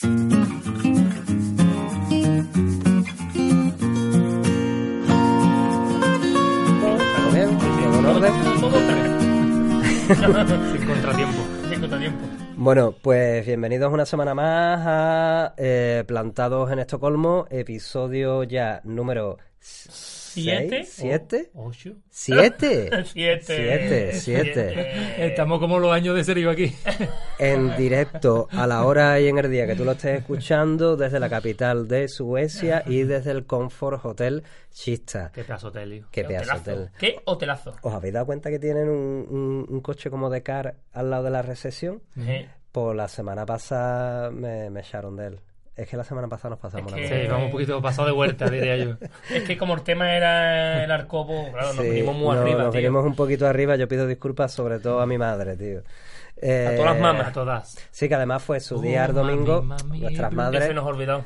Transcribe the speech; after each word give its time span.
¿Todo 0.00 0.10
bien? 7.32 7.58
¿Todo 7.58 7.98
en 7.98 8.06
orden? 8.06 8.32
Todo 8.60 8.78
Sin 10.72 10.86
contratiempo. 10.86 11.42
Sin 11.68 11.80
contratiempo. 11.80 12.18
Bueno, 12.56 12.94
pues 13.02 13.44
bienvenidos 13.44 13.92
una 13.92 14.06
semana 14.06 14.34
más 14.34 14.80
a 14.86 15.54
eh, 15.58 16.04
Plantados 16.06 16.72
en 16.72 16.78
Estocolmo, 16.78 17.46
episodio 17.50 18.44
ya 18.44 18.80
número 18.84 19.36
¿Siete? 20.32 20.84
seis, 20.84 20.88
¿Siete? 20.92 21.50
Ocho. 21.54 21.90
¿Siete? 22.10 22.90
Siete. 23.04 24.12
Siete, 24.12 24.12
siete. 24.14 25.26
Estamos 25.26 25.58
como 25.58 25.78
los 25.78 25.92
años 25.92 26.14
de 26.16 26.24
serio 26.24 26.50
aquí. 26.50 26.74
En 27.38 27.74
directo 27.76 28.48
a 28.50 28.66
la 28.66 28.84
hora 28.84 29.18
y 29.18 29.26
en 29.28 29.38
el 29.38 29.50
día 29.50 29.66
que 29.66 29.74
tú 29.74 29.82
lo 29.84 29.92
estés 29.92 30.18
escuchando 30.20 30.94
desde 30.96 31.18
la 31.18 31.30
capital 31.30 31.88
de 31.88 32.06
Suecia 32.06 32.82
y 32.86 33.04
desde 33.04 33.30
el 33.30 33.46
Comfort 33.46 34.04
Hotel 34.04 34.42
Chista. 34.70 35.30
Qué 35.34 35.42
pedazo 35.44 35.70
de 35.70 35.86
lío. 35.86 36.06
Qué 36.10 36.22
pedazo 36.24 36.56
hotel. 36.56 36.90
¿Qué 36.98 37.20
hotelazo? 37.24 37.74
¿Os 37.80 37.94
habéis 37.94 38.12
dado 38.12 38.26
cuenta 38.26 38.50
que 38.50 38.58
tienen 38.58 38.90
un, 38.90 39.26
un- 39.30 39.66
un 39.68 39.80
coche 39.80 40.10
como 40.10 40.28
de 40.28 40.42
car 40.42 40.74
al 40.92 41.08
lado 41.10 41.24
de 41.24 41.30
la 41.30 41.40
recepción? 41.42 42.02
Eh, 42.18 42.46
Pues 42.72 42.94
la 42.94 43.08
semana 43.08 43.46
pasada 43.46 44.30
me, 44.30 44.68
me 44.68 44.80
echaron 44.80 45.16
de 45.16 45.26
él. 45.28 45.40
Es 45.82 45.88
que 45.88 45.96
la 45.96 46.04
semana 46.04 46.28
pasada 46.28 46.50
nos 46.50 46.58
pasamos 46.58 46.92
Es 46.92 47.08
que- 47.10 47.22
Sí, 47.22 47.28
vamos 47.28 47.46
un 47.46 47.52
poquito 47.52 47.80
pasado 47.82 48.06
de 48.06 48.12
vuelta, 48.12 48.48
diría 48.50 48.76
yo. 48.76 48.96
Es 49.34 49.44
que 49.44 49.56
como 49.56 49.74
el 49.74 49.82
tema 49.82 50.14
era 50.14 50.84
el 50.84 50.90
arcobo, 50.90 51.50
claro, 51.52 51.68
nos 51.68 51.76
Sí, 51.84 51.88
venimos 51.90 52.14
muy 52.16 52.34
no, 52.36 52.42
arriba, 52.42 52.62
nos 52.64 52.70
tío. 52.72 52.80
venimos 52.80 53.04
un 53.06 53.14
poquito 53.16 53.46
arriba. 53.46 53.76
Yo 53.76 53.88
pido 53.88 54.06
disculpas 54.06 54.52
sobre 54.52 54.78
todo 54.78 55.00
a 55.00 55.06
mi 55.06 55.16
madre, 55.18 55.56
tío. 55.56 55.80
Eh, 56.42 56.68
A 56.72 56.76
todas 56.76 56.92
las 56.92 57.00
mamás. 57.02 57.26
A 57.28 57.32
todas. 57.32 57.78
Sí, 57.90 58.08
que 58.08 58.14
además 58.14 58.42
fue 58.42 58.60
su 58.60 58.76
Oh, 58.76 58.80
día 58.80 59.04
el 59.06 59.14
domingo. 59.14 59.62
mami, 59.62 59.82
mami. 59.84 60.00
nuestras 60.00 60.32
madres. 60.32 60.64
se 60.66 60.74
nos 60.74 60.84
olvidó. 60.86 61.24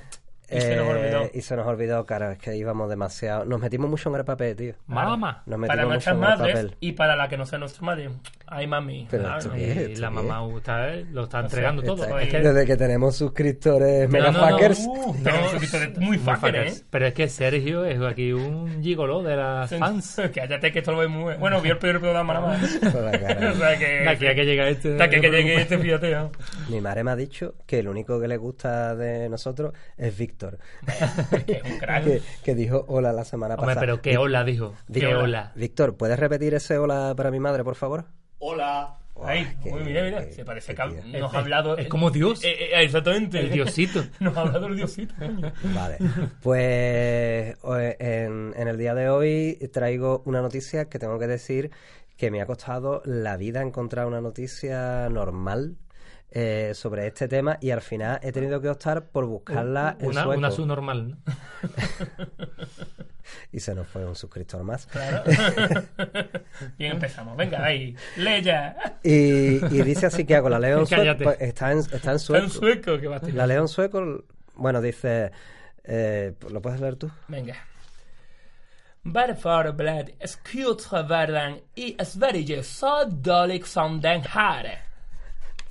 Y 0.51 0.61
se 0.61 0.77
nos 0.77 0.87
eh, 0.87 0.91
olvidó. 0.91 1.31
y 1.33 1.41
se 1.41 1.57
nos 1.57 1.67
olvidó, 1.67 2.05
claro, 2.07 2.31
es 2.33 2.39
que 2.39 2.55
íbamos 2.57 2.89
demasiado. 2.91 3.45
Nos 3.45 3.61
metimos 3.61 3.89
mucho 3.89 4.11
en 4.11 4.17
el 4.17 4.25
papel, 4.25 4.55
tío. 4.57 4.75
Mamá. 4.87 5.43
Nos 5.47 5.59
Para 5.67 5.85
metimos 5.87 5.95
mucho 5.95 6.15
nuestras 6.15 6.17
en 6.17 6.23
el 6.23 6.29
madres 6.29 6.55
papel. 6.55 6.77
y 6.81 6.93
para 6.93 7.17
la 7.17 7.29
que 7.29 7.37
no 7.39 7.47
sea 7.47 7.59
nuestra 7.59 7.83
madre. 7.83 8.11
Ay, 8.47 8.67
mami. 8.67 9.09
Pero 9.11 9.25
Y 9.57 9.97
la 9.97 10.09
qué 10.09 10.15
mamá 10.15 10.47
está, 10.57 10.95
eh, 10.95 11.07
lo 11.11 11.25
está 11.25 11.41
entregando 11.41 11.83
todo. 11.83 12.05
Está- 12.05 12.23
Es 12.23 12.29
que- 12.29 12.41
Desde 12.41 12.67
que 12.67 12.77
tenemos 12.77 13.17
suscriptores 13.17 14.09
No, 14.11 14.19
no, 14.21 14.33
no. 14.33 14.57
Uh, 14.57 15.17
tenemos 15.25 15.51
suscriptores 15.53 15.99
muy 15.99 16.19
fuckers, 16.19 16.41
fuckers. 16.41 16.81
¿eh? 16.81 16.85
Pero 16.91 17.07
es 17.07 17.15
que 17.15 17.29
Sergio 17.29 17.85
es 17.87 18.01
aquí 18.03 18.33
un 18.33 18.83
gigolo 18.83 19.23
de 19.23 19.37
las 19.37 19.71
fans. 19.75 20.21
Cállate 20.35 20.71
que 20.73 20.81
esto 20.81 20.93
lo 20.93 20.99
ve 20.99 21.09
muy 21.09 21.35
bueno. 21.37 21.61
Vio 21.63 21.73
el 21.73 21.79
primer 21.79 22.01
programa 22.01 22.35
nada 22.35 22.47
más. 22.49 22.79
Cara. 22.83 23.51
o 23.51 23.55
sea 23.55 23.79
que... 23.79 23.87
De 23.87 24.09
aquí 24.11 24.27
a 24.27 24.35
que 24.35 24.45
llega 24.45 24.69
este. 24.69 24.91
de 24.91 25.03
aquí 25.03 25.17
a 25.17 25.21
que 25.23 25.31
llegue 25.31 25.55
este, 25.63 25.79
fíjate. 25.79 26.11
¿no? 26.15 26.31
Mi 26.69 26.81
madre 26.83 27.03
me 27.03 27.13
ha 27.13 27.17
dicho 27.17 27.55
que 27.67 27.79
el 27.79 27.89
único 27.89 28.21
que 28.21 28.29
le 28.29 28.37
gusta 28.37 28.95
de 28.95 29.29
nosotros 29.31 29.73
es 29.97 30.17
Víctor. 30.17 30.34
Que 31.47 31.53
es 31.53 31.63
un 31.65 31.79
crack. 31.79 32.05
que, 32.05 32.23
que 32.45 32.55
dijo 32.55 32.85
hola 32.89 33.13
la 33.13 33.25
semana 33.25 33.55
Hombre, 33.55 33.69
pasada. 33.75 33.81
pero 33.81 34.03
qué 34.03 34.17
hola, 34.19 34.45
dijo. 34.45 34.75
Di- 34.89 35.01
Qué 35.01 35.15
hola. 35.15 35.53
Víctor, 35.55 35.97
¿puedes 35.97 36.19
repetir 36.19 36.55
ese 36.55 36.79
hola 36.79 37.15
para 37.17 37.31
mi 37.31 37.41
madre, 37.41 37.65
por 37.65 37.75
favor? 37.77 38.05
Hola. 38.39 38.99
Ay, 39.23 39.47
qué- 39.63 39.71
uy, 39.73 39.85
mira, 39.85 40.03
mira, 40.03 40.25
qué- 40.27 40.33
se 40.33 40.45
parece 40.45 40.75
que 40.75 40.85
nos 40.85 41.31
Es- 41.31 41.35
ha 41.35 41.39
hablado. 41.39 41.77
es 41.79 41.87
como 41.89 42.11
Dios. 42.11 42.43
Eh, 42.43 42.49
eh, 42.51 42.83
exactamente. 42.83 43.39
El 43.41 43.51
diosito. 43.51 44.03
Nos 44.21 44.37
ha 44.37 44.41
hablado 44.41 44.67
el 44.67 44.77
diosito, 44.77 45.15
coño. 45.17 45.53
Vale. 45.73 45.99
Pues 46.43 47.57
en 47.63 48.69
el 48.69 48.77
día 48.77 48.95
de 48.95 49.09
hoy 49.09 49.59
traigo 49.73 50.23
una 50.27 50.41
noticia 50.43 50.87
que 50.87 50.99
tengo 50.99 51.19
que 51.19 51.27
decir 51.29 51.71
que 52.17 52.31
me 52.31 52.41
ha 52.41 52.47
costado 52.47 53.03
la 53.05 53.37
vida 53.37 53.63
encontrar 53.63 54.07
una 54.07 54.21
noticia 54.21 55.09
normal 55.11 55.77
eh, 56.35 56.73
sobre 56.75 57.07
este 57.07 57.29
tema 57.29 57.57
y 57.61 57.71
al 57.71 57.81
final 57.81 58.19
he 58.23 58.33
tenido 58.33 58.61
que 58.61 58.69
optar 58.69 59.05
por 59.07 59.25
buscarla 59.27 59.97
en 60.01 60.09
Una, 60.09 60.23
sueco. 60.25 60.39
una 60.39 60.51
subnormal. 60.51 61.09
¿no? 61.11 61.17
Y 63.53 63.61
se 63.61 63.75
nos 63.75 63.87
fue 63.87 64.05
un 64.05 64.15
suscriptor 64.15 64.63
más. 64.65 64.87
Claro. 64.87 65.23
Bien, 66.79 66.93
empezamos. 66.93 67.37
Venga, 67.37 67.65
ahí. 67.65 67.97
Lee 68.17 68.43
ya. 68.43 68.99
Y, 69.03 69.65
y 69.75 69.83
dice 69.83 70.07
así 70.07 70.25
que 70.27 70.37
hago 70.37 70.49
la 70.49 70.59
leo 70.59 70.81
en 70.81 70.87
sueco. 70.87 71.25
Pues 71.25 71.41
está 71.41 71.73
en, 71.73 71.79
está 71.79 71.95
en 71.95 71.97
Está 71.97 72.13
en 72.13 72.19
sueco. 72.19 72.49
sueco 72.49 72.99
que 73.01 73.07
va 73.09 73.17
a. 73.17 73.21
La 73.33 73.47
leo 73.47 73.63
en 73.63 73.69
sueco, 73.69 74.25
bueno, 74.57 74.81
dice... 74.83 75.31
eh, 75.85 76.35
¿Lo 76.51 76.61
puedes 76.61 76.81
leer 76.81 76.97
tú? 76.97 77.11
Venga. 77.29 77.55
Varför 79.03 79.73
blev 79.73 80.09
skutervärlden 80.27 81.59
i 81.75 81.97
Sverige 82.05 82.63
så 82.63 83.05
dålig 83.05 83.67
som 83.67 84.01
den 84.01 84.23
här? 84.23 84.79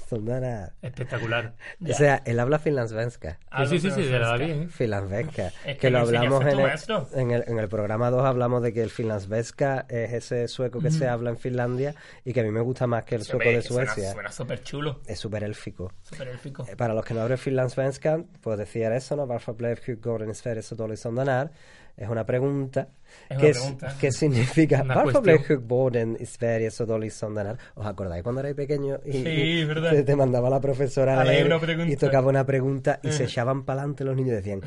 Sondana. 0.08 0.74
Espectacular. 0.82 1.54
O 1.82 1.94
sea, 1.94 2.22
él 2.26 2.40
habla 2.40 2.60
finlandesvenska. 2.60 3.40
Sí, 3.60 3.66
sí, 3.68 3.80
sí, 3.80 3.92
sí, 3.92 4.04
de 4.04 4.20
la 4.20 4.38
bien. 4.38 4.70
Finlandesvenska. 4.70 5.48
Es 5.48 5.54
que, 5.64 5.78
que 5.78 5.90
lo 5.90 6.00
hablamos 6.00 6.42
en 6.46 6.60
el, 6.60 6.72
en, 7.14 7.32
el, 7.32 7.44
en 7.48 7.60
el 7.60 7.70
programa 7.70 8.10
2 8.10 8.26
hablamos 8.26 8.64
de 8.64 8.74
que 8.74 8.82
el 8.82 8.90
finlandesvenska 8.90 9.86
es 9.90 10.14
ese 10.14 10.48
sueco 10.48 10.80
que 10.80 10.92
se 10.92 11.08
habla 11.08 11.30
en 11.30 11.38
Finlandia 11.38 11.96
y 12.26 12.34
que 12.34 12.42
a 12.42 12.44
mí 12.44 12.52
me 12.52 12.62
gusta 12.62 12.88
más 12.88 13.04
que 13.04 13.16
el 13.16 13.24
sueco 13.24 13.50
de 13.50 13.62
Suecia. 13.62 14.14
Suena 14.14 14.32
súper 14.32 14.62
chulo. 14.64 15.02
Es 15.06 15.20
súper 15.20 15.44
élfico. 15.44 15.92
Súper 16.04 16.28
élfico. 16.28 16.66
Eh, 16.70 16.76
Para 16.76 16.94
los 16.94 17.06
que 17.06 17.14
no 17.14 17.22
hablan 17.22 17.38
finlandesvenska, 17.38 18.24
pues 18.42 18.58
decía 18.58 18.96
eso, 18.96 19.16
¿no? 19.16 19.28
Varför 19.28 19.56
blev 19.56 19.80
Hugo 19.88 20.24
i 20.24 20.34
Sverige 20.34 20.62
så 20.64 20.76
dålig 20.76 20.98
som 20.98 21.16
den 21.16 21.28
är? 21.28 21.50
Es 21.96 22.10
una 22.10 22.26
pregunta. 22.26 22.88
Es 23.30 23.38
que, 23.38 23.44
una 23.46 23.50
es- 23.52 23.58
pregunta. 23.60 23.96
que 24.02 24.12
significa 24.12 24.82
Una 24.82 24.96
Varför 24.96 25.14
cuestión. 25.14 25.24
blev 25.24 25.46
sjukvården 25.48 26.18
i 26.20 26.26
Sverige 26.26 26.72
så 26.72 26.86
dålig 26.86 27.12
som 27.14 27.36
den 27.36 27.48
är? 27.48 27.58
¿Os 27.76 27.86
acordáis 27.86 28.24
cuando 28.24 28.42
erais 28.42 28.56
pequeños 28.56 29.00
y, 29.06 29.12
Sí, 29.24 29.66
verdad. 29.66 29.92
te, 29.92 30.04
te 30.04 30.16
mandaba 30.16 30.50
la 30.50 30.60
profesora 30.60 31.22
a 31.22 31.24
leer 31.24 31.48
y 31.88 31.96
tocaba 31.96 32.30
una 32.30 32.44
pregunta 32.46 33.00
y 33.04 33.12
se 33.12 33.26
echaban 33.26 33.64
para 33.64 33.82
adelante 33.82 34.04
los 34.04 34.16
niños 34.16 34.32
y 34.34 34.36
decían 34.36 34.62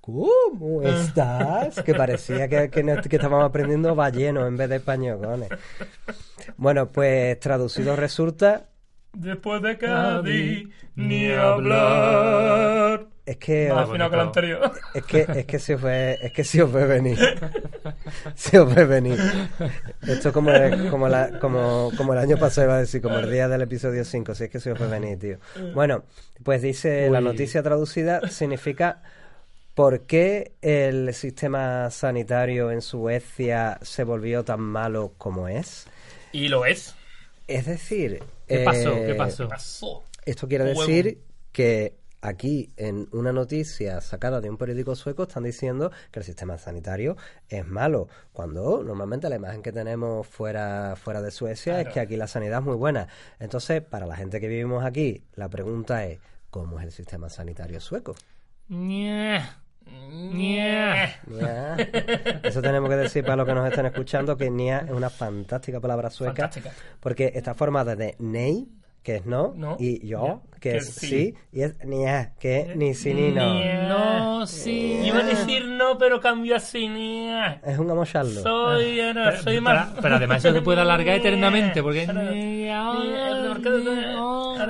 ¿Cómo 0.00 0.82
estás? 0.82 1.82
Que 1.82 1.94
parecía 1.94 2.46
que, 2.48 2.68
que, 2.70 2.82
que 2.82 3.16
estábamos 3.16 3.44
aprendiendo 3.46 3.94
balleno 3.94 4.46
en 4.46 4.56
vez 4.56 4.68
de 4.68 4.76
español. 4.76 5.46
Bueno, 6.56 6.90
pues 6.90 7.38
traducido 7.40 7.96
resulta 7.96 8.66
Después 9.14 9.62
de 9.62 9.78
Cádiz, 9.78 10.68
ni 10.96 11.30
hablar. 11.30 13.06
Es 13.26 13.36
que 13.38 13.68
Más 13.70 13.84
os- 13.84 13.88
afinado 13.90 14.10
que 14.10 14.16
el 14.16 14.22
anterior. 14.22 14.72
es 14.94 15.04
que 15.04 15.26
es 15.28 15.44
que 15.46 15.58
se 15.58 15.74
os 15.74 15.82
ve 15.82 16.18
es 16.20 16.32
que 16.32 16.44
se 16.44 16.62
os 16.62 16.72
ve 16.72 16.86
venir. 16.86 17.18
Se 18.34 18.58
os 18.58 18.74
ve 18.74 18.84
venir. 18.86 19.18
Esto 20.02 20.28
es 20.28 20.34
como 20.34 20.50
el, 20.50 20.88
como, 20.90 21.08
la, 21.08 21.38
como, 21.38 21.90
como 21.96 22.12
el 22.14 22.18
año 22.18 22.36
pasado 22.38 22.66
iba 22.68 22.76
a 22.76 22.80
decir, 22.80 23.00
como 23.02 23.18
el 23.18 23.30
día 23.30 23.48
del 23.48 23.62
episodio 23.62 24.04
5, 24.04 24.34
si 24.34 24.44
es 24.44 24.50
que 24.50 24.60
se 24.60 24.72
os 24.72 24.78
ve 24.78 24.86
venir, 24.86 25.18
tío. 25.18 25.38
Bueno, 25.74 26.04
pues 26.42 26.62
dice 26.62 27.08
la 27.10 27.20
noticia 27.20 27.62
traducida 27.62 28.28
significa 28.28 29.02
¿Por 29.74 30.02
qué 30.02 30.52
el 30.62 31.12
sistema 31.14 31.90
sanitario 31.90 32.70
en 32.70 32.80
Suecia 32.80 33.78
se 33.82 34.04
volvió 34.04 34.44
tan 34.44 34.60
malo 34.60 35.12
como 35.18 35.48
es? 35.48 35.86
Y 36.32 36.48
lo 36.48 36.64
es. 36.64 36.94
Es 37.48 37.66
decir, 37.66 38.22
¿Qué 38.46 38.60
pasó? 38.60 38.92
eh, 38.96 39.04
¿Qué 39.08 39.14
pasó? 39.14 39.48
Pasó. 39.48 40.04
Esto 40.24 40.46
quiere 40.48 40.64
Huevo. 40.64 40.80
decir 40.80 41.18
que 41.52 41.94
aquí, 42.24 42.72
en 42.76 43.08
una 43.12 43.32
noticia 43.32 44.00
sacada 44.00 44.40
de 44.40 44.48
un 44.50 44.56
periódico 44.56 44.94
sueco, 44.96 45.24
están 45.24 45.44
diciendo 45.44 45.90
que 46.10 46.20
el 46.20 46.24
sistema 46.24 46.58
sanitario 46.58 47.16
es 47.48 47.66
malo, 47.66 48.08
cuando 48.32 48.82
normalmente 48.82 49.28
la 49.28 49.36
imagen 49.36 49.62
que 49.62 49.72
tenemos 49.72 50.26
fuera, 50.26 50.96
fuera 50.96 51.20
de 51.22 51.30
Suecia 51.30 51.74
Claro. 51.74 51.88
es 51.88 51.94
que 51.94 52.00
aquí 52.00 52.16
la 52.16 52.26
sanidad 52.26 52.60
es 52.60 52.64
muy 52.64 52.76
buena. 52.76 53.08
Entonces, 53.38 53.82
para 53.82 54.06
la 54.06 54.16
gente 54.16 54.40
que 54.40 54.48
vivimos 54.48 54.84
aquí, 54.84 55.22
la 55.34 55.48
pregunta 55.48 56.04
es, 56.06 56.18
¿cómo 56.50 56.78
es 56.80 56.86
el 56.86 56.92
sistema 56.92 57.28
sanitario 57.28 57.80
sueco? 57.80 58.14
Ñe. 58.68 59.40
Ñe. 59.86 61.14
Nia. 61.28 61.76
Eso 62.42 62.62
tenemos 62.62 62.88
que 62.88 62.96
decir 62.96 63.22
para 63.22 63.36
los 63.36 63.46
que 63.46 63.54
nos 63.54 63.68
estén 63.68 63.84
escuchando 63.86 64.36
que 64.36 64.50
Nia 64.50 64.78
es 64.86 64.90
una 64.90 65.10
fantástica 65.10 65.78
palabra 65.80 66.08
sueca 66.10 66.48
Fantástica. 66.48 66.72
porque 67.00 67.32
está 67.34 67.52
formada 67.54 67.94
de 67.94 68.14
Nei, 68.18 68.66
que 69.04 69.16
es 69.16 69.26
no, 69.26 69.52
No. 69.54 69.76
y 69.78 70.04
yo, 70.06 70.40
que, 70.58 70.70
Que 70.70 70.76
es 70.78 70.94
sí. 70.94 71.06
sí, 71.06 71.34
y 71.52 71.60
es 71.60 71.84
Nia, 71.84 72.32
que 72.40 72.60
es 72.60 72.74
ni 72.74 72.94
sí 72.94 73.12
ni 73.12 73.30
no. 73.32 73.86
No, 73.86 74.46
sí. 74.46 74.98
Iba 75.04 75.18
a 75.18 75.24
decir 75.24 75.66
no, 75.66 75.98
pero 75.98 76.20
cambió 76.22 76.56
así. 76.56 76.88
Nia. 76.88 77.60
Es 77.66 77.78
un 77.78 77.90
amocharlo. 77.90 78.40
Soy, 78.40 78.98
eh, 78.98 79.12
no, 79.12 79.24
Pero, 79.24 79.42
soy 79.42 79.60
más. 79.60 79.90
pero 80.00 80.16
además 80.16 80.42
eso 80.42 80.54
se 80.54 80.62
puede 80.62 80.80
alargar 80.80 81.16
eternamente 81.20 81.82
porque... 81.82 82.06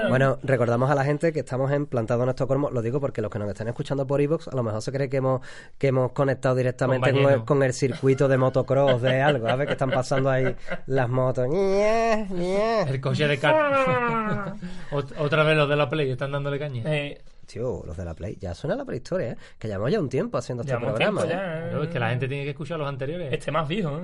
Bueno, 0.08 0.38
recordamos 0.42 0.90
a 0.90 0.96
la 0.96 1.04
gente 1.04 1.32
que 1.32 1.40
estamos 1.40 1.70
en 1.70 1.86
Plantado 1.86 2.24
en 2.24 2.30
Estocolmo, 2.30 2.70
lo 2.70 2.82
digo 2.82 3.00
porque 3.00 3.22
los 3.22 3.30
que 3.30 3.38
nos 3.38 3.48
están 3.48 3.68
escuchando 3.68 4.04
por 4.04 4.20
iVoox 4.20 4.48
a 4.48 4.56
lo 4.56 4.64
mejor 4.64 4.82
se 4.82 4.90
cree 4.90 5.08
que 5.08 5.18
hemos, 5.18 5.42
que 5.78 5.88
hemos 5.88 6.10
conectado 6.10 6.56
directamente 6.56 7.12
Con 7.12 7.22
con, 7.22 7.32
el, 7.32 7.44
con 7.44 7.62
el 7.62 7.72
circuito 7.72 8.26
de 8.26 8.36
motocross 8.36 9.00
de 9.00 9.22
algo, 9.22 9.46
¿sabes? 9.46 9.66
Que 9.68 9.72
están 9.74 9.90
pasando 9.90 10.28
ahí 10.28 10.56
las 10.86 11.08
motos. 11.08 11.46
El 11.52 13.00
coche 13.00 13.28
de 13.28 13.38
car... 13.38 14.23
Ot- 14.92 15.14
Otra 15.18 15.44
vez 15.44 15.56
los 15.56 15.68
de 15.68 15.76
la 15.76 15.88
Play 15.88 16.10
están 16.10 16.32
dándole 16.32 16.58
caña. 16.58 16.82
Eh, 16.86 17.20
tío, 17.46 17.82
los 17.84 17.96
de 17.96 18.04
la 18.04 18.14
Play, 18.14 18.36
ya 18.40 18.54
suena 18.54 18.74
la 18.76 18.84
prehistoria, 18.84 19.32
¿eh? 19.32 19.36
Que 19.58 19.68
llevamos 19.68 19.92
ya 19.92 20.00
un 20.00 20.08
tiempo 20.08 20.38
haciendo 20.38 20.62
este 20.62 20.72
Llevamos 20.72 20.92
programa. 20.94 21.22
tiempo 21.22 21.34
¿eh? 21.34 21.70
ya, 21.72 21.78
¿eh? 21.78 21.82
Es 21.84 21.88
que 21.90 21.98
la 21.98 22.10
gente 22.10 22.28
tiene 22.28 22.44
que 22.44 22.50
escuchar 22.50 22.78
los 22.78 22.88
anteriores. 22.88 23.32
Este 23.32 23.50
más 23.52 23.68
viejo, 23.68 23.98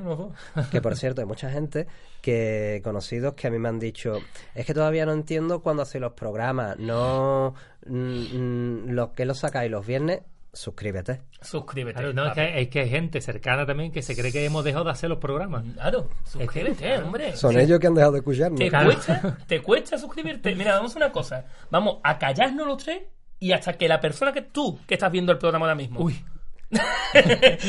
¿eh? 0.56 0.62
Que 0.70 0.80
por 0.82 0.96
cierto, 0.96 1.20
hay 1.22 1.26
mucha 1.26 1.50
gente 1.50 1.86
que 2.20 2.80
conocidos 2.84 3.34
que 3.34 3.46
a 3.46 3.50
mí 3.50 3.58
me 3.58 3.68
han 3.68 3.78
dicho, 3.78 4.18
es 4.54 4.66
que 4.66 4.74
todavía 4.74 5.06
no 5.06 5.12
entiendo 5.12 5.60
cuándo 5.62 5.82
hacéis 5.82 6.02
los 6.02 6.12
programas, 6.12 6.78
no 6.78 7.54
mm, 7.86 7.92
mm, 7.94 8.90
los 8.90 9.10
que 9.10 9.24
los 9.24 9.38
sacáis 9.38 9.70
los 9.70 9.86
viernes, 9.86 10.20
suscríbete. 10.52 11.22
Suscríbete. 11.40 11.98
Claro, 11.98 12.12
no, 12.12 12.26
es 12.26 12.32
que, 12.34 12.60
es 12.62 12.68
que 12.68 12.80
hay 12.80 12.88
gente 12.90 13.20
cercana 13.20 13.64
también 13.66 13.92
que 13.92 14.02
se 14.02 14.16
cree 14.16 14.32
que 14.32 14.44
hemos 14.44 14.64
dejado 14.64 14.84
de 14.84 14.90
hacer 14.90 15.08
los 15.08 15.18
programas. 15.18 15.64
Claro, 15.74 16.08
suscríbete, 16.24 16.98
hombre. 16.98 17.36
Son 17.36 17.58
ellos 17.58 17.78
que 17.78 17.86
han 17.86 17.94
dejado 17.94 18.12
de 18.12 18.18
escucharnos. 18.18 18.58
¿Te 18.58 18.68
Claro. 18.68 18.86
cuesta? 18.92 19.38
¿Te 19.46 19.62
cuesta 19.62 19.98
suscribirte? 19.98 20.54
Mira, 20.54 20.74
vamos 20.74 20.94
a 20.94 20.98
una 20.98 21.12
cosa. 21.12 21.44
Vamos 21.70 21.98
a 22.02 22.18
callarnos 22.18 22.66
los 22.66 22.82
tres 22.84 23.02
y 23.38 23.52
hasta 23.52 23.72
que 23.74 23.88
la 23.88 24.00
persona 24.00 24.32
que 24.32 24.42
tú, 24.42 24.78
que 24.86 24.94
estás 24.94 25.10
viendo 25.10 25.32
el 25.32 25.38
programa 25.38 25.66
ahora 25.66 25.74
mismo. 25.74 26.00
Uy, 26.00 26.22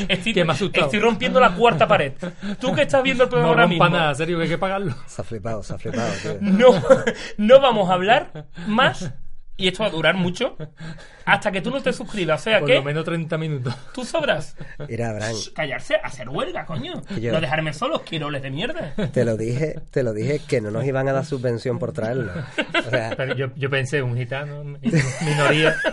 estoy, 0.10 0.34
que 0.34 0.44
me 0.46 0.52
ha 0.52 0.56
asustado. 0.56 0.86
estoy 0.86 1.00
rompiendo 1.00 1.40
la 1.40 1.56
cuarta 1.56 1.88
pared. 1.88 2.14
Tú 2.60 2.74
que 2.74 2.84
estás 2.84 3.02
viendo 3.02 3.24
el 3.24 3.30
programa 3.30 3.54
no 3.56 3.62
ahora 3.62 3.68
mismo. 3.68 3.90
nada, 3.90 4.14
serio, 4.16 4.38
que 4.38 4.44
hay 4.44 4.50
que 4.50 4.58
pagarlo. 4.58 4.94
Se 5.08 5.22
ha 5.22 5.26
flipado, 5.26 5.64
se 5.64 5.74
ha 5.74 5.78
flipado, 5.80 6.12
tío. 6.22 6.38
No, 6.42 6.68
no 7.38 7.60
vamos 7.60 7.90
a 7.90 7.94
hablar 7.94 8.48
más. 8.68 9.12
Y 9.62 9.68
esto 9.68 9.84
va 9.84 9.90
a 9.90 9.92
durar 9.92 10.16
mucho. 10.16 10.58
Hasta 11.24 11.52
que 11.52 11.62
tú 11.62 11.70
no 11.70 11.82
te 11.82 11.94
suscribas. 11.94 12.42
O 12.42 12.44
sea 12.44 12.60
Por 12.60 12.68
que 12.68 12.76
lo 12.76 12.84
menos 12.84 13.06
30 13.06 13.38
minutos. 13.38 13.76
tú 13.94 14.04
sabrás. 14.04 14.56
Mira, 14.90 15.10
Abraham, 15.12 15.36
Callarse, 15.54 15.96
hacer 16.04 16.28
huelga, 16.30 16.66
coño. 16.66 17.02
Yo- 17.20 17.32
No 17.32 17.40
dejarme 17.40 17.74
solos, 17.74 18.02
quiroles 18.02 18.42
de 18.42 18.50
mierda. 18.50 18.94
te 19.14 19.24
lo 19.24 19.38
dije, 19.38 19.80
te 19.92 20.02
lo 20.04 20.14
dije 20.14 20.42
que 20.48 20.62
no 20.62 20.72
nos 20.72 20.84
iban 20.86 21.08
a 21.08 21.14
dar 21.14 21.26
subvención 21.26 21.78
por 21.80 21.92
traerlo. 21.94 22.32
O 22.86 22.90
sea, 22.90 23.14
Pero 23.16 23.36
yo, 23.36 23.48
yo 23.56 23.70
pensé, 23.70 24.02
un 24.02 24.18
gitano, 24.18 24.64
minoría. 24.64 25.76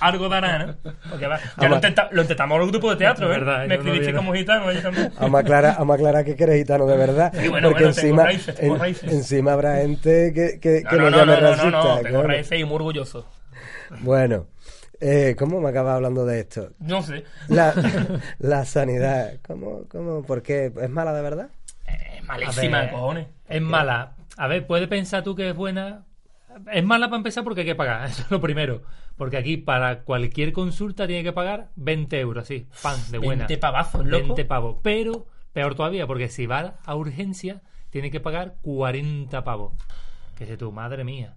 Algo 0.00 0.28
dará, 0.28 0.58
¿no? 0.66 0.76
Porque 1.08 1.26
va. 1.26 1.38
Ya 1.60 1.68
lo, 1.68 1.76
intenta- 1.76 2.08
lo 2.10 2.22
intentamos 2.22 2.56
en 2.56 2.60
los 2.62 2.70
grupos 2.70 2.90
de 2.92 2.96
teatro, 2.96 3.26
¿eh? 3.26 3.30
Verdad, 3.38 3.60
Me 3.62 3.68
no 3.68 3.74
escribiste 3.74 4.12
no. 4.12 4.18
como 4.18 4.34
gitano, 4.34 4.72
yo 4.72 4.80
también. 4.82 5.12
Vamos 5.18 5.38
a 5.38 5.40
aclarar, 5.42 5.74
vamos 5.78 5.94
a 5.94 5.96
aclarar 5.96 6.24
que 6.24 6.36
eres 6.42 6.56
gitano 6.58 6.86
de 6.86 6.96
verdad. 6.96 7.32
Sí, 7.32 7.48
bueno, 7.48 7.68
porque 7.70 7.84
bueno, 7.84 7.94
tengo 7.96 8.08
encima, 8.08 8.24
raíces, 8.24 8.54
tengo 8.56 8.74
en- 8.74 8.80
raíces. 8.80 9.12
encima 9.12 9.52
habrá 9.52 9.76
gente 9.76 10.32
que, 10.34 10.58
que, 10.60 10.82
No, 10.90 10.90
nos 10.90 10.98
no, 10.98 11.10
no, 11.10 11.16
llame 11.18 11.32
no, 11.32 11.40
no, 11.40 11.46
racista. 11.48 11.70
no, 11.70 11.98
tengo 12.00 12.22
raíces 12.22 12.59
y 12.60 12.64
muy 12.64 12.76
orgulloso. 12.76 13.26
Bueno, 14.00 14.46
eh, 15.00 15.34
¿cómo 15.38 15.60
me 15.60 15.70
acabas 15.70 15.96
hablando 15.96 16.26
de 16.26 16.40
esto? 16.40 16.70
No 16.78 17.02
sé. 17.02 17.24
La, 17.48 17.74
la 18.38 18.64
sanidad, 18.64 19.38
¿cómo, 19.46 19.84
cómo, 19.90 20.22
por 20.22 20.42
qué? 20.42 20.72
¿Es 20.80 20.90
mala 20.90 21.12
de 21.14 21.22
verdad? 21.22 21.50
Es 21.86 22.24
malísima, 22.24 22.78
A 22.78 22.82
ver, 22.82 22.90
cojones. 22.90 23.26
Es 23.48 23.62
mala. 23.62 24.12
A 24.36 24.46
ver, 24.46 24.66
puede 24.66 24.88
pensar 24.88 25.22
tú 25.22 25.34
que 25.34 25.50
es 25.50 25.56
buena. 25.56 26.04
Es 26.72 26.84
mala 26.84 27.08
para 27.08 27.18
empezar 27.18 27.44
porque 27.44 27.60
hay 27.60 27.66
que 27.66 27.74
pagar, 27.74 28.06
eso 28.10 28.22
es 28.22 28.30
lo 28.30 28.40
primero. 28.40 28.82
Porque 29.16 29.36
aquí 29.36 29.56
para 29.56 30.00
cualquier 30.00 30.52
consulta 30.52 31.06
tiene 31.06 31.22
que 31.22 31.32
pagar 31.32 31.68
20 31.76 32.20
euros, 32.20 32.44
así, 32.44 32.66
pan, 32.82 32.98
de 33.10 33.18
buena. 33.18 33.46
20 33.46 33.58
pavazos, 33.58 34.06
loco. 34.06 34.26
20 34.28 34.44
pavos. 34.44 34.76
Pero, 34.82 35.26
peor 35.52 35.74
todavía, 35.74 36.06
porque 36.06 36.28
si 36.28 36.46
va 36.46 36.74
a 36.84 36.94
urgencia, 36.94 37.62
tiene 37.90 38.10
que 38.10 38.20
pagar 38.20 38.56
40 38.62 39.44
pavos. 39.44 39.72
Que 40.36 40.46
se 40.46 40.56
tu 40.56 40.72
madre 40.72 41.04
mía. 41.04 41.34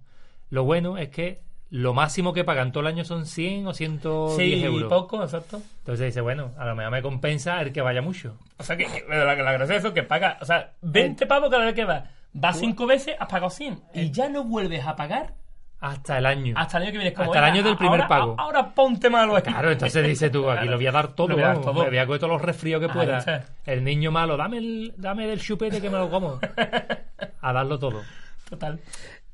Lo 0.54 0.62
bueno 0.64 0.98
es 0.98 1.08
que 1.08 1.40
lo 1.70 1.94
máximo 1.94 2.32
que 2.32 2.44
pagan 2.44 2.70
todo 2.70 2.82
el 2.82 2.86
año 2.86 3.04
son 3.04 3.26
100 3.26 3.66
o 3.66 3.74
110 3.74 4.36
Sí, 4.36 4.64
euros. 4.64 4.88
poco, 4.88 5.22
exacto. 5.24 5.60
Entonces 5.78 6.06
dice, 6.06 6.20
bueno, 6.20 6.52
a 6.56 6.64
lo 6.66 6.76
mejor 6.76 6.92
me 6.92 7.02
compensa 7.02 7.60
el 7.60 7.72
que 7.72 7.80
vaya 7.80 8.00
mucho. 8.02 8.36
O 8.58 8.62
sea, 8.62 8.76
que, 8.76 8.84
que- 8.86 9.04
la, 9.08 9.24
la 9.24 9.34
gracia 9.34 9.66
de 9.66 9.76
eso 9.78 9.88
es 9.88 9.94
que 9.94 10.04
paga, 10.04 10.38
o 10.40 10.44
sea, 10.44 10.74
20 10.82 11.26
pavos 11.26 11.50
cada 11.50 11.64
vez 11.64 11.74
que 11.74 11.84
va. 11.84 12.04
Va 12.42 12.52
cinco 12.52 12.86
veces, 12.86 13.16
has 13.18 13.28
pagado 13.28 13.50
100. 13.50 13.80
Y 13.94 14.12
ya 14.12 14.28
no 14.28 14.44
vuelves 14.44 14.86
a 14.86 14.94
pagar 14.94 15.34
Hasta 15.80 16.18
el 16.18 16.26
año. 16.26 16.54
hasta 16.56 16.76
el 16.78 16.84
año 16.84 16.92
que 16.92 16.98
viene. 16.98 17.10
Es 17.10 17.16
como, 17.16 17.32
Hasta 17.32 17.38
el 17.40 17.44
"Venga, 17.46 17.54
año 17.58 17.68
del 17.68 17.76
primer 17.76 18.00
ahora- 18.02 18.08
pago". 18.08 18.36
Ahora 18.38 18.74
ponte 18.74 19.10
malo 19.10 19.34
aquí. 19.34 19.50
Claro, 19.50 19.72
entonces 19.72 20.06
dices 20.06 20.30
tú, 20.30 20.48
aquí 20.48 20.68
lo 20.68 20.76
voy 20.76 20.86
a 20.86 20.92
dar 20.92 21.08
todo, 21.08 21.26
Lo 21.28 21.34
voy 21.34 21.42
a 21.42 21.46
dar 21.48 21.56
vamos, 21.56 21.72
todo. 21.72 21.82
me 21.84 21.90
voy 21.90 21.98
a 21.98 22.06
coger 22.06 22.20
todos 22.20 22.32
los 22.34 22.42
resfríos 22.42 22.78
que 22.80 22.86
Ahí 22.86 22.92
pueda. 22.92 23.44
El 23.66 23.82
niño 23.82 24.12
malo, 24.12 24.36
dame 24.36 24.58
el, 24.58 24.94
dame 24.96 25.32
el 25.32 25.40
chupete 25.40 25.80
que 25.80 25.90
me 25.90 25.98
lo 25.98 26.08
como. 26.08 26.38
A 27.40 27.52
darlo 27.52 27.78
todo. 27.80 28.00
Total. 28.48 28.78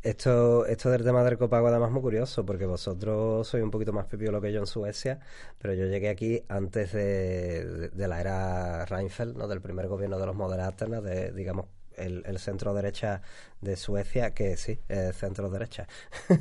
Esto, 0.03 0.65
esto 0.65 0.89
del 0.91 1.05
tema 1.05 1.23
del 1.25 1.37
copago 1.37 1.67
además 1.69 1.89
es 1.89 1.93
muy 1.93 2.01
curioso, 2.01 2.47
porque 2.47 2.65
vosotros 2.65 3.47
sois 3.47 3.63
un 3.63 3.71
poquito 3.71 3.93
más 3.93 4.07
pipiolo 4.07 4.41
que 4.41 4.51
yo 4.51 4.61
en 4.61 4.67
Suecia, 4.67 5.21
pero 5.59 5.75
yo 5.75 5.85
llegué 5.87 6.09
aquí 6.09 6.43
antes 6.49 6.93
de, 6.93 7.91
de- 7.91 8.09
la 8.09 8.19
era 8.21 8.87
Reinfeldt, 8.87 9.37
¿no? 9.37 9.47
del 9.47 9.61
primer 9.61 9.89
gobierno 9.89 10.19
de 10.19 10.25
los 10.27 10.35
moderaternas, 10.35 11.03
de, 11.05 11.33
digamos, 11.33 11.67
el, 12.01 12.23
el 12.27 12.39
centro 12.39 12.75
derecha 12.75 13.21
de 13.61 13.77
Suecia, 13.77 14.31
que 14.31 14.57
sí, 14.57 14.79
es 14.89 15.15
centro 15.17 15.51
derecha. 15.51 15.87
o 16.31 16.35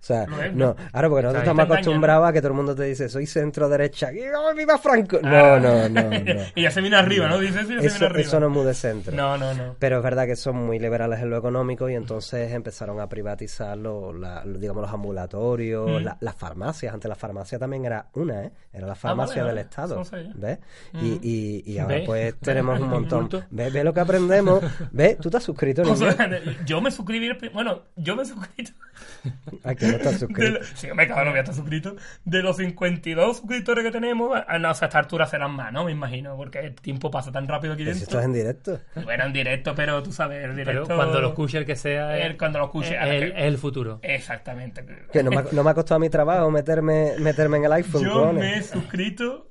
sea, 0.00 0.24
Lo 0.26 0.36
no, 0.36 0.52
¿no? 0.52 0.76
ahora 0.94 1.08
porque 1.10 1.22
nosotros 1.24 1.42
estamos 1.42 1.62
ahí 1.62 1.68
te 1.68 1.74
acostumbrados 1.74 2.28
a 2.28 2.32
que 2.32 2.40
todo 2.40 2.48
el 2.52 2.56
mundo 2.56 2.74
te 2.74 2.84
dice, 2.84 3.08
soy 3.10 3.26
centro 3.26 3.68
derecha, 3.68 4.10
¡oh, 4.38 4.54
viva 4.54 4.78
Franco! 4.78 5.18
No, 5.22 5.60
no, 5.60 5.88
no, 5.90 6.02
no. 6.08 6.10
y 6.54 6.62
ya 6.62 6.70
se 6.70 6.80
viene 6.80 6.96
arriba, 6.96 7.28
¿no? 7.28 7.38
Dices, 7.38 7.68
ya 7.68 7.80
se 7.80 7.86
Eso, 7.86 7.98
viene 7.98 8.06
arriba. 8.06 8.20
eso 8.28 8.40
no 8.40 8.46
es 8.46 8.52
muy 8.52 8.64
de 8.64 8.74
centro. 8.74 9.14
No, 9.14 9.36
no, 9.36 9.52
no. 9.52 9.76
Pero 9.78 9.98
es 9.98 10.02
verdad 10.02 10.24
que 10.26 10.36
son 10.36 10.56
muy 10.56 10.78
liberales 10.78 11.20
en 11.20 11.28
lo 11.28 11.36
económico 11.36 11.88
y 11.90 11.94
entonces 11.94 12.50
empezaron 12.52 12.98
a 12.98 13.08
privatizar 13.10 13.76
los, 13.76 14.14
la- 14.18 14.42
digamos, 14.46 14.82
los 14.82 14.92
ambulatorios, 14.92 16.02
la- 16.02 16.16
las 16.20 16.34
farmacias. 16.34 16.94
Antes 16.94 17.08
la 17.10 17.14
farmacia 17.14 17.58
también 17.58 17.84
era 17.84 18.06
una, 18.14 18.44
¿eh? 18.44 18.52
Era 18.72 18.86
la 18.86 18.94
farmacia 18.94 19.42
Ah, 19.42 19.46
vale, 19.46 19.56
del. 19.58 19.64
Estado. 19.68 20.02
¿Ves? 20.34 20.58
Y, 20.94 21.18
y, 21.22 21.72
y 21.72 21.78
ahora 21.78 21.96
¿Ves? 21.96 22.06
pues 22.06 22.34
tenemos 22.40 22.80
un 22.80 22.88
montón. 22.90 23.28
¿Ves? 23.50 23.72
¿Ves 23.72 23.84
lo 23.84 23.92
que 23.92 24.00
aprendemos? 24.00 24.62
¿Ves? 24.94 25.18
¿Tú 25.18 25.28
te 25.28 25.36
has 25.38 25.42
suscrito? 25.42 25.82
O 25.82 25.96
sea, 25.96 26.16
yo 26.66 26.80
me 26.80 26.90
suscribí, 26.90 27.28
bueno, 27.52 27.82
yo 27.96 28.14
me 28.14 28.24
suscrito. 28.24 28.70
¿A 29.64 29.74
quién 29.74 29.90
no 29.92 29.98
te 29.98 30.08
has 30.08 30.20
De 30.20 30.26
suscrito? 30.26 30.58
lo- 30.60 30.64
sí, 30.74 30.86
me 30.94 31.08
cago, 31.08 31.24
no 31.24 31.30
voy 31.30 31.38
a 31.38 31.42
estar 31.42 31.54
suscrito. 31.54 31.96
De 32.24 32.42
los 32.42 32.56
52 32.58 33.38
suscriptores 33.38 33.84
que 33.84 33.90
tenemos, 33.90 34.38
ah, 34.46 34.58
no, 34.58 34.70
o 34.70 34.74
sea, 34.74 34.86
a 34.86 34.88
esta 34.88 34.98
altura 35.00 35.26
serán 35.26 35.50
más, 35.50 35.72
¿no? 35.72 35.84
Me 35.84 35.92
imagino, 35.92 36.36
porque 36.36 36.60
el 36.60 36.74
tiempo 36.76 37.10
pasa 37.10 37.32
tan 37.32 37.48
rápido 37.48 37.74
aquí 37.74 37.82
Pero 37.82 37.94
si 37.94 38.00
dentro. 38.00 38.18
estás 38.20 38.24
en 38.26 38.32
directo. 38.34 38.80
Bueno, 39.02 39.24
en 39.24 39.32
directo, 39.32 39.74
pero 39.74 40.02
tú 40.02 40.12
sabes, 40.12 40.44
el 40.44 40.54
directo. 40.54 40.84
Pero 40.84 40.96
cuando 40.96 41.20
lo 41.20 41.28
escuche 41.28 41.58
el 41.58 41.64
que 41.66 41.74
sea, 41.76 42.16
El- 42.16 42.36
cuando 42.38 42.60
lo 42.60 42.66
escuche, 42.66 42.94
es, 42.94 43.00
ahora 43.00 43.14
el, 43.14 43.32
que- 43.32 43.38
es 43.40 43.44
el 43.46 43.58
futuro. 43.58 43.98
Exactamente. 44.02 44.84
Que 45.12 45.22
no 45.24 45.30
me, 45.30 45.38
ha, 45.38 45.44
no 45.50 45.64
me 45.64 45.70
ha 45.70 45.74
costado 45.74 45.98
mi 45.98 46.08
trabajo 46.10 46.50
meterme, 46.52 47.14
meterme 47.18 47.56
en 47.56 47.64
el 47.64 47.72
iPhone, 47.72 48.04
Yo 48.04 48.12
cojones. 48.12 48.40
me 48.44 48.58
he 48.58 48.62
suscrito 48.62 49.50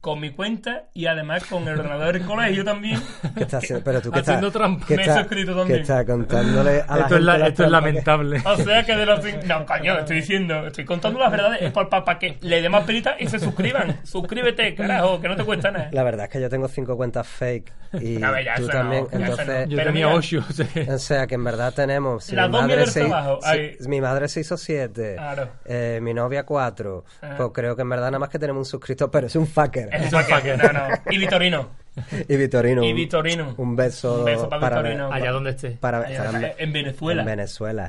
con 0.00 0.20
mi 0.20 0.30
cuenta 0.30 0.84
y 0.94 1.06
además 1.06 1.44
con 1.44 1.66
el 1.66 1.78
ordenador 1.78 2.12
del 2.14 2.24
colegio 2.24 2.64
también. 2.64 3.00
¿Qué 3.36 3.42
estás 3.42 3.64
haciendo? 3.64 3.84
Pero 3.84 4.00
tú 4.00 4.10
qué 4.10 4.20
estás, 4.20 4.36
Haciendo 4.36 4.50
trampa. 4.52 4.86
qué 4.86 4.96
Me 4.96 5.02
he 5.04 5.12
suscrito 5.14 5.52
qué 5.52 5.58
también. 5.58 5.80
estás 5.80 6.04
contándole 6.04 6.70
a 6.86 6.96
la 6.96 7.02
Esto 7.02 7.04
es, 7.04 7.08
gente 7.08 7.20
la- 7.20 7.38
las 7.38 7.48
esto 7.48 7.62
es 7.62 7.66
que- 7.66 7.72
lamentable. 7.72 8.42
O 8.44 8.56
sea 8.56 8.84
que 8.84 8.96
de 8.96 9.06
los 9.06 9.20
No, 9.46 9.66
coño, 9.66 9.98
estoy 9.98 10.16
diciendo, 10.16 10.66
estoy 10.66 10.84
contando 10.84 11.18
las 11.18 11.30
verdades, 11.30 11.62
es 11.62 11.72
para 11.72 12.18
que 12.18 12.38
le 12.40 12.62
dé 12.62 12.68
más 12.68 12.84
penita 12.84 13.16
y 13.18 13.26
se 13.28 13.38
suscriban. 13.38 13.96
Suscríbete, 14.04 14.74
carajo, 14.74 15.20
que 15.20 15.28
no 15.28 15.36
te 15.36 15.44
cuesta 15.44 15.70
nada. 15.70 15.88
La 15.92 16.02
verdad 16.02 16.26
es 16.26 16.32
que 16.32 16.40
yo 16.40 16.48
tengo 16.48 16.68
cinco 16.68 16.96
cuentas 16.96 17.26
fake 17.26 17.72
y 18.00 18.18
tú 18.56 18.68
también. 18.68 19.06
no, 19.12 19.18
entonces, 19.18 19.46
no. 19.46 19.64
Yo 19.64 19.76
Pero 19.76 19.90
tenía 19.92 20.06
mira- 20.06 20.18
8. 20.18 20.44
O 20.48 20.52
sea, 20.52 20.94
o 20.94 20.98
sea 20.98 21.26
que 21.26 21.34
en 21.34 21.44
verdad 21.44 21.72
tenemos. 21.74 22.24
Si 22.24 22.34
Las 22.36 22.48
mi, 22.48 22.52
dos 22.52 22.62
madre 22.62 22.86
se, 22.86 23.00
trabajo, 23.00 23.38
si- 23.42 23.88
mi 23.88 24.00
madre 24.00 24.28
se 24.28 24.40
hizo 24.40 24.56
siete. 24.56 25.14
Claro. 25.16 25.48
eh, 25.64 25.98
mi 26.02 26.12
novia 26.14 26.44
cuatro. 26.44 27.04
Ah. 27.22 27.34
Pues 27.36 27.50
creo 27.54 27.74
que 27.76 27.82
en 27.82 27.88
verdad 27.88 28.06
nada 28.06 28.18
más 28.18 28.28
que 28.28 28.38
tenemos 28.38 28.60
un 28.60 28.64
suscriptor, 28.70 29.10
pero 29.10 29.26
es 29.26 29.36
un 29.36 29.46
fucker. 29.46 29.87
Es 29.92 30.12
un 30.12 30.20
fucker, 30.22 30.58
no, 30.58 30.72
no. 30.72 30.88
Y 31.10 31.18
Vitorino. 31.18 31.70
y 32.28 32.36
Vitorino. 32.36 32.84
Y 32.84 32.90
un- 32.90 32.96
Vitorino. 32.96 33.54
Un 33.56 33.74
beso, 33.76 34.20
Un 34.20 34.24
beso 34.26 34.48
para 34.48 34.80
Vitorino. 34.80 35.12
allá 35.12 35.30
donde 35.32 35.50
esté. 35.50 35.70
Para, 35.72 35.98
Allá 35.98 36.24
para- 36.24 36.46
está, 36.48 36.62
en 36.62 36.72
Venezuela. 36.72 37.22
en 37.22 37.26
Venezuela. 37.26 37.82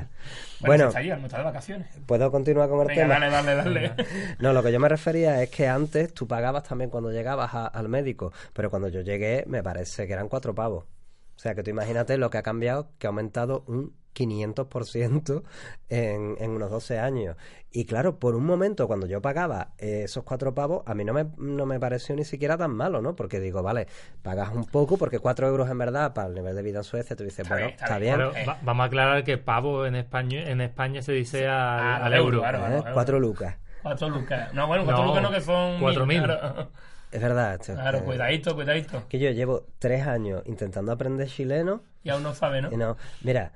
Bueno, 0.60 0.66
Bueno, 0.66 0.86
está 0.88 0.98
allí, 0.98 1.10
está 1.10 1.38
de 1.38 1.44
vacaciones. 1.44 1.88
¿puedo 2.06 2.30
continuar 2.30 2.68
con 2.68 2.80
el 2.82 2.88
Venga, 2.88 3.02
tema? 3.14 3.30
dale, 3.30 3.54
dale, 3.54 3.80
dale. 3.94 4.06
No, 4.40 4.52
lo 4.52 4.62
que 4.62 4.72
yo 4.72 4.80
me 4.80 4.88
refería 4.88 5.42
es 5.42 5.48
que 5.50 5.68
antes 5.68 6.12
tú 6.12 6.26
pagabas 6.26 6.64
también 6.64 6.90
cuando 6.90 7.10
llegabas 7.12 7.54
a- 7.54 7.66
al 7.68 7.88
médico, 7.88 8.32
pero 8.52 8.68
cuando 8.68 8.88
yo 8.88 9.00
llegué 9.00 9.44
me 9.46 9.62
parece 9.62 10.06
que 10.06 10.12
eran 10.12 10.28
cuatro 10.28 10.54
pavos. 10.54 10.84
O 10.84 11.38
sea, 11.42 11.54
que 11.54 11.62
tú 11.62 11.70
imagínate 11.70 12.18
lo 12.18 12.28
que 12.28 12.36
ha 12.38 12.42
cambiado, 12.42 12.90
que 12.98 13.06
ha 13.06 13.10
aumentado 13.10 13.64
un 13.68 13.94
500% 14.14 15.42
en, 15.88 16.36
en 16.38 16.50
unos 16.50 16.70
12 16.70 16.98
años. 16.98 17.36
Y 17.72 17.84
claro, 17.84 18.18
por 18.18 18.34
un 18.34 18.44
momento 18.44 18.86
cuando 18.88 19.06
yo 19.06 19.22
pagaba 19.22 19.70
eh, 19.78 20.02
esos 20.04 20.24
cuatro 20.24 20.54
pavos, 20.54 20.82
a 20.86 20.94
mí 20.94 21.04
no 21.04 21.12
me, 21.12 21.26
no 21.38 21.66
me 21.66 21.78
pareció 21.78 22.16
ni 22.16 22.24
siquiera 22.24 22.56
tan 22.58 22.72
malo, 22.72 23.00
¿no? 23.00 23.14
Porque 23.14 23.38
digo, 23.38 23.62
vale, 23.62 23.86
pagas 24.22 24.50
un 24.52 24.64
poco, 24.64 24.96
porque 24.98 25.20
cuatro 25.20 25.46
euros 25.46 25.70
en 25.70 25.78
verdad 25.78 26.12
para 26.12 26.28
el 26.28 26.34
nivel 26.34 26.56
de 26.56 26.62
vida 26.62 26.78
en 26.78 26.84
Suecia, 26.84 27.14
tú 27.14 27.22
dices, 27.24 27.40
Está 27.40 27.54
bueno, 27.54 27.66
bien, 27.68 27.74
está 27.74 27.84
está 27.86 27.98
bien. 27.98 28.16
bien. 28.18 28.30
Pero 28.34 28.46
va- 28.48 28.58
vamos 28.62 28.82
a 28.84 28.86
aclarar 28.86 29.24
que 29.24 29.38
pavo 29.38 29.86
en 29.86 29.94
España, 29.94 30.50
en 30.50 30.60
España 30.60 31.00
se 31.02 31.12
dice 31.12 31.46
al, 31.46 31.80
al 31.80 32.02
al 32.04 32.14
euro, 32.14 32.40
claro. 32.40 32.66
¿eh? 32.78 32.82
Cuatro 32.92 33.20
lucas. 33.20 33.56
Cuatro 33.82 34.08
lucas. 34.10 34.52
No, 34.52 34.66
bueno, 34.66 34.84
cuatro 34.84 35.02
No, 35.04 35.08
lucas 35.10 35.22
no 35.22 35.30
que 35.30 35.40
son... 35.40 35.80
cuatro 35.80 36.06
mil. 36.06 36.22
Claro, 36.24 36.70
Es 37.12 37.22
verdad. 37.22 37.54
esto, 37.54 37.74
Claro, 37.74 37.98
eh, 37.98 38.02
cuidadito, 38.02 38.54
cuidadito. 38.54 39.04
que 39.08 39.18
yo 39.20 39.30
llevo 39.30 39.64
tres 39.78 40.06
años 40.06 40.42
intentando 40.46 40.90
aprender 40.92 41.28
chileno 41.28 41.82
Y 42.02 42.10
aún 42.10 42.22
no 42.24 42.34
sabe, 42.34 42.62
¿no? 42.62 42.70
Y 42.72 42.76
no, 42.76 42.96
mira, 43.22 43.52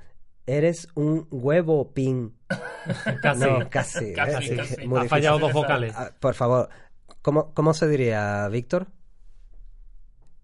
eres 0.47 0.89
un 0.95 1.27
huevo 1.31 1.93
pin. 1.93 2.35
Casi. 3.23 3.41
No, 3.41 3.71
casi. 3.71 4.05
¿eh? 4.07 4.13
Casi, 4.13 4.35
Así 4.35 4.57
casi. 4.57 4.77
que 4.77 4.87
muy 4.87 5.01
ha 5.01 5.05
fallado 5.09 5.39
dos 5.39 5.53
vocales. 5.53 5.95
Ah, 5.97 6.11
por 6.21 6.35
favor, 6.35 6.69
¿cómo, 7.23 7.53
¿cómo 7.55 7.73
se 7.75 7.89
diría, 7.89 8.47
Víctor? 8.49 8.89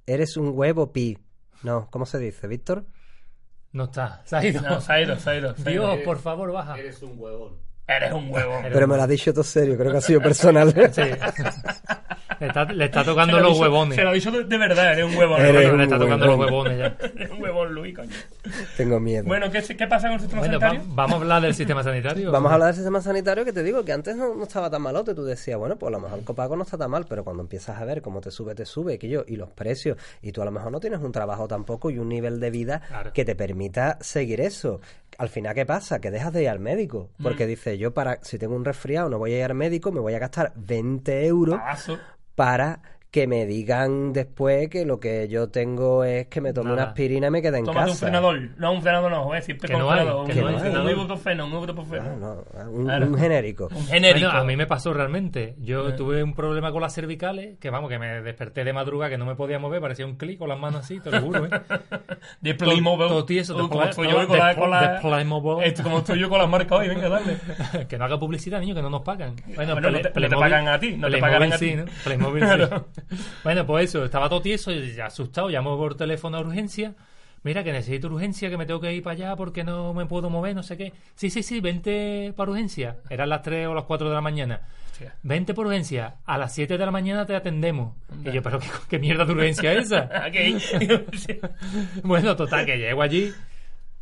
Eres 0.07 0.37
un 0.37 0.53
huevo 0.57 0.93
pi. 0.93 1.19
No, 1.63 1.89
¿cómo 1.91 2.07
se 2.07 2.19
dice, 2.19 2.49
Víctor? 2.49 2.87
No 3.73 3.85
está. 3.85 4.23
Se 4.25 4.37
ha 4.37 4.45
ido. 4.45 4.63
No, 4.63 4.81
se 4.81 4.93
ha 4.93 5.01
ido, 5.03 5.17
se 5.17 5.31
ha 5.31 5.37
ido. 5.37 5.55
se. 5.57 5.71
Dios, 5.71 5.99
por 6.05 6.19
favor, 6.19 6.51
baja. 6.51 6.77
Eres 6.79 7.03
un 7.03 7.15
huevón. 7.19 7.59
Eres 7.87 8.13
un 8.13 8.33
huevo. 8.33 8.61
Pero 8.63 8.89
me 8.89 8.97
lo 8.97 9.03
has 9.03 9.09
dicho 9.09 9.33
todo 9.33 9.45
serio, 9.45 9.77
creo 9.77 9.93
que 9.93 9.99
ha 9.99 10.01
sido 10.01 10.21
personal. 10.21 10.73
Sí. 10.93 11.03
le, 12.41 12.47
está, 12.49 12.65
le 12.65 12.85
está 12.87 13.05
tocando 13.05 13.37
Se 13.37 13.41
lo 13.41 13.47
ha 13.47 13.51
los 13.51 13.61
huevones. 13.61 13.97
Se 13.97 14.03
lo 14.03 14.13
dicho 14.13 14.31
de, 14.31 14.45
de 14.45 14.59
verdad, 14.59 14.93
eres 14.95 15.05
un 15.05 15.17
huevón. 15.17 15.41
Eres 15.41 15.71
un 15.71 15.79
le 15.79 15.85
está 15.85 15.99
tocando 15.99 16.27
los 16.27 16.39
huevones 16.39 16.79
ya. 16.79 16.97
eres 17.17 17.31
un 17.31 17.43
huevón, 17.43 17.73
Luis, 17.75 17.95
coño. 17.95 18.11
Tengo 18.77 18.99
miedo. 19.01 19.25
Bueno, 19.25 19.51
¿qué, 19.51 19.63
qué 19.63 19.87
pasa 19.87 20.09
con 20.09 20.15
el 20.15 20.21
sistema 20.21 20.41
Bueno, 20.41 20.59
va- 20.59 20.69
sanitario? 20.69 20.95
vamos 20.95 21.13
a 21.13 21.17
hablar 21.23 21.43
del 21.43 21.55
sistema 21.55 21.83
sanitario. 21.85 22.33
Vamos 22.33 22.51
a 22.51 22.55
hablar 22.55 22.67
del 22.69 22.77
sistema 22.77 23.01
sanitario 23.01 23.45
que 23.45 23.53
te 23.53 23.63
digo 23.63 23.85
que 23.85 23.93
antes 23.93 24.17
no, 24.17 24.35
no 24.35 24.43
estaba 24.45 24.71
tan 24.71 24.83
malote. 24.83 25.15
Tú 25.15 25.25
decías, 25.25 25.59
bueno, 25.59 25.77
pues 25.77 25.89
a 25.89 25.93
lo 25.93 26.01
mejor 26.01 26.19
el 26.19 26.25
copago 26.25 26.57
no 26.57 26.63
está 26.65 26.77
tan 26.79 26.91
mal, 26.91 27.07
pero 27.09 27.23
cuando 27.25 27.43
empiezas 27.43 27.81
a 27.81 27.85
ver 27.85 28.01
cómo 28.03 28.21
te 28.21 28.31
sube, 28.31 28.55
te 28.55 28.65
sube, 28.65 28.99
que 28.99 29.09
yo, 29.09 29.25
y 29.27 29.37
los 29.37 29.51
precios, 29.51 29.97
y 30.23 30.33
tú 30.33 30.43
a 30.43 30.45
lo 30.45 30.51
mejor 30.51 30.73
no 30.73 30.81
tienes 30.81 31.01
un 31.01 31.13
trabajo 31.13 31.47
tampoco 31.47 31.91
y 31.91 31.99
un 31.99 32.09
nivel 32.09 32.41
de 32.41 32.51
vida 32.51 32.81
Claro. 32.89 33.13
que 33.13 33.25
te 33.25 33.35
permita 33.35 33.99
seguir 34.01 34.41
eso. 34.41 34.81
Al 35.19 35.29
final, 35.29 35.55
¿qué 35.55 35.67
pasa? 35.67 36.01
Que 36.01 36.11
dejas 36.11 36.33
de 36.33 36.43
ir 36.45 36.49
al 36.49 36.61
médico. 36.61 37.11
Mm. 37.19 37.23
Porque 37.23 37.47
dices, 37.47 37.79
yo 37.79 37.93
para, 37.93 38.19
si 38.23 38.39
tengo 38.39 38.55
un 38.57 38.65
resfriado, 38.65 39.11
no 39.11 39.19
voy 39.19 39.35
a 39.35 39.39
ir 39.39 39.45
al 39.45 39.55
médico, 39.55 39.93
me 39.93 40.01
voy 40.01 40.15
a 40.15 40.19
gastar 40.19 40.53
20 40.57 41.27
euros 41.27 41.59
Pavazo. 41.59 41.99
Para 42.41 42.81
que 43.11 43.27
me 43.27 43.45
digan 43.45 44.13
después 44.13 44.69
que 44.69 44.85
lo 44.85 45.01
que 45.01 45.27
yo 45.29 45.49
tengo 45.49 46.05
es 46.05 46.29
que 46.29 46.41
me 46.41 46.53
tome 46.53 46.73
una 46.73 46.85
aspirina 46.85 47.27
y 47.27 47.31
me 47.31 47.43
quede 47.43 47.59
en 47.59 47.65
Tómate 47.65 47.87
un 47.87 47.91
casa. 47.93 48.07
frenador. 48.07 48.41
No, 48.57 48.73
un 48.73 48.83
frenador 48.83 49.11
no, 49.11 49.25
joder, 49.25 49.43
siempre 49.43 49.67
Que 49.67 49.73
con 49.73 49.83
no 49.83 49.91
hay, 49.91 49.99
frenador. 50.01 50.27
que 50.27 50.33
un, 50.33 50.53
no 50.53 50.59
hay 50.63 50.85
un 50.85 50.91
ibuprofeno, 50.91 51.47
un 51.47 51.53
ibuprofeno. 51.53 52.03
Ah, 52.07 52.17
no, 52.65 52.71
un, 52.71 52.85
Claro. 52.85 53.07
un 53.09 53.19
genérico. 53.19 53.69
Un 53.75 53.87
genérico. 53.87 54.27
Bueno, 54.29 54.41
a 54.41 54.45
mí 54.45 54.57
me 54.57 54.67
pasó 54.69 54.93
realmente. 54.95 55.57
Yo 55.59 55.89
Eh. 55.89 55.93
tuve 55.95 56.23
un 56.23 56.35
problema 56.35 56.71
con 56.71 56.83
las 56.83 56.95
cervicales, 56.95 57.59
que 57.59 57.69
vamos, 57.71 57.91
que 57.91 57.99
me 57.99 58.23
desperté 58.23 58.63
de 58.63 58.73
madrugada, 58.73 59.11
que 59.11 59.19
no 59.19 59.27
me 59.27 59.35
podía 59.35 59.59
mover, 59.59 59.81
parecía 59.81 60.07
un 60.07 60.15
clic 60.17 60.39
con 60.39 60.49
las 60.49 60.59
manos 60.61 60.85
así, 60.85 61.01
te 61.01 61.11
lo 61.11 61.21
juro, 61.21 61.47
¿eh? 61.47 61.51
De 62.41 62.55
Playmobil. 62.55 63.09
Todo 63.09 63.25
tieso, 63.25 63.55
de 63.55 63.63
Uh, 63.65 63.69
como 63.69 63.81
Play- 63.81 63.91
estoy 63.91 64.07
no, 64.07 64.13
yo 64.23 64.27
con 64.29 64.33
de 64.37 64.39
la... 64.39 64.55
Con 64.55 64.71
la 64.71 64.93
de 64.95 65.01
Playmobil. 65.01 65.65
Esto, 65.67 65.83
como 65.83 65.99
estoy 65.99 66.19
yo 66.21 66.29
con 66.29 66.39
las 66.39 66.49
marcas 66.49 66.79
hoy, 66.79 66.89
venga, 66.89 67.09
dale. 67.09 67.39
que 67.89 67.99
no 67.99 68.05
haga 68.05 68.19
publicidad, 68.21 68.61
niño, 68.61 68.75
que 68.77 68.83
no 68.83 68.91
nos 68.91 69.03
pagan. 69.03 69.35
Bueno, 69.57 69.73
Bueno, 69.73 69.91
no 69.91 70.01
te- 70.01 70.13
no 70.21 70.29
te 70.29 70.37
pagan 70.37 70.69
a 70.69 70.79
ti, 70.79 70.97
no 70.97 71.11
te 71.11 71.19
pagarán 71.19 71.53
a 71.53 71.59
sí, 71.59 71.71
ti. 71.71 71.75
¿no? 71.77 71.85
Playmobil 72.05 72.43
sí. 72.49 72.49
Claro. 72.55 72.87
Bueno, 73.45 73.67
pues 73.67 73.91
eso, 73.91 74.05
estaba 74.05 74.29
todo 74.29 74.43
tieso, 74.43 74.71
asustado, 75.05 75.49
llamo 75.49 75.77
por 75.77 75.95
teléfono 75.97 76.37
a 76.37 76.41
urgencia. 76.41 76.95
Mira, 77.43 77.65
que 77.65 77.73
necesito 77.73 78.09
urgencia, 78.09 78.51
que 78.51 78.59
me 78.59 78.67
tengo 78.67 78.81
que 78.81 78.93
ir 78.93 79.03
para 79.03 79.15
allá 79.15 79.37
porque 79.37 79.65
no 79.65 79.95
me 79.95 80.05
puedo 80.05 80.29
mover, 80.29 80.55
no 80.55 80.63
sé 80.63 80.77
qué. 80.77 80.93
Sí, 81.15 81.31
sí, 81.31 81.43
sí, 81.43 81.61
vente 81.61 82.35
para 82.37 82.51
urgencia. 82.51 82.99
Eran 83.09 83.31
las 83.31 83.41
3 83.43 83.67
o 83.69 83.75
las 83.75 83.85
4 83.85 84.09
de 84.11 84.15
la 84.15 84.21
mañana. 84.21 84.61
Hostia. 84.91 85.15
Vente 85.23 85.55
por 85.55 85.67
urgencia. 85.67 86.17
A 86.27 86.37
las 86.37 86.53
7 86.55 86.77
de 86.77 86.85
la 86.85 86.91
mañana 86.91 87.25
te 87.25 87.35
atendemos. 87.35 87.95
Y 88.27 88.31
yo, 88.31 88.43
pero 88.43 88.59
qué, 88.59 88.67
qué 88.91 88.99
mierda 88.99 89.25
de 89.25 89.33
urgencia 89.33 89.73
es 89.73 89.87
esa. 89.87 90.11
Bueno, 92.03 92.37
total, 92.37 92.67
que 92.67 92.77
llego 92.77 93.01
allí. 93.01 93.33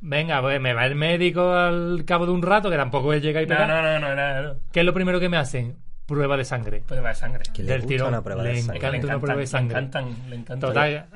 Venga, 0.01 0.41
pues 0.41 0.61
me 0.61 0.75
va 0.75 0.87
el 0.87 0.95
médico 0.95 1.53
al 1.53 2.05
cabo 2.05 2.27
de 2.27 2.33
un 2.33 2.43
rato, 2.43 2.71
que 2.71 2.77
tampoco 2.77 3.13
él 3.13 3.21
llega 3.21 3.43
y 3.43 3.47
No, 3.47 3.55
pega. 3.57 3.67
no, 3.67 3.83
no, 3.83 3.99
no, 4.01 4.15
no, 4.15 4.43
no. 4.43 4.61
¿Qué 4.73 4.81
es 4.81 4.87
lo 4.87 4.95
primero 4.95 5.19
que 5.19 5.29
me 5.29 5.37
hacen? 5.37 5.77
Prueba 6.09 6.37
de 6.37 6.45
sangre. 6.45 6.83
Va 6.91 7.09
de 7.11 7.15
sangre. 7.15 7.43
Que 7.55 7.63
le 7.63 7.69
Del 7.73 7.83
gusta 7.83 7.89
tirón. 7.95 8.09
una 8.09 8.23
prueba 8.23 8.43
Le 8.43 8.49
de 8.55 8.63
sangre. 8.63 8.77
encanta. 8.79 8.97
Le 8.99 9.05
una 9.05 9.21
prueba 9.21 9.41
de 9.41 9.47
sangre. 9.47 9.75
Le 9.75 9.87
encantan, 9.87 10.31
le 10.31 10.37
encantan. 10.37 10.69
Total. 10.71 11.07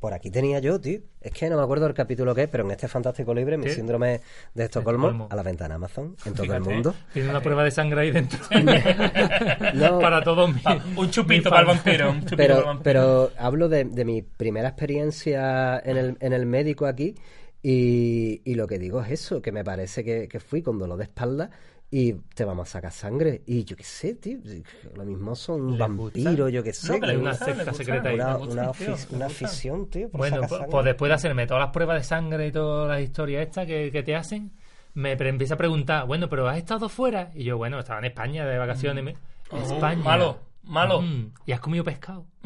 Por 0.00 0.14
aquí 0.14 0.30
tenía 0.30 0.60
yo, 0.60 0.80
tío. 0.80 1.00
Es 1.20 1.30
que 1.32 1.50
no 1.50 1.58
me 1.58 1.62
acuerdo 1.62 1.86
el 1.86 1.92
capítulo 1.92 2.34
que 2.34 2.44
es, 2.44 2.48
pero 2.48 2.64
en 2.64 2.70
este 2.70 2.88
fantástico 2.88 3.34
libre, 3.34 3.58
mi 3.58 3.64
¿Qué? 3.64 3.74
síndrome 3.74 4.22
de 4.54 4.64
Estocolmo, 4.64 5.08
Estocolmo. 5.08 5.28
a 5.30 5.36
la 5.36 5.42
ventana 5.42 5.74
Amazon, 5.74 6.16
en 6.24 6.32
todo 6.32 6.44
Fíjate. 6.44 6.56
el 6.56 6.74
mundo. 6.74 6.94
Tiene 7.12 7.28
una 7.28 7.40
prueba 7.42 7.62
de 7.64 7.70
sangre 7.70 8.00
ahí 8.00 8.10
dentro. 8.10 8.38
No. 9.74 9.98
Para 9.98 10.22
todos 10.22 10.52
mis. 10.54 10.62
Ah, 10.66 10.78
un 10.96 11.10
chupito 11.10 11.50
para 11.50 11.60
el 11.62 11.66
vampiro. 11.66 12.10
Un 12.10 12.20
chupito 12.24 12.36
para 12.36 12.44
el 12.44 12.48
Pero, 12.54 12.64
vampiro. 12.66 12.82
pero 12.82 13.30
hablo 13.38 13.68
de, 13.68 13.84
de 13.84 14.04
mi 14.06 14.22
primera 14.22 14.68
experiencia 14.68 15.78
en 15.84 15.96
el, 15.98 16.16
en 16.20 16.32
el 16.32 16.46
médico 16.46 16.86
aquí 16.86 17.14
y, 17.62 18.40
y 18.44 18.54
lo 18.54 18.66
que 18.66 18.78
digo 18.78 19.02
es 19.02 19.10
eso, 19.10 19.42
que 19.42 19.52
me 19.52 19.64
parece 19.64 20.02
que, 20.04 20.28
que 20.28 20.40
fui 20.40 20.62
con 20.62 20.78
dolor 20.78 20.96
de 20.96 21.04
espalda 21.04 21.50
y 21.96 22.12
te 22.34 22.44
vamos 22.44 22.68
a 22.68 22.72
sacar 22.72 22.90
sangre. 22.90 23.42
Y 23.46 23.62
yo 23.62 23.76
qué 23.76 23.84
sé, 23.84 24.14
tío, 24.16 24.38
lo 24.96 25.04
mismo 25.04 25.36
son 25.36 25.70
¿Les 25.70 25.78
vampiros, 25.78 26.50
yo 26.50 26.60
qué 26.60 26.72
sé. 26.72 26.98
No, 26.98 27.06
Hay 27.06 27.14
una 27.14 27.34
secta 27.34 27.72
secreta 27.72 28.08
ahí. 28.08 28.16
una, 28.16 28.36
una, 28.36 29.26
afición, 29.26 29.88
tío, 29.88 30.08
por 30.10 30.18
Bueno, 30.18 30.36
sacar 30.42 30.48
pues, 30.48 30.62
pues 30.72 30.84
después 30.86 31.08
de 31.10 31.14
hacerme 31.14 31.46
todas 31.46 31.60
las 31.60 31.70
pruebas 31.70 31.98
de 31.98 32.02
sangre 32.02 32.48
y 32.48 32.50
todas 32.50 32.88
las 32.88 33.00
historias 33.00 33.46
estas 33.46 33.68
que, 33.68 33.92
que 33.92 34.02
te 34.02 34.16
hacen, 34.16 34.50
me 34.94 35.12
empieza 35.12 35.54
a 35.54 35.56
preguntar, 35.56 36.04
bueno, 36.08 36.28
pero 36.28 36.48
¿has 36.48 36.58
estado 36.58 36.88
fuera? 36.88 37.30
Y 37.32 37.44
yo, 37.44 37.58
bueno, 37.58 37.78
estaba 37.78 38.00
en 38.00 38.06
España 38.06 38.44
de 38.44 38.58
vacaciones. 38.58 39.04
me- 39.04 39.14
Oh, 39.50 39.58
España. 39.58 40.02
malo, 40.02 40.38
malo. 40.66 41.02
Mm, 41.02 41.30
¿Y 41.46 41.52
has 41.52 41.60
comido 41.60 41.84
pescado? 41.84 42.26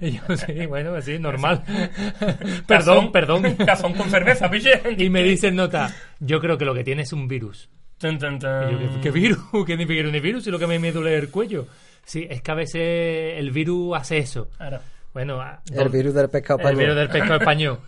Y 0.00 0.12
yo, 0.12 0.36
sí, 0.36 0.66
bueno, 0.66 1.00
sí, 1.02 1.18
normal. 1.18 1.62
perdón, 2.66 3.06
Cazón- 3.06 3.12
perdón. 3.12 3.42
Cazón 3.56 3.94
con 3.94 4.10
cerveza, 4.10 4.50
piche. 4.50 4.80
Y 4.98 5.10
me 5.10 5.22
dice 5.22 5.48
en 5.48 5.56
nota, 5.56 5.94
yo 6.20 6.40
creo 6.40 6.56
que 6.58 6.64
lo 6.64 6.74
que 6.74 6.84
tiene 6.84 7.02
es 7.02 7.12
un 7.12 7.28
virus. 7.28 7.68
Tun, 7.98 8.18
tun, 8.18 8.38
tun. 8.38 8.50
Y 8.70 8.72
yo, 8.72 8.78
¿qué, 8.94 9.00
qué 9.02 9.10
virus? 9.10 9.38
¿Qué 9.66 9.76
ni 9.76 9.84
virus? 9.84 10.46
Y 10.46 10.50
lo 10.50 10.58
que 10.58 10.66
me, 10.66 10.78
me 10.78 10.90
duele 10.92 11.16
el 11.16 11.28
cuello. 11.30 11.66
Sí, 12.04 12.26
es 12.30 12.40
que 12.42 12.50
a 12.50 12.54
veces 12.54 13.38
el 13.38 13.50
virus 13.50 13.96
hace 13.96 14.18
eso. 14.18 14.48
Claro. 14.56 14.80
Bueno, 15.12 15.40
a- 15.40 15.60
El 15.72 15.88
virus 15.90 16.14
del 16.14 16.30
pescado 16.30 16.60
el 16.60 16.66
español. 16.66 16.80
virus 16.80 16.96
del 16.96 17.08
pescado 17.10 17.34
español. 17.36 17.78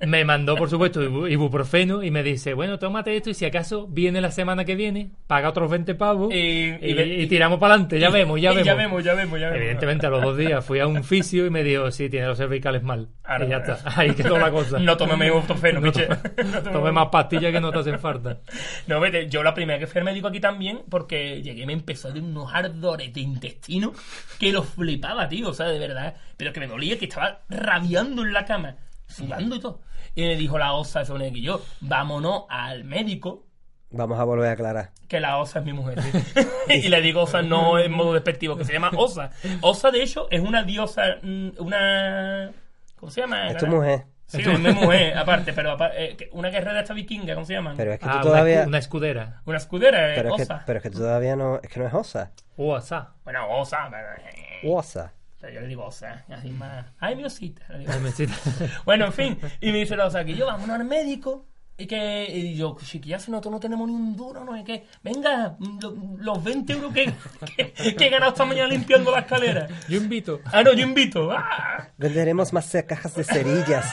Me 0.00 0.24
mandó, 0.26 0.56
por 0.56 0.68
supuesto, 0.68 1.02
ibu- 1.02 1.30
ibuprofeno 1.30 2.02
y 2.02 2.10
me 2.10 2.22
dice, 2.22 2.52
bueno, 2.52 2.78
tómate 2.78 3.16
esto 3.16 3.30
y 3.30 3.34
si 3.34 3.46
acaso 3.46 3.86
viene 3.88 4.20
la 4.20 4.30
semana 4.30 4.64
que 4.66 4.74
viene, 4.74 5.12
paga 5.26 5.48
otros 5.48 5.70
20 5.70 5.94
pavos 5.94 6.34
Y- 6.34 6.36
y, 6.36 6.78
y 6.82 6.92
ve- 6.94 7.16
y 7.22 7.26
tiramos 7.28 7.58
para 7.58 7.74
adelante. 7.74 7.98
Ya 7.98 8.10
vemos, 8.10 8.38
ya 8.40 8.50
vemos. 8.50 8.66
Ya 8.66 8.74
vemos, 8.74 9.02
ya 9.04 9.14
vemos, 9.14 9.40
ya 9.40 9.46
vemos. 9.46 9.60
Evidentemente, 9.62 10.06
a 10.06 10.10
los 10.10 10.22
dos 10.22 10.36
días 10.36 10.62
fui 10.64 10.80
a 10.80 10.86
un 10.86 11.02
fisio 11.02 11.46
y 11.46 11.50
me 11.50 11.62
dijo, 11.64 11.90
sí, 11.90 12.10
tiene 12.10 12.26
los 12.26 12.36
cervicales 12.36 12.82
mal. 12.82 13.08
Ahora, 13.24 13.46
y 13.46 13.48
ya 13.48 13.56
está. 13.56 13.78
Ahí 13.98 14.12
quedó 14.14 14.38
la 14.38 14.50
cosa. 14.50 14.78
No 14.78 14.96
tome 14.98 15.16
medio 15.16 15.34
ibuprofeno, 15.38 15.80
No 15.80 15.90
piche. 15.92 16.06
to- 16.06 16.14
No 16.44 16.62
tome 16.62 16.72
Tome 16.72 16.92
más 16.92 17.08
pastillas 17.08 17.50
que 17.52 17.60
no 17.60 17.72
te 17.72 17.78
hacen 17.78 17.98
falta. 17.98 18.38
No, 18.86 19.00
vete, 19.00 19.28
yo 19.30 19.42
la 19.42 19.54
primera 19.54 19.78
que 19.78 19.86
fui 19.86 19.98
al 20.00 20.04
médico 20.04 20.28
aquí 20.28 20.40
también, 20.40 20.80
porque 20.90 21.40
llegué 21.42 21.62
y 21.62 21.66
me 21.66 21.72
empezó 21.72 22.08
dar 22.12 22.18
unos 22.22 22.52
ardores 22.54 23.14
de 23.14 23.20
intestino 23.22 23.94
que 24.38 24.52
los 24.52 24.68
flipaba, 24.68 25.26
tío, 25.28 25.48
o 25.48 25.54
sea, 25.54 25.66
de 25.68 25.78
verdad. 25.78 26.14
Pero 26.36 26.52
que 26.52 26.60
me 26.60 26.66
dolía, 26.66 26.98
que 26.98 27.06
estaba 27.06 27.40
rabiando 27.48 28.22
en 28.22 28.32
la 28.34 28.44
cama, 28.44 28.76
sudando 29.06 29.56
y 29.56 29.60
todo. 29.60 29.80
Y 30.14 30.22
me 30.22 30.36
dijo 30.36 30.58
la 30.58 30.72
osa, 30.72 31.02
eso 31.02 31.16
que 31.18 31.40
yo, 31.40 31.60
vámonos 31.80 32.44
al 32.48 32.84
médico, 32.84 33.44
Vamos 33.88 34.18
a 34.18 34.24
volver 34.24 34.48
a 34.48 34.52
aclarar. 34.52 34.90
que 35.08 35.20
la 35.20 35.38
osa 35.38 35.60
es 35.60 35.64
mi 35.64 35.72
mujer. 35.72 36.02
¿sí? 36.02 36.10
y 36.68 36.88
le 36.88 37.00
digo 37.00 37.22
osa 37.22 37.40
no 37.42 37.78
en 37.78 37.92
modo 37.92 38.12
despectivo, 38.14 38.56
que 38.56 38.64
se 38.64 38.72
llama 38.72 38.90
osa. 38.96 39.30
Osa, 39.62 39.90
de 39.90 40.02
hecho, 40.02 40.26
es 40.30 40.40
una 40.40 40.62
diosa, 40.64 41.02
mm, 41.22 41.50
una... 41.58 42.50
¿Cómo 42.98 43.10
se 43.12 43.20
llama? 43.20 43.48
Es 43.48 43.56
tu 43.58 43.66
mujer. 43.68 44.04
Sí, 44.26 44.42
es 44.42 44.58
mi 44.58 44.72
mujer, 44.72 45.16
aparte, 45.16 45.52
pero 45.52 45.76
eh, 45.94 46.16
que- 46.18 46.28
una 46.32 46.48
guerrera 46.48 46.80
esta 46.80 46.94
vikinga, 46.94 47.34
¿cómo 47.34 47.46
se 47.46 47.52
llama? 47.52 47.74
Pero 47.76 47.92
es 47.92 48.00
que 48.00 48.06
Ah, 48.06 48.10
tú 48.14 48.16
una, 48.16 48.22
todavía. 48.22 48.64
una 48.66 48.78
escudera. 48.78 49.40
Una 49.44 49.56
escudera, 49.58 50.10
eh, 50.10 50.14
Pero 50.16 50.30
es, 50.30 50.36
que, 50.36 50.42
osa. 50.42 50.62
pero 50.66 50.78
es 50.78 50.82
que 50.82 50.90
tú 50.90 50.98
todavía 50.98 51.36
no. 51.36 51.60
Es 51.62 51.68
que 51.70 51.78
no 51.78 51.86
es 51.86 51.94
osa. 51.94 52.32
Osa. 52.56 53.12
Bueno, 53.22 53.46
osa, 53.50 53.86
pero, 53.88 54.08
eh, 54.28 54.62
Osa. 54.64 55.12
Yo 55.50 55.60
le 55.60 55.66
digo 55.68 55.84
osa, 55.84 56.24
así 56.28 56.50
más. 56.50 56.86
Ay, 56.98 57.16
mi 57.16 57.24
osita. 57.24 57.62
le 57.70 57.78
digo. 57.80 57.92
Bueno, 58.84 59.06
en 59.06 59.12
fin. 59.12 59.38
Y 59.60 59.72
me 59.72 59.78
dice 59.78 59.96
la 59.96 60.06
osa 60.06 60.24
que 60.24 60.34
yo 60.34 60.46
vámonos 60.46 60.76
al 60.80 60.84
médico. 60.84 61.46
Y 61.78 61.86
que 61.86 62.24
y 62.34 62.56
yo, 62.56 62.74
chiquilla, 62.82 63.18
si 63.18 63.30
nosotros 63.30 63.52
no 63.52 63.60
tenemos 63.60 63.86
ni 63.86 63.94
un 63.94 64.16
duro, 64.16 64.42
no 64.44 64.56
es 64.56 64.64
que. 64.64 64.86
Venga, 65.02 65.56
lo- 65.82 65.94
los 66.16 66.42
20 66.42 66.72
euros 66.72 66.94
que, 66.94 67.12
que, 67.54 67.94
que 67.94 68.06
he 68.06 68.08
ganado 68.08 68.32
esta 68.32 68.46
mañana 68.46 68.68
limpiando 68.68 69.10
la 69.10 69.18
escalera. 69.20 69.66
Yo 69.86 69.98
invito. 69.98 70.40
Ah, 70.46 70.62
no, 70.62 70.72
yo 70.72 70.86
invito. 70.86 71.30
¡Ah! 71.32 71.88
Venderemos 71.98 72.54
más 72.54 72.74
cajas 72.88 73.14
de 73.14 73.24
cerillas. 73.24 73.92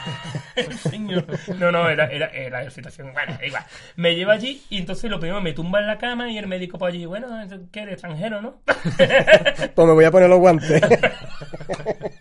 Señor. 0.90 1.26
No, 1.60 1.72
no, 1.74 1.90
era, 1.90 2.06
era, 2.06 2.28
era 2.28 2.64
la 2.64 2.72
situación. 2.72 3.12
Bueno, 3.12 3.38
igual. 3.46 3.64
Me 3.98 4.16
lleva 4.16 4.34
allí 4.34 4.62
y 4.70 4.78
entonces 4.78 5.12
lo 5.12 5.20
primero 5.20 5.42
me 5.42 5.52
tumba 5.52 5.80
en 5.82 5.88
la 5.88 5.98
cama 5.98 6.32
y 6.32 6.38
el 6.38 6.48
médico 6.48 6.78
por 6.78 6.90
allí, 6.90 7.06
bueno, 7.06 7.28
¿qué 7.72 7.82
eres 7.82 7.94
extranjero, 7.96 8.42
no? 8.42 8.62
Pues 9.76 9.88
me 9.88 9.94
voy 9.94 10.06
a 10.06 10.12
poner 10.12 10.30
los 10.30 10.40
guantes. 10.40 10.82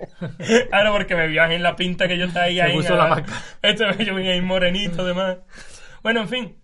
Ahora 0.73 0.93
porque 0.93 1.15
me 1.15 1.27
vio 1.29 1.45
en 1.45 1.63
la 1.63 1.77
pinta 1.77 2.09
que 2.09 2.19
yo 2.19 2.27
estaba 2.27 2.47
ahí. 2.47 2.61
Puso 2.73 2.95
ah, 2.95 2.97
la 2.97 3.07
máscara. 3.07 3.43
Este 3.63 4.05
yo 4.05 4.15
venía 4.15 4.33
ahí 4.33 4.41
morenito, 4.41 5.05
demás. 5.05 5.39
Bueno, 6.03 6.21
en 6.21 6.29
fin. 6.29 6.57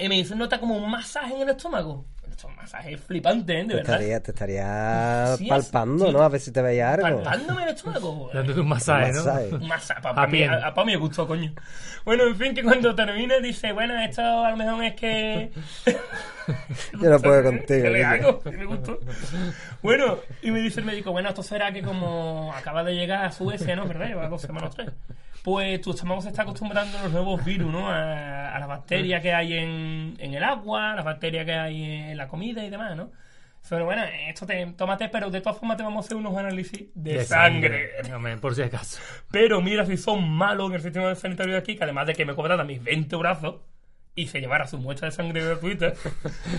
Y 0.00 0.08
me 0.08 0.16
dice, 0.16 0.36
¿nota 0.36 0.60
como 0.60 0.76
un 0.76 0.90
masaje 0.90 1.34
en 1.34 1.42
el 1.42 1.50
estómago? 1.50 2.06
Esto 2.38 2.46
es 2.46 2.54
un 2.54 2.62
masaje 2.62 2.96
flipante, 2.96 3.52
¿eh? 3.52 3.56
De 3.64 3.64
Te 3.64 3.74
verdad. 3.74 3.94
estaría, 3.94 4.20
te 4.22 4.30
estaría 4.30 5.34
Sí, 5.36 5.46
palpando, 5.48 6.06
sí. 6.06 6.12
¿no? 6.12 6.22
A 6.22 6.28
ver 6.28 6.40
si 6.40 6.52
te 6.52 6.62
veía 6.62 6.92
algo. 6.92 7.20
Palpándome 7.24 7.64
el 7.64 7.68
estómago. 7.70 8.30
Dándote 8.34 8.60
un 8.60 8.68
masaje, 8.68 9.12
¿no? 9.12 9.24
Masaje. 9.24 9.54
Un 9.56 9.66
masaje. 9.66 10.02
Para 10.02 10.26
mí, 10.28 10.44
a, 10.44 10.72
pa' 10.72 10.84
mí 10.84 10.92
me 10.92 10.98
gustó, 10.98 11.26
coño. 11.26 11.52
Bueno, 12.04 12.28
en 12.28 12.36
fin, 12.36 12.54
que 12.54 12.62
cuando 12.62 12.94
termine 12.94 13.40
dice, 13.40 13.72
bueno, 13.72 14.00
esto 14.00 14.22
a 14.22 14.50
lo 14.52 14.56
mejor 14.56 14.84
es 14.84 14.94
que... 14.94 15.50
Yo 16.92 17.10
no 17.10 17.18
puedo 17.18 17.42
contigo. 17.42 17.82
¿Qué 17.82 17.90
le 17.90 17.98
tío. 17.98 18.06
hago? 18.08 18.40
Sí 18.44 18.50
me 18.56 18.64
gustó. 18.66 19.00
Bueno, 19.82 20.18
y 20.40 20.52
me 20.52 20.60
dice 20.60 20.78
el 20.78 20.86
médico, 20.86 21.10
bueno, 21.10 21.30
esto 21.30 21.42
será 21.42 21.72
que 21.72 21.82
como 21.82 22.52
acaba 22.54 22.84
de 22.84 22.94
llegar 22.94 23.24
a 23.24 23.32
Suecia, 23.32 23.74
¿no? 23.74 23.84
¿Verdad? 23.88 24.06
Lleva 24.06 24.28
dos 24.28 24.42
semanas 24.42 24.70
o 24.70 24.76
tres. 24.76 24.90
Pues 25.48 25.80
tu 25.80 25.92
estómago 25.92 26.20
se 26.20 26.28
está 26.28 26.42
acostumbrando 26.42 26.98
a 26.98 27.04
los 27.04 27.12
nuevos 27.12 27.42
virus, 27.42 27.72
¿no? 27.72 27.88
A, 27.88 28.54
a 28.54 28.58
las 28.58 28.68
bacterias 28.68 29.22
que 29.22 29.32
hay 29.32 29.54
en, 29.54 30.14
en 30.18 30.34
el 30.34 30.44
agua, 30.44 30.92
a 30.92 30.96
las 30.96 31.06
bacterias 31.06 31.46
que 31.46 31.54
hay 31.54 31.82
en 32.10 32.18
la 32.18 32.28
comida 32.28 32.62
y 32.62 32.68
demás, 32.68 32.94
¿no? 32.94 33.10
Pero 33.66 33.86
bueno, 33.86 34.02
esto 34.28 34.44
te 34.44 34.66
tómate, 34.76 35.08
pero 35.08 35.30
de 35.30 35.40
todas 35.40 35.58
formas 35.58 35.78
te 35.78 35.82
vamos 35.82 36.04
a 36.04 36.06
hacer 36.06 36.18
unos 36.18 36.36
análisis 36.36 36.88
de, 36.94 37.24
sangre. 37.24 37.92
Hombre, 38.14 38.36
por 38.36 38.54
si 38.54 38.60
acaso. 38.60 39.00
Pero 39.30 39.62
mira 39.62 39.86
si 39.86 39.96
son 39.96 40.28
malos 40.28 40.68
en 40.68 40.74
el 40.74 40.82
sistema 40.82 41.14
sanitario 41.14 41.54
de 41.54 41.60
aquí, 41.60 41.76
que 41.76 41.84
además 41.84 42.06
de 42.06 42.12
que 42.12 42.26
me 42.26 42.34
cobran 42.34 42.60
a 42.60 42.64
mis 42.64 42.84
20 42.84 43.16
brazos, 43.16 43.62
y 44.18 44.26
se 44.26 44.40
llevara 44.40 44.66
su 44.66 44.78
muestra 44.78 45.08
de 45.08 45.12
sangre 45.14 45.44
gratuita 45.44 45.92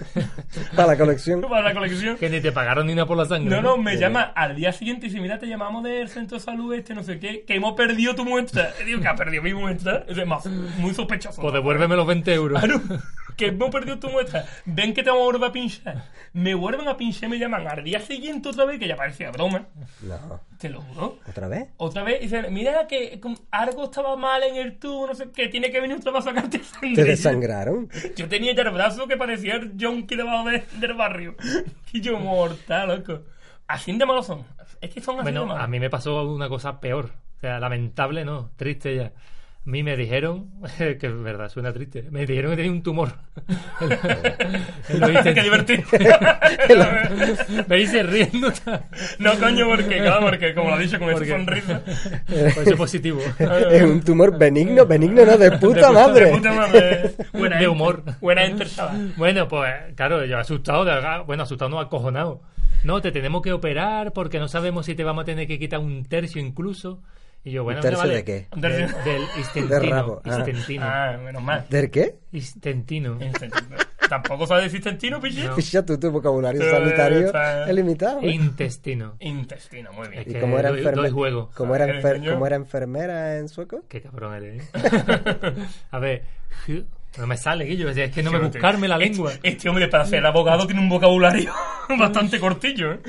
Para 0.75 0.87
la 0.89 0.97
colección. 0.97 1.41
para 1.41 1.61
la 1.61 1.73
colección. 1.73 2.17
Que 2.17 2.29
ni 2.29 2.39
te 2.39 2.51
pagaron 2.51 2.87
ni 2.87 2.93
una 2.93 3.05
por 3.05 3.17
la 3.17 3.25
sangre. 3.25 3.49
No, 3.49 3.61
no, 3.61 3.77
me 3.77 3.97
llama 3.97 4.21
al 4.21 4.55
día 4.55 4.71
siguiente 4.71 5.07
y 5.07 5.09
dice, 5.09 5.21
mira, 5.21 5.39
te 5.39 5.47
llamamos 5.47 5.83
del 5.83 6.07
centro 6.09 6.37
de 6.37 6.43
salud 6.43 6.73
este, 6.73 6.93
no 6.95 7.03
sé 7.03 7.19
qué, 7.19 7.43
que 7.45 7.55
hemos 7.55 7.73
perdido 7.73 8.15
tu 8.15 8.23
muestra. 8.23 8.71
Y 8.81 8.85
digo, 8.85 9.01
que 9.01 9.07
ha 9.07 9.15
perdido 9.15 9.43
mi 9.43 9.53
muestra. 9.53 10.05
Es 10.07 10.25
más, 10.25 10.45
muy 10.45 10.93
sospechoso. 10.93 11.41
Pues 11.41 11.53
devuélveme 11.53 11.95
los 11.95 12.07
20 12.07 12.33
euros. 12.33 12.63
Que 13.39 13.47
hemos 13.47 13.69
perdido 13.69 13.97
tu 13.97 14.09
muestra. 14.09 14.45
Ven 14.65 14.93
que 14.93 15.01
te 15.01 15.09
vamos 15.09 15.23
a 15.23 15.25
volver 15.31 15.49
a 15.49 15.51
pinchar. 15.53 16.03
Me 16.33 16.53
vuelven 16.53 16.87
a 16.89 16.97
pinchar 16.97 17.23
y 17.25 17.27
me 17.31 17.39
llaman 17.39 17.65
al 17.67 17.83
día 17.83 17.99
siguiente 18.01 18.49
otra 18.49 18.65
vez, 18.65 18.77
que 18.79 18.87
ya 18.87 18.95
parecía 18.97 19.31
broma. 19.31 19.65
No. 20.01 20.41
Te 20.59 20.69
lo 20.69 20.81
juro. 20.81 21.19
¿Otra 21.27 21.47
vez? 21.47 21.69
Otra 21.77 22.03
vez, 22.03 22.17
y 22.19 22.23
dicen, 22.25 22.53
mira 22.53 22.85
que 22.87 23.19
algo 23.51 23.85
estaba 23.85 24.15
mal 24.17 24.43
en 24.43 24.57
el 24.57 24.77
tubo, 24.77 25.07
no 25.07 25.15
sé 25.15 25.29
qué, 25.33 25.47
tiene 25.47 25.71
que 25.71 25.79
venir 25.79 25.95
otra 25.97 26.11
vez 26.11 26.21
a 26.27 26.29
sacarte 26.29 26.59
¿Te 26.59 26.63
sangre. 26.65 27.03
desangraron? 27.05 27.89
Yo 28.17 28.27
tenía 28.27 28.53
ya 28.53 28.63
el 28.63 28.71
brazo 28.71 29.07
que 29.07 29.15
parecía 29.15 29.55
el 29.55 29.77
yonki 29.77 30.15
debajo 30.17 30.49
de- 30.49 30.65
del 30.79 30.93
barrio. 30.95 31.35
Y 31.93 32.01
yo 32.01 32.19
mortal, 32.19 32.89
loco. 32.89 33.21
Así 33.67 33.97
de 33.97 34.05
malos 34.05 34.25
son. 34.27 34.43
Es 34.81 34.89
que 34.89 34.99
son 35.01 35.15
así 35.15 35.25
de 35.25 35.31
Bueno, 35.31 35.45
malos. 35.45 35.63
a 35.63 35.67
mí 35.67 35.79
me 35.79 35.89
pasó 35.89 36.23
una 36.29 36.49
cosa 36.49 36.79
peor. 36.81 37.11
O 37.37 37.39
sea, 37.39 37.59
lamentable, 37.59 38.25
no, 38.25 38.51
triste 38.57 38.95
ya. 38.97 39.13
A 39.69 39.71
mí 39.71 39.83
me 39.83 39.95
dijeron, 39.95 40.49
que 40.79 40.97
es 40.99 41.21
verdad, 41.21 41.47
suena 41.47 41.71
triste, 41.71 42.07
me 42.09 42.25
dijeron 42.25 42.49
que 42.49 42.57
tenía 42.57 42.71
un 42.71 42.81
tumor. 42.81 43.13
Qué 44.87 45.43
divertido. 45.43 45.83
me 47.67 47.79
hice 47.79 48.01
riendo. 48.01 48.51
no, 49.19 49.39
coño, 49.39 49.67
porque, 49.67 49.99
claro, 49.99 50.21
porque 50.21 50.55
como 50.55 50.69
lo 50.69 50.75
ha 50.75 50.79
dicho 50.79 50.97
con 50.97 51.11
esa 51.11 51.23
sonrisa. 51.23 51.83
Por 52.55 52.67
eso 52.67 52.77
positivo. 52.77 53.19
Es 53.37 53.83
un 53.83 54.01
tumor 54.01 54.35
benigno, 54.39 54.87
benigno 54.87 55.23
no, 55.23 55.37
de 55.37 55.51
puta 55.59 55.91
madre. 55.91 56.25
De 56.25 56.31
puta 56.31 56.51
madre. 56.51 57.11
Buena 57.31 57.59
De 57.59 57.67
humor. 57.67 58.03
Buena 58.19 58.45
enter, 58.45 58.67
chaval. 58.67 59.13
Bueno, 59.17 59.47
pues 59.47 59.71
claro, 59.95 60.25
yo 60.25 60.39
asustado, 60.39 60.83
de 60.83 60.93
bueno, 61.27 61.43
asustado 61.43 61.69
no, 61.69 61.79
acojonado. 61.79 62.41
No, 62.83 63.01
te 63.01 63.11
tenemos 63.11 63.43
que 63.43 63.53
operar 63.53 64.13
porque 64.13 64.39
no 64.39 64.47
sabemos 64.47 64.87
si 64.87 64.95
te 64.95 65.03
vamos 65.03 65.21
a 65.21 65.25
tener 65.25 65.45
que 65.45 65.59
quitar 65.59 65.79
un 65.79 66.05
tercio 66.05 66.41
incluso. 66.41 67.03
Y 67.43 67.51
yo, 67.51 67.63
bueno, 67.63 67.79
¿Un 67.79 67.81
tercio 67.83 67.99
vale. 67.99 68.15
de 68.15 68.23
qué? 68.25 68.47
Un 68.53 68.61
tercio. 68.61 68.87
Del, 68.87 69.03
del 69.05 69.21
istentino. 69.39 69.79
De 69.79 69.89
rabo, 69.89 70.21
ah. 70.25 70.37
Istentino. 70.39 70.85
Ah, 70.85 71.17
menos 71.23 71.41
mal. 71.41 71.65
¿Del 71.69 71.89
qué? 71.89 72.15
Istentino. 72.31 73.17
Tampoco 74.09 74.47
sabes 74.47 74.63
decir 74.65 74.79
intestino, 74.79 75.21
pichi. 75.21 75.43
No. 75.43 75.85
Tú, 75.85 75.99
tu 75.99 76.11
vocabulario 76.11 76.61
Eh, 76.63 76.69
sanitario 76.71 77.19
está- 77.27 77.69
es 77.69 77.75
limitado. 77.75 78.21
Intestino. 78.23 79.15
Intestino, 79.19 79.93
muy 79.93 80.07
bien. 80.07 80.21
Es 80.21 80.27
¿Y 80.27 80.33
que 80.33 80.39
cómo 80.39 80.57
era, 80.59 80.71
doy- 80.71 80.81
enferme- 80.83 81.01
doy 81.01 81.11
juego. 81.11 81.51
cómo 81.55 81.75
era, 81.75 81.85
¿Eres 81.85 82.03
enfer- 82.03 82.31
cómo 82.33 82.47
era 82.47 82.55
enfermera 82.55 83.37
en 83.37 83.47
sueco? 83.49 83.83
Qué 83.87 84.01
cabrón 84.01 84.33
eres, 84.33 84.63
¿eh? 84.63 84.69
A 85.91 85.99
ver, 85.99 86.23
no 87.17 87.27
me 87.27 87.37
sale, 87.37 87.65
Guillo. 87.65 87.89
Es 87.89 88.11
que 88.11 88.21
no 88.23 88.31
me 88.31 88.37
Sí, 88.39 88.43
buscarme 88.45 88.87
la 88.87 88.95
este- 88.95 89.09
lengua. 89.09 89.33
Este 89.43 89.67
hombre, 89.69 89.87
para 89.87 90.05
ser 90.05 90.25
abogado, 90.25 90.65
tiene 90.67 90.81
un 90.81 90.89
vocabulario 90.89 91.53
bastante 91.99 92.39
cortillo, 92.39 92.93
¿eh? 92.93 92.99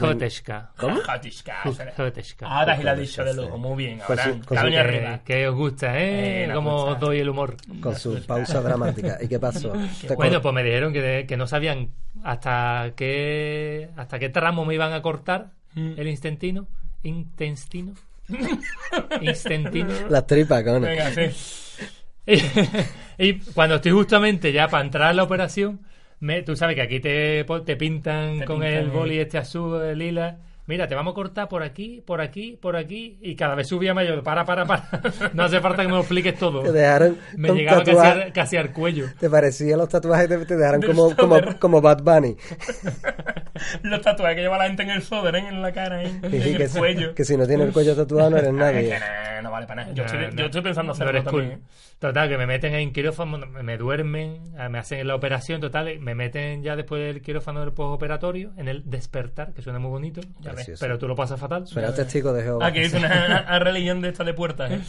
Joteshka. 0.00 0.70
¿Cómo? 0.78 1.00
Jatishka. 1.02 1.54
Joteshka. 1.96 2.46
Ahora 2.46 2.76
sí 2.76 2.82
la 2.82 2.94
dicho 2.94 3.22
de 3.24 3.34
lujo, 3.34 3.58
muy 3.58 3.76
bien. 3.84 3.98
Con 4.00 4.18
Ahora, 4.18 4.32
su- 4.32 4.54
doña 4.54 4.70
Que, 4.70 4.78
arriba. 4.78 5.20
que 5.24 5.48
os 5.48 5.54
gusta, 5.54 5.98
¿eh? 6.00 6.44
Eh, 6.44 6.46
gusta. 6.54 6.70
os 6.70 7.00
doy 7.00 7.18
el 7.20 7.28
humor. 7.28 7.56
Con 7.80 7.94
su 7.96 8.20
pausa 8.26 8.60
dramática. 8.62 9.18
¿Y 9.20 9.28
qué 9.28 9.38
pasó? 9.38 9.72
¿Te 10.06 10.14
Bueno, 10.14 10.40
pues 10.40 10.54
me 10.54 10.62
dijeron 10.62 10.92
que, 10.92 11.02
de- 11.02 11.26
que 11.26 11.36
no 11.36 11.46
sabían 11.46 11.90
hasta 12.24 12.92
qué 12.96 13.90
hasta 13.96 14.18
qué 14.18 14.28
tramo 14.30 14.64
me 14.64 14.74
iban 14.74 14.92
a 14.92 15.02
cortar 15.02 15.48
Mm. 15.74 15.92
el 15.98 16.08
intestino. 16.08 16.66
Intestino. 17.02 17.92
Intestino. 19.20 19.88
Las 20.08 20.26
tripas, 20.26 20.62
coño. 20.62 20.80
Venga, 20.80 21.10
sí. 21.10 21.86
Y, 22.26 22.36
y 23.18 23.34
cuando 23.54 23.76
estoy 23.76 23.92
justamente 23.92 24.52
ya 24.52 24.68
para 24.68 24.84
entrar 24.84 25.08
a 25.08 25.14
la 25.14 25.22
operación, 25.22 25.80
me, 26.20 26.42
tú 26.42 26.56
sabes 26.56 26.74
que 26.76 26.82
aquí 26.82 27.00
te, 27.00 27.44
te 27.64 27.76
pintan 27.76 28.40
Te 28.40 28.44
con 28.44 28.56
pintan 28.60 28.84
el- 28.84 28.90
boli 28.90 29.18
este 29.18 29.38
azul, 29.38 29.82
el 29.82 29.98
lila. 29.98 30.38
Mira, 30.66 30.88
te 30.88 30.94
vamos 30.96 31.12
a 31.12 31.14
cortar 31.14 31.48
por 31.48 31.62
aquí, 31.62 32.02
por 32.04 32.20
aquí, 32.20 32.58
por 32.60 32.76
aquí. 32.76 33.18
Y 33.20 33.36
cada 33.36 33.54
vez 33.54 33.68
subía 33.68 33.94
mayor. 33.94 34.22
Para, 34.24 34.44
para, 34.44 34.64
para. 34.66 34.88
No 35.34 35.44
hace 35.44 35.60
falta 35.60 35.82
que 35.82 35.88
me 35.88 35.94
lo 35.94 36.00
expliques 36.00 36.36
todo. 36.38 36.62
Te 36.62 36.72
dejaron 36.72 37.16
Me 37.36 37.50
llegaba 37.52 37.84
casi, 37.84 37.98
al- 37.98 38.32
casi 38.32 38.56
al 38.56 38.72
cuello. 38.72 39.06
Te 39.20 39.30
parecían 39.30 39.78
los 39.78 39.88
tatuajes, 39.88 40.28
te, 40.28 40.44
te 40.44 40.56
dejaron 40.56 40.82
como, 40.82 41.14
como, 41.16 41.38
como 41.60 41.80
Bad 41.80 42.02
Bunny. 42.02 42.36
Los 43.82 44.02
tatuajes 44.02 44.36
que 44.36 44.42
lleva 44.42 44.58
la 44.58 44.66
gente 44.66 44.82
en 44.82 44.90
el 44.90 45.02
soder, 45.02 45.36
¿eh? 45.36 45.44
en 45.48 45.62
la 45.62 45.72
cara, 45.72 46.02
¿eh? 46.02 46.12
en 46.22 46.34
Y 46.34 46.36
el 46.36 46.56
que, 46.58 46.68
si- 46.68 46.78
cuello. 46.78 47.14
que 47.14 47.24
si 47.24 47.36
no 47.36 47.46
tienes 47.46 47.68
el 47.68 47.72
cuello 47.72 47.96
tatuado 47.96 48.30
no 48.30 48.36
eres 48.36 48.52
nadie. 48.52 48.90
que 48.90 49.42
no 49.42 49.50
vale 49.50 49.66
para 49.66 49.82
nada. 49.82 49.94
Yo, 49.94 50.02
No, 50.04 50.06
estoy, 50.12 50.26
no. 50.26 50.36
yo 50.36 50.44
estoy 50.46 50.62
pensando 50.62 50.92
hacerlo 50.92 51.22
también. 51.22 51.50
cool. 51.50 51.58
¿eh? 51.58 51.62
Total, 51.98 52.28
que 52.28 52.36
me 52.36 52.46
meten 52.46 52.74
en 52.74 52.92
quirófano, 52.92 53.38
me 53.46 53.62
me 53.62 53.78
duermen, 53.78 54.52
eh, 54.58 54.68
me 54.68 54.78
hacen 54.78 55.06
la 55.06 55.14
operación, 55.14 55.60
total, 55.62 55.98
me 56.00 56.14
meten 56.14 56.62
ya 56.62 56.76
después 56.76 57.00
del 57.02 57.22
quirófano 57.22 57.60
del 57.60 57.72
postoperatorio, 57.72 58.52
en 58.58 58.68
el 58.68 58.82
despertar, 58.84 59.54
que 59.54 59.62
suena 59.62 59.78
muy 59.78 59.90
bonito, 59.90 60.20
Ya. 60.40 60.52
Precioso. 60.56 60.80
pero 60.84 60.98
tú 60.98 61.06
lo 61.08 61.14
pasas 61.14 61.38
fatal. 61.40 61.66
Suena 61.66 61.94
testigo 61.94 62.32
de 62.32 62.42
Jehová. 62.42 62.66
Ah, 62.66 62.72
que 62.72 62.82
es 62.82 62.92
una, 62.94 63.44
una 63.46 63.58
religión 63.60 64.00
de 64.00 64.08
esta 64.10 64.24
de 64.24 64.34
puertas, 64.34 64.70
¿eh? 64.72 64.80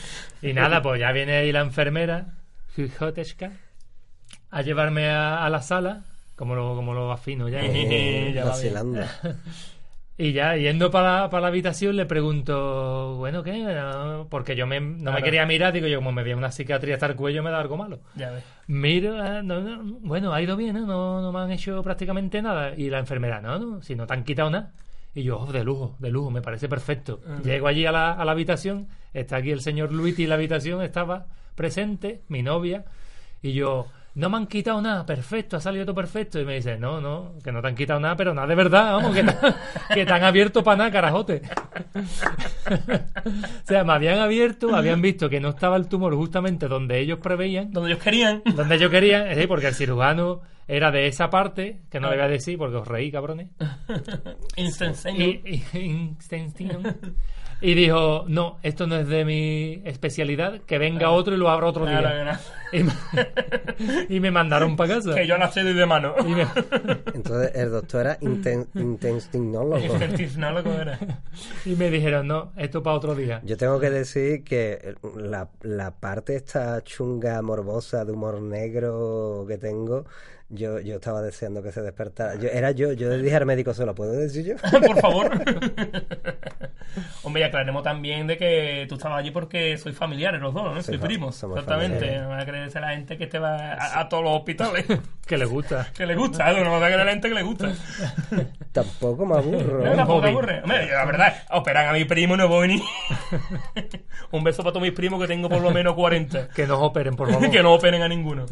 Y 0.42 0.54
nada, 0.54 0.82
pues 0.82 1.00
ya 1.00 1.12
viene 1.12 1.38
ahí 1.38 1.52
la 1.52 1.62
enfermera, 1.62 2.34
Jujoteshka, 2.76 3.52
a 4.50 4.62
llevarme 4.62 5.10
a, 5.10 5.46
a 5.46 5.50
la 5.50 5.62
sala, 5.62 6.04
como 6.36 6.56
lo, 6.56 6.76
como 6.76 6.94
lo 6.94 7.12
afino 7.12 7.50
ya. 7.50 7.60
Eh, 7.62 8.32
Ya 8.34 8.46
va 8.46 8.58
bien. 8.60 8.74
vacilando. 8.74 9.00
Y 10.20 10.34
ya, 10.34 10.56
yendo 10.56 10.90
para 10.90 11.22
la, 11.22 11.30
para 11.30 11.42
la 11.42 11.48
habitación, 11.50 11.96
le 11.96 12.08
pregunto, 12.08 13.18
bueno, 13.18 13.44
¿qué? 13.44 13.54
No, 13.60 14.26
Porque 14.32 14.56
yo 14.56 14.66
me- 14.66 14.80
no 14.80 15.12
me 15.12 15.22
quería 15.22 15.46
mirar, 15.46 15.72
digo 15.74 15.86
yo, 15.86 16.00
como 16.00 16.12
me 16.12 16.24
veía 16.24 16.36
una 16.36 16.50
cicatriz 16.52 16.96
hasta 16.96 17.06
el 17.06 17.16
cuello, 17.16 17.44
me 17.44 17.52
da 17.52 17.60
algo 17.60 17.78
malo. 17.78 18.00
Ya 18.16 18.32
ves. 18.32 18.44
Miro, 18.66 19.16
ah, 19.22 19.44
no, 19.44 19.62
no, 19.62 19.84
bueno, 20.02 20.34
ha 20.34 20.42
ido 20.42 20.58
bien, 20.58 20.76
¿eh? 20.76 20.82
no, 20.82 21.22
no 21.22 21.32
me 21.32 21.40
han 21.42 21.52
hecho 21.52 21.84
prácticamente 21.84 22.42
nada. 22.42 22.74
Y 22.76 22.90
la 22.90 22.98
enfermera, 22.98 23.42
no, 23.42 23.60
no, 23.60 23.82
si 23.84 23.94
no 23.94 24.08
te 24.08 24.14
han 24.16 24.24
quitado 24.24 24.50
nada. 24.50 24.72
Y 25.16 25.24
yo, 25.24 25.40
oh, 25.40 25.52
de 25.52 25.64
lujo, 25.64 25.96
de 26.00 26.12
lujo, 26.12 26.30
me 26.30 26.42
parece 26.42 26.70
perfecto. 26.70 27.20
Llego 27.44 27.68
allí 27.68 27.86
a 27.86 27.92
la, 27.92 28.12
a 28.14 28.24
la 28.26 28.32
habitación, 28.34 28.88
está 29.14 29.38
aquí 29.38 29.52
el 29.52 29.62
señor 29.62 29.92
Luigi 29.92 30.24
en 30.24 30.30
la 30.30 30.36
habitación, 30.36 30.82
estaba 30.84 31.26
presente, 31.56 32.22
mi 32.28 32.44
novia, 32.44 32.86
y 33.42 33.54
yo, 33.54 33.88
no 34.14 34.30
me 34.30 34.38
han 34.38 34.46
quitado 34.48 34.80
nada, 34.82 35.06
perfecto, 35.08 35.58
ha 35.58 35.60
salido 35.62 35.86
todo 35.86 35.96
perfecto. 35.96 36.40
Y 36.40 36.46
me 36.46 36.56
dice, 36.56 36.78
no, 36.78 37.02
no, 37.02 37.34
que 37.44 37.52
no 37.52 37.62
te 37.62 37.68
han 37.68 37.76
quitado 37.76 38.00
nada, 38.00 38.16
pero 38.16 38.34
nada 38.34 38.46
de 38.48 38.56
verdad, 38.56 38.94
vamos, 38.94 39.16
que, 39.16 39.24
te- 39.24 39.36
que 39.96 40.06
te 40.06 40.12
han 40.14 40.24
abierto 40.24 40.64
para 40.64 40.78
nada, 40.78 40.92
carajote. 40.92 41.42
o 42.68 43.68
sea, 43.68 43.84
me 43.84 43.94
habían 43.94 44.20
abierto, 44.20 44.76
habían 44.76 45.02
visto 45.02 45.30
que 45.30 45.40
no 45.40 45.50
estaba 45.50 45.78
el 45.78 45.88
tumor 45.88 46.16
justamente 46.16 46.68
donde 46.68 47.00
ellos 47.00 47.20
preveían, 47.20 47.72
Donde 47.72 47.92
ellos 47.92 48.04
querían. 48.04 48.42
donde 48.56 48.78
yo 48.80 48.90
quería, 48.90 49.34
sí, 49.36 49.48
porque 49.48 49.68
el 49.68 49.76
cirujano 49.76 50.42
era 50.68 50.92
de 50.92 51.08
esa 51.08 51.30
parte, 51.30 51.82
que 51.90 52.00
no 52.00 52.10
le 52.10 52.18
voy 52.18 52.26
a 52.26 52.30
decir 52.30 52.58
porque 52.58 52.76
os 52.76 52.88
reí, 52.88 53.12
cabrones. 53.12 53.50
Instantino. 56.16 56.82
Y 57.60 57.74
dijo, 57.74 58.26
no, 58.28 58.60
esto 58.62 58.86
no 58.86 58.98
es 58.98 59.08
de 59.08 59.26
mi 59.26 59.82
especialidad, 59.84 60.62
que 60.62 60.78
venga 60.78 61.10
otro 61.10 61.34
y 61.34 61.38
lo 61.38 61.50
abra 61.50 61.66
otro 61.68 61.86
Claro, 61.86 62.08
día. 62.08 62.24
claro. 62.24 62.40
Y 62.72 62.84
me, 62.84 62.94
y 64.16 64.20
me 64.20 64.30
mandaron 64.30 64.76
para 64.76 64.96
casa. 64.96 65.16
Que 65.16 65.26
yo 65.26 65.38
la 65.38 65.52
sé 65.52 65.64
de 65.64 65.86
mano. 65.88 66.14
Y 66.20 66.30
me, 66.36 66.42
Entonces 67.16 67.52
el 67.56 67.72
doctor 67.72 68.02
era 68.02 68.20
inten- 68.20 68.68
intestinólogo. 68.76 69.78
Intestinólogo 69.80 70.72
era. 70.74 71.00
y 71.66 71.72
me 71.76 71.90
dijeron, 71.90 72.28
no, 72.28 72.52
esto 72.58 72.84
para 72.84 72.96
otro 72.96 73.16
día. 73.16 73.42
Yo 73.44 73.58
tengo 73.58 73.80
que 73.80 73.90
decir 73.90 74.44
que 74.44 74.94
la, 75.16 75.50
la 75.62 75.92
parte 75.92 76.36
esta 76.36 76.84
chunga 76.84 77.42
morbosa 77.42 78.06
de 78.06 78.12
humor 78.12 78.40
negro 78.42 79.46
que 79.48 79.58
tengo, 79.58 80.06
yo, 80.50 80.80
yo 80.80 80.96
estaba 80.96 81.22
deseando 81.24 81.64
que 81.64 81.72
se 81.72 81.82
despertara. 81.82 82.36
Yo, 82.36 82.50
era 82.50 82.72
yo, 82.72 82.94
yo 82.94 83.10
le 83.10 83.22
dije 83.24 83.36
al 83.36 83.46
médico, 83.46 83.74
¿se 83.74 83.86
lo 83.86 83.96
puedo 83.96 84.12
decir 84.12 84.46
yo? 84.46 84.56
Por 84.80 85.00
favor. 85.02 85.32
Hombre, 87.24 87.42
aclaremos 87.48 87.84
también 87.84 88.28
de 88.28 88.38
que 88.38 88.86
tú 88.88 88.96
estabas 88.96 89.20
allí 89.20 89.32
porque 89.32 89.78
sois 89.78 89.96
familiares 89.98 90.40
los 90.40 90.54
dos, 90.54 90.76
¿no? 90.76 90.82
Soy 90.82 90.98
primos. 90.98 91.44
Exactamente. 91.44 92.20
No 92.20 92.30
va 92.30 92.40
a 92.40 92.46
creerse 92.46 92.80
la 92.80 92.90
gente 92.92 93.18
que 93.18 93.28
te 93.28 93.40
va 93.40 93.74
a, 93.74 94.00
a 94.02 94.10
todos 94.10 94.24
los 94.24 94.34
hospitales. 94.34 94.86
Que 95.28 95.38
le 95.38 95.44
gusta. 95.44 95.92
que 95.94 96.06
le 96.06 96.16
gusta, 96.16 96.54
no 96.54 96.72
va 96.72 96.78
a 96.78 96.90
creer 96.90 97.06
la 97.06 97.12
gente 97.12 97.28
que 97.28 97.36
le 97.36 97.44
gusta. 97.44 97.74
Tampoco 98.72 99.26
me 99.26 99.36
aburro. 99.36 99.84
No, 99.84 99.92
tampoco 99.94 100.20
hobby. 100.22 100.30
aburre. 100.30 100.62
Hombre, 100.62 100.88
la 100.90 101.04
verdad, 101.04 101.44
operan 101.52 101.90
a 101.90 101.92
mi 101.92 102.06
primo 102.06 102.36
y 102.36 102.38
no 102.38 102.48
voy 102.48 102.68
ni. 102.70 102.84
Un 104.32 104.44
beso 104.46 104.64
para 104.64 104.72
todos 104.72 104.84
mis 104.84 104.94
primos 104.94 105.20
que 105.20 105.28
tengo 105.28 105.50
por 105.50 105.62
lo 105.62 105.72
menos 105.72 105.96
40. 105.96 106.48
Que 106.50 106.66
nos 106.66 106.80
operen, 106.80 107.16
por 107.18 107.30
favor. 107.30 107.52
que 107.52 107.62
no 107.62 107.74
operen 107.74 108.04
a 108.04 108.08
ninguno. 108.08 108.46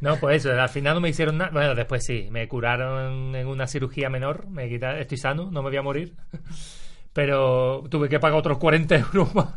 No, 0.00 0.16
pues 0.16 0.36
eso, 0.36 0.58
al 0.58 0.68
final 0.70 0.94
no 0.94 1.00
me 1.02 1.10
hicieron 1.10 1.36
nada. 1.36 1.50
Bueno, 1.50 1.74
después 1.74 2.02
sí, 2.02 2.28
me 2.30 2.48
curaron 2.48 3.34
en 3.36 3.46
una 3.46 3.66
cirugía 3.66 4.08
menor, 4.08 4.46
me 4.48 4.70
quitaron, 4.70 5.00
estoy 5.00 5.18
sano, 5.18 5.50
no 5.50 5.62
me 5.62 5.68
voy 5.68 5.76
a 5.76 5.82
morir. 5.82 6.14
Pero 7.12 7.84
tuve 7.90 8.08
que 8.08 8.18
pagar 8.18 8.38
otros 8.38 8.58
40 8.58 8.94
euros 8.96 9.34
más. 9.34 9.48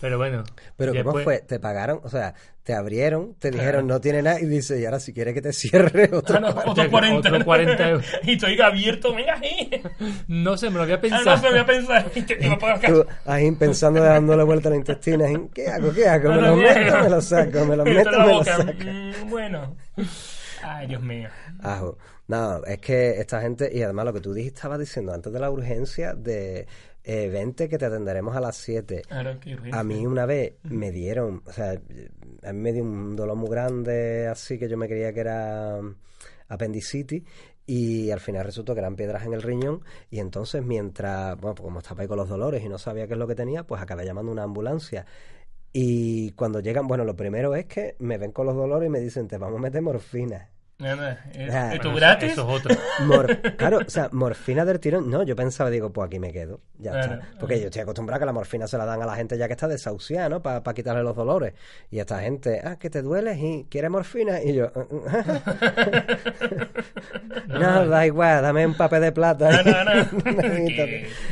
Pero 0.00 0.18
bueno. 0.18 0.42
Pero 0.76 0.92
¿cómo 0.92 1.02
después- 1.04 1.24
fue? 1.24 1.38
¿Te 1.46 1.60
pagaron? 1.60 2.00
O 2.02 2.08
sea, 2.08 2.34
te 2.64 2.74
abrieron, 2.74 3.34
te 3.38 3.52
dijeron 3.52 3.86
no 3.86 4.00
tiene 4.00 4.20
nada 4.20 4.40
y 4.40 4.46
dice, 4.46 4.80
y 4.80 4.84
ahora 4.84 4.98
si 4.98 5.12
quieres 5.14 5.32
que 5.32 5.40
te 5.42 5.52
cierre 5.52 6.10
otra 6.12 6.38
Ah, 6.38 6.40
no, 6.40 6.54
parte". 6.54 6.70
otros 6.70 6.88
40. 6.88 7.28
Otros 7.28 7.44
40 7.44 7.88
euros. 7.88 8.06
y 8.24 8.32
estoy 8.32 8.60
abierto, 8.60 9.14
venga, 9.14 9.34
ahí. 9.40 9.80
No 10.26 10.56
sé, 10.56 10.70
me 10.70 10.76
lo 10.76 10.82
había 10.82 10.96
Ah, 10.96 11.00
pensado. 11.00 11.24
no 11.24 11.36
se 11.36 11.42
me 11.44 11.50
voy 11.50 11.60
a 11.60 11.66
pensar. 11.66 12.10
Y 12.16 12.22
te 12.22 12.44
iba 12.44 12.54
a 12.54 12.58
pagar 12.58 12.80
Tú 12.92 13.06
ahí 13.26 13.50
pensando 13.52 14.02
dándole 14.02 14.42
vuelta 14.42 14.68
a 14.68 14.72
la 14.72 14.76
intestina, 14.76 15.24
ahí, 15.26 15.36
¿qué 15.54 15.68
hago? 15.68 15.92
¿Qué 15.92 16.08
hago? 16.08 16.30
¿Me 16.30 16.34
No, 16.34 16.40
los 16.40 16.50
no, 16.50 16.62
meto? 16.62 16.98
¿Me 17.04 17.08
los 17.08 17.24
saco? 17.28 17.64
¿Me 17.64 17.76
los 17.76 17.86
Y 17.86 17.90
meto? 17.92 18.10
¿Me 18.10 18.32
boca. 18.32 18.56
saco? 18.56 18.72
Mm, 18.84 19.30
bueno. 19.30 19.76
Ay, 20.62 20.86
Dios 20.86 21.02
mío. 21.02 21.28
Ajo. 21.60 21.98
No, 22.28 22.64
es 22.64 22.78
que 22.78 23.20
esta 23.20 23.40
gente, 23.40 23.70
y 23.72 23.82
además 23.82 24.06
lo 24.06 24.12
que 24.12 24.20
tú 24.20 24.32
dijiste, 24.32 24.56
estabas 24.56 24.78
diciendo 24.78 25.12
antes 25.12 25.32
de 25.32 25.40
la 25.40 25.50
urgencia 25.50 26.14
de 26.14 26.66
eh, 27.04 27.28
vente 27.28 27.68
que 27.68 27.78
te 27.78 27.86
atenderemos 27.86 28.36
a 28.36 28.40
las 28.40 28.56
7. 28.56 29.02
Claro. 29.08 29.38
A 29.72 29.82
mí 29.82 30.06
una 30.06 30.24
vez 30.24 30.54
me 30.62 30.92
dieron, 30.92 31.42
o 31.44 31.52
sea, 31.52 31.72
a 31.72 32.52
mí 32.52 32.58
me 32.60 32.72
dio 32.72 32.84
un 32.84 33.16
dolor 33.16 33.36
muy 33.36 33.50
grande, 33.50 34.28
así 34.28 34.58
que 34.58 34.68
yo 34.68 34.76
me 34.76 34.88
creía 34.88 35.12
que 35.12 35.20
era 35.20 35.80
apendicitis 36.48 37.24
y 37.66 38.10
al 38.10 38.20
final 38.20 38.44
resultó 38.44 38.74
que 38.74 38.80
eran 38.80 38.96
piedras 38.96 39.24
en 39.24 39.32
el 39.32 39.42
riñón 39.42 39.82
y 40.10 40.20
entonces 40.20 40.62
mientras, 40.62 41.36
bueno, 41.40 41.54
pues 41.54 41.64
como 41.64 41.78
estaba 41.80 42.02
ahí 42.02 42.08
con 42.08 42.18
los 42.18 42.28
dolores 42.28 42.62
y 42.62 42.68
no 42.68 42.78
sabía 42.78 43.06
qué 43.06 43.14
es 43.14 43.18
lo 43.18 43.26
que 43.26 43.34
tenía, 43.34 43.64
pues 43.64 43.82
acabé 43.82 44.04
llamando 44.04 44.30
a 44.30 44.34
una 44.34 44.42
ambulancia. 44.44 45.06
Y 45.72 46.32
cuando 46.32 46.60
llegan, 46.60 46.86
bueno, 46.86 47.04
lo 47.04 47.16
primero 47.16 47.54
es 47.54 47.64
que 47.66 47.96
me 47.98 48.18
ven 48.18 48.32
con 48.32 48.46
los 48.46 48.54
dolores 48.54 48.88
y 48.88 48.90
me 48.90 49.00
dicen, 49.00 49.26
te 49.26 49.38
vamos 49.38 49.58
a 49.58 49.62
meter 49.62 49.80
morfina. 49.80 50.50
Nada, 50.82 51.20
¿es, 51.32 51.54
Ah, 51.54 51.72
¿es 51.74 51.80
tu 51.80 51.90
Bueno, 51.90 51.90
eso- 51.90 51.94
gratis? 51.94 52.32
Eso 52.32 52.42
es 52.42 52.48
otro. 52.60 52.74
Mor- 53.06 53.40
claro, 53.56 53.78
o 53.86 53.90
sea, 53.90 54.08
morfina 54.10 54.64
del 54.64 54.80
tirón. 54.80 55.08
No, 55.08 55.22
yo 55.22 55.36
pensaba, 55.36 55.70
digo, 55.70 55.92
pues 55.92 56.08
aquí 56.08 56.18
me 56.18 56.32
quedo. 56.32 56.58
Ya 56.78 56.90
Claro. 56.90 57.14
está. 57.22 57.38
Porque 57.38 57.60
yo 57.60 57.66
estoy 57.66 57.82
acostumbrado 57.82 58.16
a 58.16 58.20
que 58.20 58.26
la 58.26 58.32
morfina 58.32 58.66
se 58.66 58.76
la 58.78 58.84
dan 58.84 59.00
a 59.00 59.06
la 59.06 59.14
gente 59.14 59.38
ya 59.38 59.46
que 59.46 59.52
está 59.52 59.68
desahuciada, 59.68 60.28
¿no? 60.28 60.42
Para 60.42 60.60
quitarle 60.74 61.04
los 61.04 61.14
dolores. 61.14 61.54
Y 61.90 62.00
esta 62.00 62.20
gente, 62.20 62.60
ah, 62.64 62.76
que 62.80 62.90
te 62.90 63.00
duele 63.02 63.36
y 63.38 63.64
quiere 63.70 63.88
morfina. 63.88 64.42
Y 64.42 64.54
yo, 64.54 64.72
no, 67.48 67.86
da 67.86 68.06
igual, 68.06 68.42
dame 68.42 68.66
un 68.66 68.74
papel 68.74 69.02
de 69.02 69.12
plata. 69.12 69.62
No, 69.62 69.84
no, 69.84 69.94
no. 69.94 70.02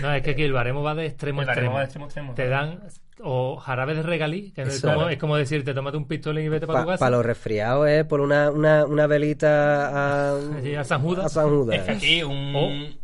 No, 0.02 0.14
es 0.14 0.22
que 0.22 0.30
aquí 0.30 0.42
el 0.44 0.52
baremo 0.52 0.82
va 0.82 0.94
de 0.94 1.06
extremo 1.06 1.40
a 1.40 1.44
extremo. 1.44 1.72
va 1.72 1.78
de 1.80 1.84
extremo 1.84 2.04
a 2.04 2.08
extremo. 2.08 2.34
Te 2.34 2.48
dan 2.48 2.80
o 3.22 3.56
jarabe 3.56 3.94
de 3.94 4.02
regalí, 4.02 4.50
que 4.52 4.62
es 4.62 4.80
como, 4.80 5.08
es 5.08 5.18
como 5.18 5.36
decirte, 5.36 5.74
tómate 5.74 5.96
un 5.96 6.06
pistolín 6.06 6.44
y 6.46 6.48
vete 6.48 6.66
para 6.66 6.80
tu 6.80 6.86
Para 6.86 6.94
casa. 6.98 7.10
los 7.10 7.24
resfriados 7.24 7.88
es 7.88 8.04
por 8.04 8.20
una, 8.20 8.50
una, 8.50 8.84
una 8.86 9.06
velita 9.06 10.34
a, 10.34 10.40
Sí, 10.62 10.74
a 10.74 10.84
San 10.84 11.02
Judas. 11.02 11.26
a 11.26 11.28
San 11.28 11.48
Judas. 11.48 11.76
Es 11.78 11.82
que 11.84 11.92
aquí 11.92 12.22
un... 12.22 12.52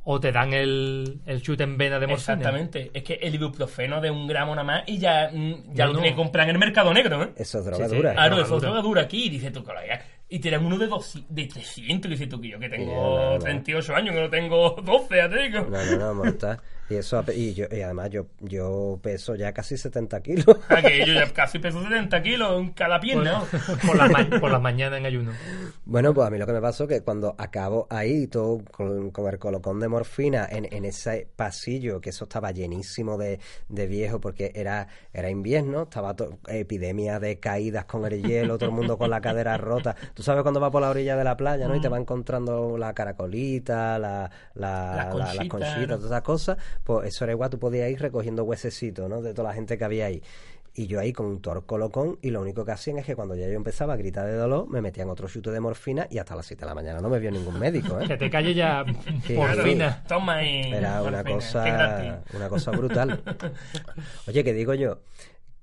O, 0.04 0.14
o 0.14 0.20
te 0.20 0.32
dan 0.32 0.52
el, 0.52 1.20
el 1.26 1.42
chute 1.42 1.64
en 1.64 1.76
vena 1.76 1.98
de 1.98 2.06
morfina. 2.06 2.34
Exactamente. 2.34 2.90
Es 2.94 3.02
que 3.02 3.14
el 3.14 3.34
ibuprofeno 3.34 4.00
de 4.00 4.10
un 4.10 4.26
gramo 4.26 4.54
nada 4.54 4.64
más 4.66 4.82
y 4.86 4.98
ya, 4.98 5.30
mm, 5.32 5.72
ya 5.74 5.84
No, 5.86 5.92
lo 5.92 5.92
no. 5.94 6.00
tiene 6.00 6.10
que 6.14 6.22
comprar 6.22 6.44
en 6.48 6.54
el 6.54 6.58
mercado 6.58 6.92
negro, 6.94 7.22
¿eh? 7.22 7.30
Eso 7.36 7.58
es 7.58 7.64
droga 7.64 7.88
Sí, 7.88 7.96
dura. 7.96 8.12
Claro, 8.12 8.40
eso 8.40 8.56
es 8.56 8.62
droga 8.62 8.80
dura 8.82 9.02
aquí. 9.02 9.28
Dice 9.28 9.50
tú, 9.50 9.62
colega. 9.64 10.00
Y 10.28 10.38
te 10.40 10.50
dan 10.50 10.64
uno 10.66 10.76
de, 10.78 10.86
dos, 10.88 11.22
de 11.28 11.46
300. 11.46 12.10
Dice 12.10 12.26
tú, 12.26 12.40
que 12.40 12.48
yo 12.48 12.58
que 12.58 12.68
tengo 12.68 12.92
no, 12.92 13.32
no. 13.34 13.38
38 13.38 13.94
años, 13.94 14.14
que 14.14 14.20
no 14.22 14.28
tengo 14.30 14.70
12, 14.82 15.16
ya 15.16 15.28
te 15.28 15.42
digo. 15.42 15.66
No, 15.70 15.84
no, 15.84 15.96
no, 15.98 16.14
mortal. 16.14 16.58
Y 16.88 16.94
eso, 16.94 17.24
y, 17.34 17.52
yo, 17.54 17.66
y 17.70 17.80
además 17.80 18.10
yo, 18.10 18.26
yo 18.40 18.98
peso 19.02 19.34
ya 19.34 19.52
casi 19.52 19.76
70 19.76 20.20
kilos. 20.22 20.46
Ah, 20.68 20.80
que 20.82 21.04
yo 21.06 21.14
ya 21.14 21.32
casi 21.32 21.58
peso 21.58 21.82
70 21.82 22.22
kilos 22.22 22.60
en 22.60 22.70
cada 22.72 23.00
pierna. 23.00 23.42
por, 23.86 23.96
las 23.96 24.10
ma- 24.10 24.40
por 24.40 24.50
las 24.50 24.60
mañanas 24.60 24.98
en 25.00 25.06
ayuno. 25.06 25.32
Bueno, 25.84 26.14
pues 26.14 26.26
a 26.26 26.30
mí 26.30 26.38
lo 26.38 26.46
que 26.46 26.52
me 26.52 26.60
pasó 26.60 26.86
que 26.86 27.00
cuando 27.02 27.34
acabo 27.38 27.86
ahí 27.90 28.26
todo 28.28 28.60
con, 28.70 29.10
con 29.10 29.28
el 29.32 29.38
colocón 29.38 29.80
de 29.80 29.88
morfina 29.88 30.46
en, 30.50 30.68
en 30.72 30.84
ese 30.84 31.28
pasillo, 31.34 32.00
que 32.00 32.10
eso 32.10 32.24
estaba 32.24 32.50
llenísimo 32.52 33.16
de, 33.18 33.40
de 33.68 33.86
viejo 33.86 34.20
porque 34.20 34.52
era, 34.54 34.86
era 35.12 35.28
invierno, 35.30 35.84
estaba 35.84 36.14
epidemia 36.48 37.18
de 37.20 37.38
caídas 37.40 37.84
con 37.86 38.04
el 38.06 38.22
hielo, 38.22 38.58
todo 38.58 38.70
el 38.70 38.74
mundo 38.76 38.96
con 38.98 39.10
la 39.10 39.20
cadera 39.20 39.56
rota. 39.56 39.94
Tú 40.14 40.22
sabes 40.22 40.42
cuando 40.42 40.60
vas 40.60 40.70
por 40.70 40.82
la 40.82 40.90
orilla 40.90 41.16
de 41.16 41.24
la 41.24 41.36
playa, 41.36 41.66
¿no? 41.68 41.74
Y 41.76 41.80
te 41.80 41.88
va 41.88 41.98
encontrando 41.98 42.76
la 42.78 42.94
caracolita, 42.94 43.98
la, 43.98 44.30
la, 44.54 44.94
Las 44.94 44.96
la- 44.96 45.04
las 45.04 45.08
conchitas, 45.10 45.48
conchitas, 45.48 45.88
¿no? 45.88 45.96
todas 45.96 46.10
esas 46.12 46.22
cosas. 46.22 46.58
Pues 46.84 47.08
eso 47.08 47.24
era 47.24 47.32
igual, 47.32 47.50
tú 47.50 47.58
podías 47.58 47.90
ir 47.90 48.00
recogiendo 48.00 48.44
huesecitos, 48.44 49.08
¿no? 49.08 49.22
De 49.22 49.34
toda 49.34 49.48
la 49.48 49.54
gente 49.54 49.76
que 49.78 49.84
había 49.84 50.06
ahí. 50.06 50.22
Y 50.78 50.88
yo 50.88 51.00
ahí 51.00 51.14
con 51.14 51.24
un 51.24 51.40
tor 51.40 51.64
colocón 51.64 52.18
y 52.20 52.28
lo 52.28 52.42
único 52.42 52.66
que 52.66 52.72
hacían 52.72 52.98
es 52.98 53.06
que 53.06 53.16
cuando 53.16 53.34
ya 53.34 53.46
yo 53.46 53.54
empezaba 53.54 53.94
a 53.94 53.96
gritar 53.96 54.26
de 54.26 54.34
dolor, 54.34 54.68
me 54.68 54.82
metían 54.82 55.08
otro 55.08 55.26
chute 55.26 55.50
de 55.50 55.58
morfina 55.58 56.06
y 56.10 56.18
hasta 56.18 56.36
las 56.36 56.44
7 56.44 56.60
de 56.60 56.66
la 56.66 56.74
mañana 56.74 57.00
no 57.00 57.08
me 57.08 57.18
vio 57.18 57.30
ningún 57.30 57.58
médico, 57.58 57.96
Que 58.06 58.12
¿eh? 58.12 58.16
te 58.18 58.28
calle 58.28 58.52
ya 58.52 58.84
Sí, 59.26 59.34
por 59.36 59.46
claro. 59.46 59.62
fina. 59.62 60.04
Toma 60.06 60.42
y. 60.44 60.70
Era 60.74 61.00
una 61.02 61.22
morfina, 61.22 61.34
cosa, 61.34 62.22
una 62.34 62.48
cosa 62.50 62.70
brutal. 62.72 63.22
Oye, 64.28 64.44
que 64.44 64.52
digo 64.52 64.74
yo, 64.74 64.98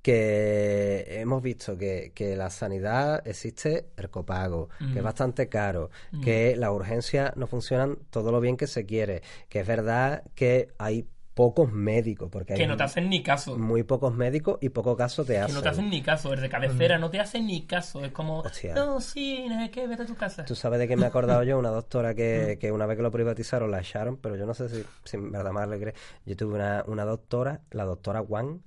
que 0.04 1.06
hemos 1.18 1.42
visto 1.42 1.78
que, 1.78 2.12
que 2.14 2.36
la 2.36 2.50
sanidad 2.50 3.26
existe 3.26 3.86
el 3.96 4.10
copago, 4.10 4.68
que 4.92 4.98
es 4.98 5.02
bastante 5.02 5.48
caro, 5.48 5.88
que 6.22 6.56
las 6.56 6.70
urgencias 6.70 7.34
no 7.36 7.46
funcionan 7.46 7.96
todo 8.10 8.30
lo 8.30 8.38
bien 8.38 8.58
que 8.58 8.66
se 8.66 8.84
quiere, 8.84 9.22
que 9.48 9.60
es 9.60 9.66
verdad 9.66 10.22
que 10.34 10.68
hay 10.76 11.08
pocos 11.32 11.72
médicos, 11.72 12.28
porque 12.30 12.52
hay 12.52 12.58
Que 12.58 12.66
no 12.66 12.76
te 12.76 12.82
hacen 12.82 13.08
ni 13.08 13.22
caso. 13.22 13.56
muy 13.56 13.82
pocos 13.82 14.14
médicos 14.14 14.58
y 14.60 14.68
poco 14.68 14.94
caso 14.94 15.24
te 15.24 15.32
Que 15.32 15.38
hacen. 15.38 15.54
no 15.54 15.62
te 15.62 15.70
hacen 15.70 15.88
ni 15.88 16.02
caso. 16.02 16.34
El 16.34 16.42
de 16.42 16.50
cabecera 16.50 16.98
no 16.98 17.08
te 17.10 17.18
hacen 17.18 17.46
ni 17.46 17.66
caso. 17.66 18.04
Es 18.04 18.12
como. 18.12 18.40
Hostia. 18.40 18.74
No, 18.74 19.00
sí, 19.00 19.46
no 19.48 19.58
sé 19.64 19.70
qué, 19.70 19.86
vete 19.88 20.02
a 20.02 20.06
tu 20.06 20.14
casa. 20.16 20.44
Tú 20.44 20.54
sabes 20.54 20.78
de 20.80 20.86
qué 20.86 20.96
me 20.96 21.04
he 21.04 21.06
acordado 21.06 21.42
yo, 21.44 21.58
una 21.58 21.70
doctora 21.70 22.14
que, 22.14 22.58
que 22.60 22.70
una 22.70 22.84
vez 22.86 22.98
que 22.98 23.02
lo 23.02 23.10
privatizaron 23.10 23.70
la 23.70 23.80
echaron, 23.80 24.18
pero 24.18 24.36
yo 24.36 24.44
no 24.44 24.52
sé 24.52 24.68
si, 24.68 24.84
si 25.04 25.16
en 25.16 25.32
verdad 25.32 25.50
más 25.50 25.66
le 25.66 25.80
crees. 25.80 25.96
Yo 26.26 26.36
tuve 26.36 26.54
una, 26.56 26.84
una 26.86 27.04
doctora, 27.06 27.62
la 27.70 27.84
doctora 27.84 28.20
Wang, 28.20 28.60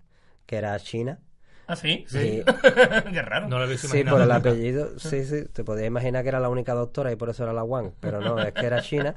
que 0.47 0.57
era 0.57 0.77
china. 0.79 1.19
¿Ah, 1.67 1.75
sí? 1.75 2.05
Sí. 2.07 2.43
qué 3.11 3.21
raro. 3.21 3.47
No 3.49 3.57
lo 3.57 3.65
habéis 3.65 3.81
Sí, 3.81 4.03
por 4.03 4.21
el 4.21 4.31
apellido, 4.31 4.97
sí, 4.97 5.25
sí, 5.25 5.45
te 5.51 5.63
podías 5.63 5.87
imaginar 5.87 6.23
que 6.23 6.29
era 6.29 6.39
la 6.39 6.49
única 6.49 6.73
doctora 6.73 7.11
y 7.11 7.15
por 7.17 7.29
eso 7.29 7.43
era 7.43 7.51
la 7.53 7.63
Wang, 7.63 7.91
pero 7.99 8.21
no, 8.21 8.39
es 8.41 8.53
que 8.53 8.65
era 8.65 8.81
china. 8.81 9.15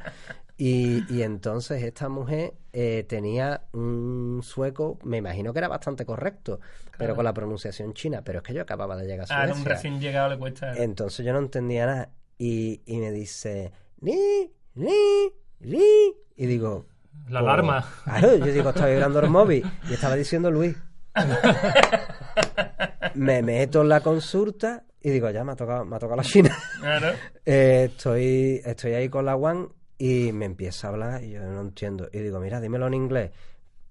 Y, 0.57 1.05
y 1.09 1.23
entonces 1.23 1.83
esta 1.83 2.09
mujer 2.11 2.53
eh, 2.73 3.05
tenía 3.09 3.63
un 3.73 4.41
sueco, 4.43 4.99
me 5.05 5.17
imagino 5.17 5.53
que 5.55 5.59
era 5.61 5.69
bastante 5.69 6.05
correcto, 6.05 6.61
pero 6.99 7.17
con 7.17 7.25
la 7.25 7.33
pronunciación 7.33 7.95
china, 7.95 8.23
pero 8.23 8.39
es 8.41 8.43
que 8.45 8.53
yo 8.53 8.61
acababa 8.63 8.95
de 8.97 9.07
llegar 9.07 9.27
a 9.31 9.35
Ah, 9.35 9.43
a 9.45 9.47
un 9.47 9.55
Suecia. 9.55 9.69
recién 9.75 10.01
llegado 10.01 10.29
le 10.29 10.39
cuesta. 10.39 10.75
Entonces 10.77 11.25
yo 11.25 11.33
no 11.33 11.39
entendía 11.39 11.87
nada. 11.87 12.11
Y, 12.37 12.83
y 12.85 12.99
me 12.99 13.11
dice, 13.11 13.73
ni, 14.01 14.51
ni, 14.75 15.33
ni. 15.61 16.13
Y 16.37 16.47
digo, 16.47 16.87
La 17.29 17.41
"Oh". 17.41 17.45
alarma. 17.45 17.85
Claro, 18.05 18.37
yo 18.37 18.47
digo, 18.47 18.69
estaba 18.71 18.89
vibrando 18.89 19.21
el 19.21 19.31
móvil. 19.31 19.65
Y 19.89 19.95
estaba 19.95 20.15
diciendo 20.17 20.51
Luis. 20.51 20.77
me 23.15 23.43
meto 23.43 23.83
en 23.83 23.89
la 23.89 24.01
consulta 24.01 24.85
y 25.03 25.11
digo, 25.11 25.31
ya 25.31 25.45
me 25.45 25.53
ha 25.53 25.57
tocado, 25.57 25.85
me 25.85 25.97
ha 25.97 25.99
tocado 25.99 26.17
la 26.17 26.23
China. 26.23 26.57
Claro. 26.81 27.13
Eh, 27.47 27.89
estoy, 27.91 28.61
estoy 28.65 28.93
ahí 28.93 29.09
con 29.09 29.25
la 29.25 29.35
One 29.35 29.69
y 29.99 30.31
me 30.33 30.45
empieza 30.45 30.87
a 30.87 30.91
hablar 30.91 31.25
y 31.25 31.33
yo 31.33 31.41
no 31.41 31.63
entiendo. 31.63 32.09
Y 32.13 32.19
digo, 32.19 32.39
mira, 32.39 32.61
dímelo 32.61 32.87
en 32.87 32.95
inglés. 32.95 33.31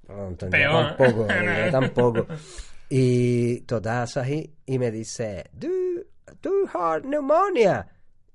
No 0.07 0.27
entendía 0.27 0.71
tampoco, 0.71 1.23
inglés 1.33 1.71
tampoco. 1.71 2.27
Y 2.89 3.61
total, 3.61 4.03
así, 4.03 4.55
y 4.65 4.79
me 4.79 4.91
dice, 4.91 5.49
do, 5.51 5.67
do 6.41 7.01
pneumonia? 7.03 7.87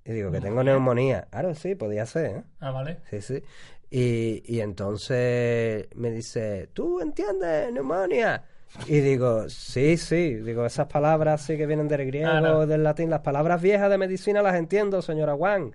Y 0.04 0.12
digo, 0.12 0.30
que 0.30 0.40
tengo 0.40 0.62
neumonía. 0.62 1.26
Claro, 1.30 1.54
sí, 1.54 1.74
podía 1.74 2.04
ser, 2.04 2.26
¿eh? 2.26 2.44
Ah, 2.60 2.70
vale. 2.70 2.98
Sí, 3.08 3.22
sí. 3.22 3.42
Y, 3.90 4.42
y 4.44 4.60
entonces 4.60 5.88
me 5.94 6.10
dice, 6.10 6.68
¿tú 6.74 7.00
entiendes 7.00 7.72
neumonía? 7.72 8.44
Y 8.87 9.00
digo, 9.00 9.48
sí, 9.48 9.96
sí. 9.96 10.34
Digo, 10.34 10.66
esas 10.66 10.87
palabras 10.88 11.42
sí 11.42 11.56
que 11.56 11.66
vienen 11.66 11.88
del 11.88 12.06
griego, 12.06 12.30
Ah, 12.30 12.40
no. 12.40 12.66
del 12.66 12.82
latín. 12.82 13.08
Las 13.10 13.20
palabras 13.20 13.62
viejas 13.62 13.88
de 13.90 13.98
medicina 13.98 14.42
las 14.42 14.56
entiendo, 14.56 15.00
señora 15.02 15.34
Wang. 15.34 15.72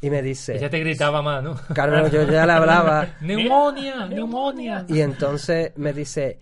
Y 0.00 0.10
me 0.10 0.22
dice, 0.22 0.56
Ella 0.56 0.70
te 0.70 0.78
gritaba 0.78 1.20
más, 1.22 1.42
¿no? 1.42 1.56
claro, 1.74 2.06
yo 2.08 2.22
ya 2.22 2.46
le 2.46 2.52
hablaba. 2.52 3.08
¡Neumonía! 3.20 4.06
¡Neumonía! 4.06 4.84
Y 4.88 5.00
entonces 5.00 5.72
me 5.74 5.92
dice, 5.92 6.38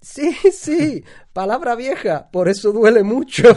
sí, 0.00 0.32
sí, 0.52 1.02
palabra 1.32 1.74
vieja, 1.74 2.28
por 2.30 2.48
eso 2.48 2.72
duele 2.72 3.02
mucho. 3.02 3.44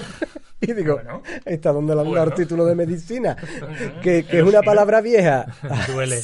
Y 0.63 0.73
digo, 0.73 0.93
Bueno. 0.93 1.23
¿está 1.43 1.71
donde 1.71 1.95
la 1.95 2.03
Bueno. 2.03 2.21
el 2.23 2.33
título 2.35 2.65
de 2.65 2.75
medicina? 2.75 3.35
que, 4.03 4.23
que 4.23 4.37
es 4.37 4.43
una 4.43 4.61
palabra 4.61 5.01
vieja. 5.01 5.47
Duele. 5.91 6.21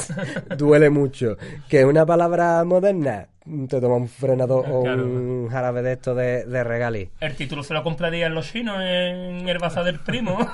duele 0.55 0.91
mucho. 0.91 1.37
Que 1.67 1.79
es 1.79 1.85
una 1.85 2.05
palabra 2.05 2.63
moderna. 2.63 3.29
Te 3.69 3.79
toma 3.79 3.95
un 3.95 4.09
frenador 4.09 4.65
o 4.69 4.83
Claro. 4.83 5.03
un 5.05 5.47
jarabe 5.49 5.81
de 5.81 5.93
esto 5.93 6.13
de, 6.15 6.43
de 6.45 6.63
regalí. 6.63 7.09
El 7.21 7.35
título 7.35 7.63
se 7.63 7.73
lo 7.73 7.81
comprarían 7.83 8.33
los 8.33 8.51
chinos 8.51 8.77
en 8.81 9.47
el 9.47 9.57
bazar 9.59 9.83
del 9.85 9.99
primo. 9.99 10.37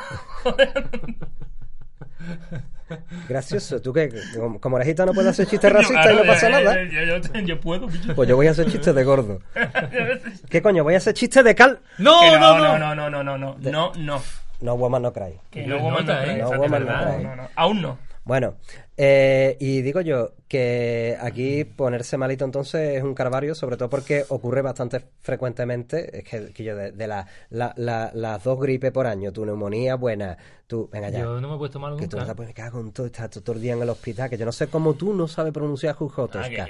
Gracioso. 3.27 3.81
¿Tú 3.81 3.91
qué? 3.93 4.11
Como- 4.59 4.77
eres 4.77 4.87
gitano 4.87 5.13
puedes 5.13 5.31
hacer 5.31 5.47
chistes 5.47 5.71
racistas 5.71 6.11
y 6.11 6.15
no 6.15 6.23
pasa 6.25 6.49
yo- 6.49 6.51
nada. 6.59 6.83
Yo, 6.83 7.01
yo- 7.03 7.17
yo- 7.17 7.39
yo 7.39 7.59
puedo, 7.59 7.87
bicho. 7.87 8.13
Pues 8.15 8.29
yo 8.29 8.35
voy 8.35 8.47
a 8.47 8.51
hacer 8.51 8.69
chistes 8.71 8.93
de 8.93 9.03
gordo. 9.03 9.39
¿Qué 10.49 10.61
coño? 10.61 10.83
Voy 10.83 10.93
a 10.93 10.97
hacer 10.97 11.13
chistes 11.13 11.43
de 11.43 11.55
cal. 11.55 11.79
¡No, 11.97 12.21
Que 12.21 12.31
no, 12.31 12.57
no, 12.57 12.77
no! 12.77 12.77
no, 12.77 12.95
no, 12.95 13.09
no, 13.09 13.23
no, 13.23 13.37
no, 13.37 13.57
no, 13.59 13.91
no. 13.95 14.21
No, 14.61 14.75
woman, 14.75 15.01
no 15.01 15.11
cry. 15.11 15.39
Que 15.49 15.63
Yo 15.65 15.77
no, 15.77 15.83
woman, 15.83 16.05
no 16.05 16.13
nota, 16.13 16.23
cry, 16.23 16.31
¿eh? 16.31 16.37
No, 16.37 16.49
woman, 16.51 16.85
no 16.85 16.93
cry. 16.93 17.23
no, 17.23 17.35
no. 17.35 17.49
Aún 17.55 17.81
no. 17.81 17.97
Bueno, 18.25 18.55
eh, 18.95 19.57
y 19.59 19.81
digo 19.81 19.99
yo 19.99 20.31
que 20.47 21.17
aquí 21.19 21.65
ponerse 21.65 22.15
malito 22.17 22.45
entonces 22.45 22.95
es 22.97 23.03
un 23.03 23.13
carvario, 23.13 23.53
sobre 23.53 23.75
todo 23.75 23.89
porque 23.89 24.23
ocurre 24.29 24.61
bastante 24.61 25.01
frecuentemente. 25.19 26.19
Es 26.19 26.23
que, 26.23 26.53
que 26.53 26.63
yo 26.63 26.75
de, 26.75 26.91
de 26.93 27.07
la- 27.07 27.27
la- 27.49 27.73
la- 27.75 28.11
las 28.13 28.43
dos 28.43 28.59
gripes 28.61 28.91
por 28.91 29.07
año, 29.07 29.33
tu 29.33 29.45
neumonía 29.45 29.95
buena, 29.95 30.37
tú, 30.67 30.89
venga 30.91 31.09
ya. 31.09 31.19
Yo 31.19 31.41
no 31.41 31.49
me 31.49 31.55
he 31.55 31.57
puesto 31.57 31.79
mal 31.79 31.97
que 31.97 32.07
tú 32.07 32.15
vas 32.17 32.29
a 32.29 32.35
poner 32.35 32.53
cago 32.53 32.79
en 32.79 32.91
todo, 32.93 33.07
estás 33.07 33.29
todo 33.29 33.55
el 33.55 33.61
día 33.61 33.73
en 33.73 33.81
el 33.81 33.89
hospital, 33.89 34.29
que 34.29 34.37
yo 34.37 34.45
no 34.45 34.51
sé 34.53 34.67
cómo 34.67 34.93
tú 34.93 35.13
no 35.13 35.27
sabes 35.27 35.51
pronunciar 35.51 35.95
Ah. 36.63 36.67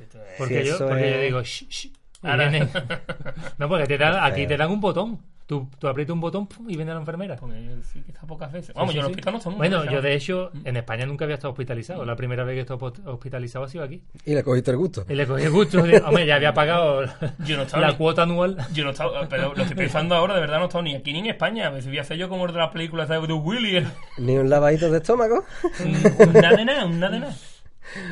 Esto 0.00 0.18
es- 0.22 0.24
Porque, 0.36 0.62
Sí, 0.62 0.68
yo, 0.68 0.78
porque 0.88 1.08
es- 1.08 1.14
yo 1.14 1.20
digo, 1.22 1.42
shh, 1.42 1.66
shh, 1.70 1.92
Ahora- 2.24 2.50
no, 3.58 3.68
porque 3.68 3.86
te 3.86 3.96
dan- 3.98 4.22
aquí 4.22 4.40
feo. 4.42 4.48
te 4.48 4.56
dan 4.58 4.70
un 4.70 4.80
botón. 4.80 5.20
Tú, 5.52 5.68
tú 5.78 5.86
aprietas 5.86 6.14
un 6.14 6.20
botón 6.22 6.46
pum, 6.46 6.70
y 6.70 6.76
viene 6.76 6.94
la 6.94 7.00
enfermera. 7.00 7.36
Porque 7.36 7.76
sí 7.82 8.00
que 8.00 8.12
está 8.12 8.26
pocas 8.26 8.50
veces. 8.50 8.74
Vamos, 8.74 8.92
Sí, 8.92 8.96
yo 8.96 9.00
en 9.02 9.06
el 9.08 9.08
sí. 9.08 9.12
hospital 9.12 9.32
no 9.34 9.38
estoy 9.38 9.54
Bueno, 9.56 9.84
yo 9.84 10.00
de 10.00 10.14
hecho 10.14 10.50
en 10.64 10.78
España 10.78 11.04
nunca 11.04 11.26
había 11.26 11.34
estado 11.34 11.50
hospitalizado. 11.52 12.06
La 12.06 12.16
primera 12.16 12.42
vez 12.44 12.54
que 12.54 12.58
he 12.60 12.62
estado 12.62 12.80
hos- 12.80 13.00
hospitalizado 13.04 13.66
ha 13.66 13.68
sido 13.68 13.84
aquí. 13.84 14.02
Y 14.24 14.34
le 14.34 14.42
cogiste 14.42 14.70
el 14.70 14.78
gusto. 14.78 15.04
Y 15.10 15.14
le 15.14 15.26
cogí 15.26 15.44
el 15.44 15.50
gusto. 15.50 15.78
hombre, 16.06 16.24
ya 16.26 16.36
había 16.36 16.54
pagado 16.54 17.02
Yo 17.44 17.56
no 17.58 17.64
estaba 17.64 17.82
la 17.82 17.90
ni- 17.90 17.96
cuota 17.98 18.22
anual. 18.22 18.56
Yo 18.72 18.84
no 18.84 18.90
estaba, 18.92 19.28
pero 19.28 19.52
lo 19.54 19.60
estoy 19.62 19.76
pensando 19.76 20.14
ahora, 20.14 20.34
de 20.34 20.40
verdad 20.40 20.56
no 20.56 20.62
he 20.62 20.66
estado 20.68 20.84
ni 20.84 20.94
aquí 20.94 21.12
ni 21.12 21.18
en 21.18 21.26
España. 21.26 21.66
A 21.66 21.70
ver 21.70 21.82
si 21.82 21.88
voy 21.90 21.98
a 21.98 22.00
hacer 22.00 22.16
yo 22.16 22.30
como 22.30 22.46
el 22.46 22.52
de 22.54 22.58
las 22.58 22.70
películas 22.70 23.10
de 23.10 23.18
Willis. 23.18 23.84
Ni 24.16 24.38
un 24.38 24.48
lavadito 24.48 24.90
de 24.90 24.96
estómago. 24.98 25.44
Nada 26.32 26.56
de 26.56 26.64
nada, 26.64 26.86
un 26.86 26.98
nada 26.98 27.12
de 27.12 27.20
nada. 27.20 27.34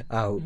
Au. 0.09 0.41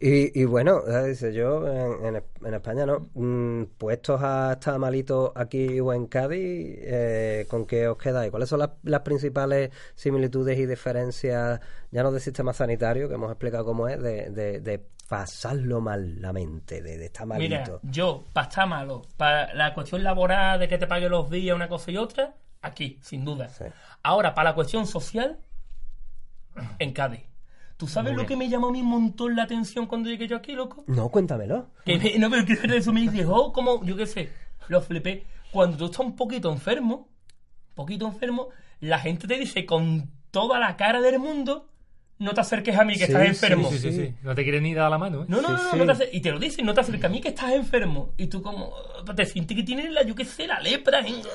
Y, 0.00 0.40
y 0.40 0.44
bueno, 0.44 0.82
dice 1.06 1.32
yo, 1.32 1.66
en, 1.66 2.16
en- 2.16 2.22
en 2.44 2.54
España 2.54 2.86
no. 2.86 3.08
Mm, 3.14 3.64
puestos 3.78 4.20
a 4.22 4.52
estar 4.54 4.78
malitos 4.78 5.32
aquí 5.34 5.80
o 5.80 5.92
en 5.92 6.06
Cádiz, 6.06 6.76
eh, 6.80 7.46
¿con 7.48 7.66
qué 7.66 7.88
os 7.88 7.98
quedáis? 7.98 8.30
¿Cuáles 8.30 8.48
son 8.48 8.60
las, 8.60 8.70
las 8.84 9.00
principales 9.00 9.70
similitudes 9.94 10.58
y 10.58 10.66
diferencias, 10.66 11.60
ya 11.90 12.02
no 12.02 12.12
del 12.12 12.20
sistema 12.20 12.52
sanitario, 12.52 13.08
que 13.08 13.14
hemos 13.14 13.30
explicado 13.30 13.64
cómo 13.64 13.88
es, 13.88 14.00
de, 14.02 14.30
de, 14.30 14.60
de 14.60 14.84
pasarlo 15.08 15.80
mal 15.80 16.20
la 16.20 16.32
mente, 16.32 16.82
de, 16.82 16.98
de 16.98 17.06
estar 17.06 17.26
Mira, 17.26 17.58
malito? 17.60 17.80
yo, 17.82 18.24
para 18.32 18.48
estar 18.48 18.68
malo, 18.68 19.02
para 19.16 19.52
la 19.54 19.72
cuestión 19.74 20.04
laboral 20.04 20.60
de 20.60 20.68
que 20.68 20.76
te 20.78 20.86
pague 20.86 21.08
los 21.08 21.30
días, 21.30 21.56
una 21.56 21.68
cosa 21.68 21.90
y 21.90 21.96
otra, 21.96 22.34
aquí, 22.60 22.98
sin 23.02 23.24
duda. 23.24 23.48
Sí. 23.48 23.64
Ahora, 24.02 24.34
para 24.34 24.50
la 24.50 24.54
cuestión 24.54 24.86
social, 24.86 25.38
en 26.78 26.92
Cádiz. 26.92 27.22
¿Tú 27.78 27.86
sabes 27.86 28.12
Muy 28.12 28.22
lo 28.22 28.28
que 28.28 28.36
me 28.36 28.48
llamó 28.48 28.68
a 28.68 28.72
mí 28.72 28.80
un 28.82 28.88
montón 28.88 29.34
la 29.36 29.44
atención 29.44 29.86
cuando 29.86 30.10
llegué 30.10 30.26
yo 30.28 30.36
aquí, 30.36 30.52
loco? 30.52 30.84
No, 30.88 31.08
cuéntamelo. 31.08 31.68
Que 31.86 31.96
me- 31.96 32.18
no, 32.18 32.28
pero 32.28 32.44
que 32.44 32.54
eso 32.76 32.92
me 32.92 33.00
dice, 33.02 33.24
oh, 33.24 33.52
como, 33.52 33.82
yo 33.84 33.96
qué 33.96 34.06
sé, 34.06 34.30
lo 34.68 34.82
flipé. 34.82 35.24
Cuando 35.52 35.76
tú 35.78 35.84
estás 35.86 36.00
un 36.00 36.16
poquito 36.16 36.50
enfermo, 36.52 37.08
un 37.70 37.74
poquito 37.76 38.06
enfermo, 38.06 38.48
la 38.80 38.98
gente 38.98 39.26
te 39.28 39.38
dice 39.38 39.64
con 39.64 40.10
toda 40.32 40.58
la 40.58 40.76
cara 40.76 41.00
del 41.00 41.18
mundo, 41.20 41.68
no 42.18 42.32
te 42.34 42.40
acerques 42.40 42.76
a 42.76 42.84
mí 42.84 42.94
que 42.94 43.06
Sí, 43.06 43.12
estás 43.12 43.22
sí, 43.22 43.28
enfermo. 43.28 43.70
Sí, 43.70 43.78
sí, 43.78 43.92
sí. 43.92 44.14
No 44.22 44.34
te 44.34 44.42
quiere 44.42 44.60
ni 44.60 44.74
dar 44.74 44.90
la 44.90 44.98
mano, 44.98 45.22
¿eh? 45.22 45.26
No, 45.28 45.40
no, 45.40 45.48
Sí, 45.48 45.54
no, 45.54 45.84
no, 45.84 45.94
sí. 45.94 46.00
no 46.02 46.10
te 46.10 46.16
y 46.16 46.20
te 46.20 46.30
lo 46.32 46.38
dicen, 46.38 46.66
no 46.66 46.74
te 46.74 46.80
acerques 46.80 47.04
a 47.04 47.08
mí 47.08 47.20
que 47.20 47.28
estás 47.28 47.52
enfermo. 47.52 48.12
Y 48.16 48.26
tú 48.26 48.42
como, 48.42 48.72
te 49.14 49.24
sientes 49.26 49.56
que 49.56 49.62
tienes 49.62 49.90
la, 49.92 50.02
yo 50.04 50.14
qué 50.14 50.24
sé, 50.24 50.46
la 50.46 50.58
lepra. 50.60 51.00
venga. 51.00 51.28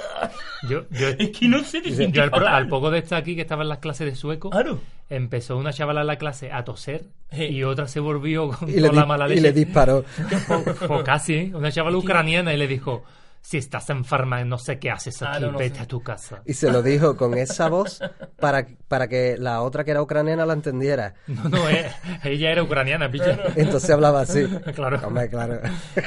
Yo, 0.70 0.86
yo, 0.92 1.08
Es 1.20 1.30
que 1.30 1.48
no 1.48 1.64
sé, 1.64 1.82
te 1.82 1.92
sientes 1.92 2.14
yo 2.14 2.24
al, 2.36 2.48
al 2.48 2.68
poco 2.68 2.92
de 2.92 3.00
estar 3.00 3.20
aquí, 3.20 3.36
que 3.36 3.42
estaba 3.42 3.64
en 3.64 3.70
las 3.70 3.80
clases 3.80 4.08
de 4.08 4.16
sueco, 4.16 4.50
Claro. 4.50 4.82
empezó 5.10 5.58
una 5.58 5.72
chavala 5.72 6.02
en 6.02 6.08
la 6.08 6.18
clase 6.18 6.52
a 6.52 6.64
toser 6.64 7.06
Sí. 7.32 7.46
y 7.46 7.64
otra 7.64 7.88
se 7.88 8.00
volvió 8.00 8.50
con 8.50 8.70
Y 8.70 8.76
toda 8.76 8.92
la 8.94 9.06
mala 9.06 9.26
y 9.28 9.30
leche. 9.30 9.42
le 9.42 9.52
disparó. 9.54 10.06
Pues 10.88 11.04
casi, 11.04 11.34
¿eh? 11.36 11.52
Una 11.56 11.72
chavala 11.72 11.98
ucraniana 11.98 12.54
y 12.54 12.58
le 12.58 12.68
dijo, 12.68 13.04
si 13.46 13.58
estás 13.58 13.90
enferma, 13.90 14.42
no 14.46 14.58
sé 14.58 14.80
qué 14.80 14.90
haces 14.90 15.22
aquí, 15.22 15.38
Claro, 15.40 15.52
no 15.52 15.58
vete 15.60 15.76
sé. 15.76 15.82
a 15.84 15.86
tu 15.86 16.02
casa. 16.02 16.42
Y 16.46 16.54
se 16.54 16.72
lo 16.72 16.82
dijo 16.82 17.18
con 17.18 17.34
esa 17.38 17.68
voz 17.68 18.00
para, 18.40 18.66
para 18.88 19.08
que 19.10 19.36
la 19.38 19.62
otra 19.62 19.84
que 19.84 19.92
era 19.92 20.02
ucraniana 20.02 20.46
la 20.46 20.54
entendiera. 20.54 21.14
No, 21.28 21.50
no, 21.50 21.70
eh, 21.70 21.92
ella 22.24 22.52
era 22.52 22.64
ucraniana, 22.64 23.12
picha. 23.12 23.38
Entonces 23.58 23.90
hablaba 23.90 24.22
así. 24.22 24.46
Claro. 24.74 25.00
Hombre, 25.06 25.30
claro. 25.30 25.60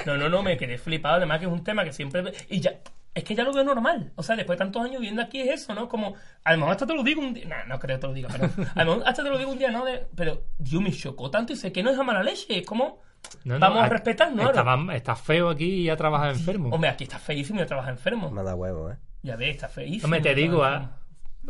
No, 0.07 0.17
no, 0.17 0.29
no, 0.31 0.43
me 0.43 0.57
quedé 0.57 0.79
flipado. 0.79 1.17
Además, 1.17 1.39
que 1.39 1.45
es 1.47 1.53
un 1.53 1.63
tema 1.63 1.85
que 1.85 1.93
siempre. 1.93 2.33
Y 2.49 2.61
ya. 2.61 2.73
Es 3.15 3.25
que 3.25 3.35
ya 3.35 3.45
lo 3.45 3.53
veo 3.53 3.65
normal. 3.65 4.13
O 4.17 4.23
sea, 4.23 4.35
después 4.37 4.59
de 4.59 4.65
tantos 4.65 4.83
años 4.83 5.01
viviendo 5.01 5.23
aquí 5.23 5.41
es 5.43 5.63
eso, 5.63 5.75
¿no? 5.75 5.89
Como. 5.89 6.15
A 6.45 6.53
lo 6.53 6.59
mejor 6.59 6.73
hasta 6.73 6.87
te 6.87 6.95
lo 6.95 7.03
digo 7.03 7.21
un 7.21 7.35
día. 7.35 7.45
No, 7.47 7.57
no 7.67 7.79
creo 7.79 7.97
que 7.97 8.01
te 8.01 8.07
lo 8.07 8.13
diga, 8.15 8.29
pero. 8.33 8.51
A 8.75 8.85
lo 8.85 8.93
mejor 8.97 9.09
hasta 9.09 9.23
te 9.23 9.29
lo 9.31 9.39
digo 9.39 9.51
un 9.53 9.59
día, 9.59 9.71
¿no? 9.71 9.85
De- 9.85 10.07
pero 10.17 10.45
Dios 10.59 10.83
me 10.83 10.91
chocó 10.93 11.31
tanto 11.31 11.53
y 11.53 11.57
sé 11.57 11.71
que 11.73 11.83
no 11.83 11.91
es 11.91 11.99
a 11.99 12.03
mala 12.03 12.23
leche. 12.23 12.59
Es 12.59 12.67
como. 12.67 13.01
No, 13.45 13.55
no, 13.55 13.61
Vamos 13.61 13.79
a 13.79 13.85
aquí- 13.85 13.93
respetar, 13.93 14.33
¿no? 14.33 14.43
Estaba, 14.49 14.95
está 14.97 15.17
feo 15.17 15.49
aquí 15.49 15.65
y 15.65 15.85
ya 15.85 15.97
trabaja 15.97 16.31
enfermo. 16.31 16.71
Hombre, 16.71 16.91
aquí 16.91 17.05
está 17.05 17.19
feísimo 17.19 17.63
y 17.63 17.67
trabaja 17.67 17.91
enfermo. 17.91 18.31
Manda 18.31 18.55
huevo, 18.55 18.91
¿eh? 18.91 18.97
Ya 19.23 19.37
ves, 19.37 19.51
está 19.51 19.69
feísimo. 19.69 20.05
Hombre, 20.07 20.21
te 20.21 20.31
está 20.31 20.41
digo, 20.41 20.65
ah, 20.65 20.97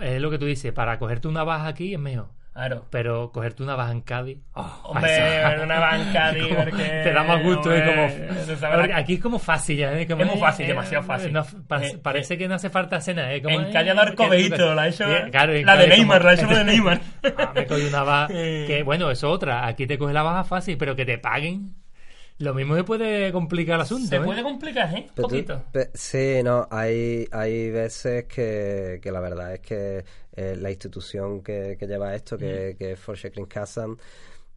es 0.00 0.20
lo 0.20 0.30
que 0.30 0.38
tú 0.38 0.44
dices, 0.46 0.72
para 0.72 0.98
cogerte 0.98 1.28
una 1.28 1.44
baja 1.44 1.68
aquí 1.68 1.94
es 1.94 2.00
mejor. 2.00 2.28
Claro. 2.56 2.86
Pero 2.88 3.30
cogerte 3.32 3.62
una 3.62 3.76
baja 3.76 3.92
en 3.92 4.00
Cádiz. 4.00 4.38
oh, 4.54 4.80
Hombre, 4.84 5.14
eso- 5.52 5.62
una 5.62 5.78
banca, 5.78 6.30
como- 6.32 6.46
tío, 6.46 6.56
porque. 6.56 6.82
Te 6.84 7.12
da 7.12 7.22
más 7.22 7.42
gusto, 7.42 7.70
es 7.70 7.80
hombre, 7.86 8.26
como. 8.26 8.56
sabes, 8.56 8.78
Porque 8.78 8.94
aquí 8.94 9.14
es 9.14 9.20
como 9.20 9.38
fácil 9.38 9.76
ya, 9.76 9.92
¿eh? 10.00 10.06
Como, 10.06 10.22
Es 10.22 10.30
muy 10.30 10.38
fácil, 10.40 10.64
eh, 10.64 10.68
demasiado 10.68 11.04
fácil. 11.04 11.32
no, 11.34 11.44
pa- 11.68 11.84
Eh, 11.84 11.98
parece 12.02 12.38
que 12.38 12.48
no 12.48 12.54
hace 12.54 12.70
falta 12.70 12.98
cena, 13.02 13.30
¿eh? 13.34 13.42
Como, 13.42 13.60
En 13.60 13.66
eh, 13.66 13.72
calle 13.74 13.92
de 13.92 14.00
Arcobeito, 14.00 14.56
que- 14.56 14.74
la 14.74 14.88
hecho. 14.88 15.04
Claro, 15.30 15.52
en 15.52 15.66
la 15.66 15.76
de 15.76 15.86
Neymar, 15.88 16.18
como- 16.20 16.24
la 16.24 16.30
ha 16.30 16.34
hecho 16.34 16.50
la 16.50 16.58
de 16.60 16.64
Neymar. 16.64 17.00
Ah, 17.36 17.52
me 17.54 17.66
cogí 17.66 17.84
una 17.86 18.02
baja. 18.02 18.28
Eh. 18.34 18.64
Que 18.66 18.82
bueno, 18.82 19.10
eso 19.10 19.26
es 19.28 19.34
otra. 19.34 19.66
Aquí 19.66 19.86
te 19.86 19.98
coge 19.98 20.14
la 20.14 20.22
baja 20.22 20.42
fácil, 20.44 20.78
pero 20.78 20.96
que 20.96 21.04
te 21.04 21.18
paguen. 21.18 21.74
Lo 22.38 22.52
mismo 22.52 22.74
se 22.76 22.84
puede 22.84 23.32
complicar 23.32 23.76
el 23.76 23.80
asunto. 23.82 24.08
Se 24.08 24.16
¿eh? 24.16 24.20
puede 24.20 24.42
complicar, 24.42 24.94
¿eh? 24.94 25.06
Un 25.08 25.14
tú- 25.14 25.22
poquito. 25.22 25.62
pe- 25.72 25.88
sí, 25.94 26.42
no, 26.44 26.68
hay, 26.70 27.26
hay 27.32 27.70
veces 27.70 28.24
que, 28.24 28.98
que 29.02 29.10
la 29.10 29.20
verdad 29.20 29.54
es 29.54 29.60
que 29.60 30.04
eh, 30.36 30.56
la 30.56 30.70
institución 30.70 31.42
que, 31.42 31.76
que 31.78 31.86
lleva 31.86 32.14
esto, 32.14 32.38
que, 32.38 32.76
que 32.78 32.92
es 32.92 33.00
Kassan, 33.48 33.96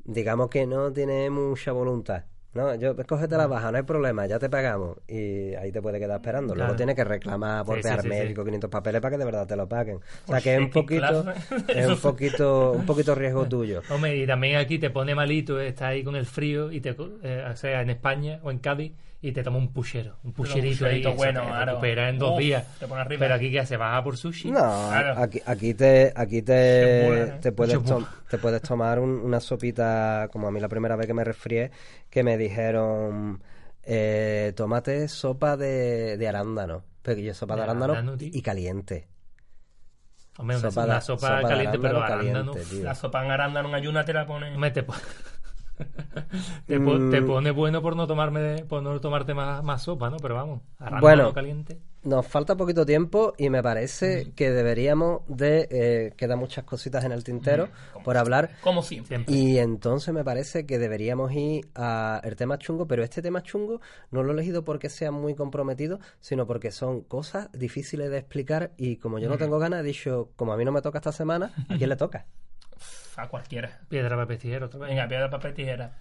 digamos 0.04 0.50
que 0.50 0.68
no 0.68 0.92
tiene 0.92 1.30
mucha 1.30 1.72
voluntad. 1.72 2.26
No, 2.54 2.74
yo, 2.74 2.96
cógete 3.06 3.38
la 3.38 3.46
baja, 3.46 3.72
no 3.72 3.78
hay 3.78 3.84
problema, 3.84 4.26
ya 4.26 4.40
te 4.40 4.50
pagamos. 4.50 4.98
Y 5.08 5.54
ahí 5.54 5.72
te 5.72 5.82
puede 5.84 6.00
quedar 6.00 6.18
esperando. 6.20 6.56
Luego 6.56 6.70
Claro. 6.70 6.76
tienes 6.78 6.96
que 6.96 7.04
reclamar 7.04 7.64
por 7.64 7.82
Sí, 7.82 7.90
sí, 8.02 8.08
médico, 8.08 8.44
500 8.44 8.70
papeles 8.72 9.02
para 9.02 9.12
que 9.12 9.18
de 9.20 9.26
verdad 9.26 9.46
te 9.48 9.56
lo 9.56 9.68
paguen. 9.70 9.98
O 9.98 10.00
sea 10.00 10.24
Pues 10.26 10.44
que 10.44 10.54
es 10.56 10.60
un 10.60 10.66
qué 10.70 10.74
poquito, 10.74 11.26
es 11.68 11.88
un 11.88 11.98
poquito, 12.00 12.72
un 12.72 12.86
poquito 12.88 13.14
riesgo 13.14 13.46
tuyo. 13.50 13.82
Hombre, 13.92 14.18
y 14.18 14.26
también 14.26 14.58
aquí 14.58 14.80
te 14.80 14.90
pone 14.90 15.14
malito, 15.14 15.60
está 15.60 15.90
ahí 15.90 16.04
con 16.04 16.16
el 16.16 16.26
frío, 16.26 16.72
y 16.72 16.82
te, 16.82 16.96
eh, 17.24 17.46
o 17.52 17.56
sea, 17.56 17.82
en 17.82 17.92
España 17.92 18.40
o 18.42 18.50
en 18.50 18.58
Cádiz, 18.58 18.94
y 19.22 19.34
te 19.34 19.44
toma 19.44 19.58
un 19.58 19.74
puchero, 19.74 20.16
un 20.24 20.32
pucherito 20.32 20.86
ahí, 20.86 21.02
pucherito 21.02 21.14
bueno, 21.16 21.42
te 21.42 21.48
claro. 21.48 21.66
recupera 21.74 22.08
en 22.10 22.18
dos 22.18 22.32
Uf, 22.36 22.40
días. 22.40 22.80
te 22.80 22.88
pone 22.88 23.02
arriba. 23.02 23.20
Pero 23.20 23.34
aquí 23.36 23.52
que 23.52 23.66
se 23.66 23.76
baja 23.76 24.02
por 24.02 24.16
sushi. 24.16 24.50
No, 24.50 24.60
Claro. 24.60 25.22
aquí, 25.22 25.42
aquí 25.46 25.74
te, 25.74 26.14
aquí 26.16 26.42
te, 26.42 27.24
¿eh? 27.24 27.34
te, 27.42 27.52
puedes 27.52 27.84
tom- 27.84 28.06
te 28.30 28.38
puedes 28.38 28.62
tomar 28.62 28.98
un- 28.98 29.20
una 29.20 29.42
sopita, 29.42 30.30
como 30.32 30.48
a 30.48 30.52
mí 30.52 30.62
la 30.62 30.70
primera 30.70 30.96
vez 30.96 31.06
que 31.06 31.14
me 31.14 31.26
resfrié, 31.26 31.70
que 32.10 32.24
me 32.24 32.38
dijeron, 32.40 33.44
eh, 33.84 34.54
tómate 34.56 35.08
sopa 35.08 35.56
de, 35.58 36.18
de 36.18 36.28
arándano. 36.28 36.84
Pero 37.04 37.22
yo 37.22 37.34
sopa 37.34 37.54
de, 37.56 37.60
De 37.60 37.64
arándano 37.64 37.94
arándano, 37.94 38.18
y 38.20 38.42
caliente. 38.42 39.08
Hombre, 40.38 40.58
una 40.58 40.70
Sopa 40.72 40.86
una 40.86 40.96
de- 40.96 41.02
sopa, 41.02 41.20
sopa 41.28 41.38
de 41.40 41.44
caliente, 41.44 41.80
pero 41.80 41.98
arándano 42.04 42.22
arándano. 42.32 42.52
caliente. 42.54 42.84
La 42.84 42.96
sopa 42.96 43.26
en 43.26 43.32
arándano 43.32 43.70
en 43.70 43.76
ayuna 43.76 44.06
te 44.06 44.14
la 44.14 44.26
pone. 44.26 44.54
Hombre, 44.54 44.72
te, 44.72 44.84
po- 44.84 44.94
te, 46.68 46.80
po- 46.80 47.00
Mm. 47.00 47.10
te 47.12 47.22
pone 47.22 47.52
bueno 47.52 47.82
por 47.82 47.96
no 47.96 48.08
tomarme 48.08 48.66
por 48.66 48.82
no 48.84 49.00
tomarte 49.00 49.34
más, 49.34 49.64
más 49.64 49.84
sopa, 49.84 50.10
¿no? 50.10 50.18
Pero 50.18 50.36
vamos, 50.36 50.62
Bueno. 51.02 51.34
caliente. 51.34 51.80
Nos 52.02 52.26
falta 52.26 52.56
poquito 52.56 52.86
tiempo 52.86 53.34
y 53.38 53.50
me 53.50 53.62
parece 53.62 54.32
que 54.34 54.52
deberíamos 54.52 55.22
de... 55.28 55.68
Eh, 55.70 56.14
quedan 56.16 56.40
muchas 56.40 56.64
cositas 56.64 57.04
en 57.04 57.12
el 57.12 57.26
tintero 57.26 57.68
por 58.06 58.16
hablar. 58.16 58.52
Como 58.62 58.82
siempre. 58.82 59.22
Y 59.28 59.58
entonces 59.58 60.14
me 60.14 60.24
parece 60.24 60.66
que 60.66 60.80
deberíamos 60.80 61.34
ir 61.34 61.68
a 61.76 62.22
el 62.24 62.38
tema 62.38 62.58
chungo, 62.58 62.88
pero 62.88 63.04
este 63.04 63.22
tema 63.22 63.44
chungo 63.44 63.82
no 64.12 64.24
lo 64.24 64.30
he 64.30 64.34
elegido 64.34 64.64
porque 64.64 64.88
sea 64.88 65.12
muy 65.12 65.36
comprometido, 65.36 66.00
sino 66.22 66.48
porque 66.48 66.72
son 66.72 67.02
cosas 67.02 67.50
difíciles 67.52 68.10
de 68.10 68.18
explicar 68.20 68.72
y 68.78 68.96
como 68.96 69.20
yo 69.20 69.28
no 69.28 69.38
tengo 69.38 69.60
ganas, 69.60 69.82
he 69.82 69.84
dicho, 69.84 70.30
como 70.38 70.54
a 70.54 70.58
mí 70.58 70.64
no 70.64 70.72
me 70.72 70.82
toca 70.82 71.00
esta 71.00 71.12
semana, 71.12 71.52
¿a 71.68 71.76
quién 71.78 71.90
le 71.90 71.98
toca? 71.98 72.28
A 73.22 73.28
cualquiera. 73.28 73.80
Piedra, 73.90 74.16
papel, 74.16 74.38
tijera, 74.38 74.66
otra 74.68 74.80
vez. 74.80 74.90
Venga, 74.90 75.08
piedra, 75.08 75.30
papel, 75.30 75.54
tijera. 75.54 75.92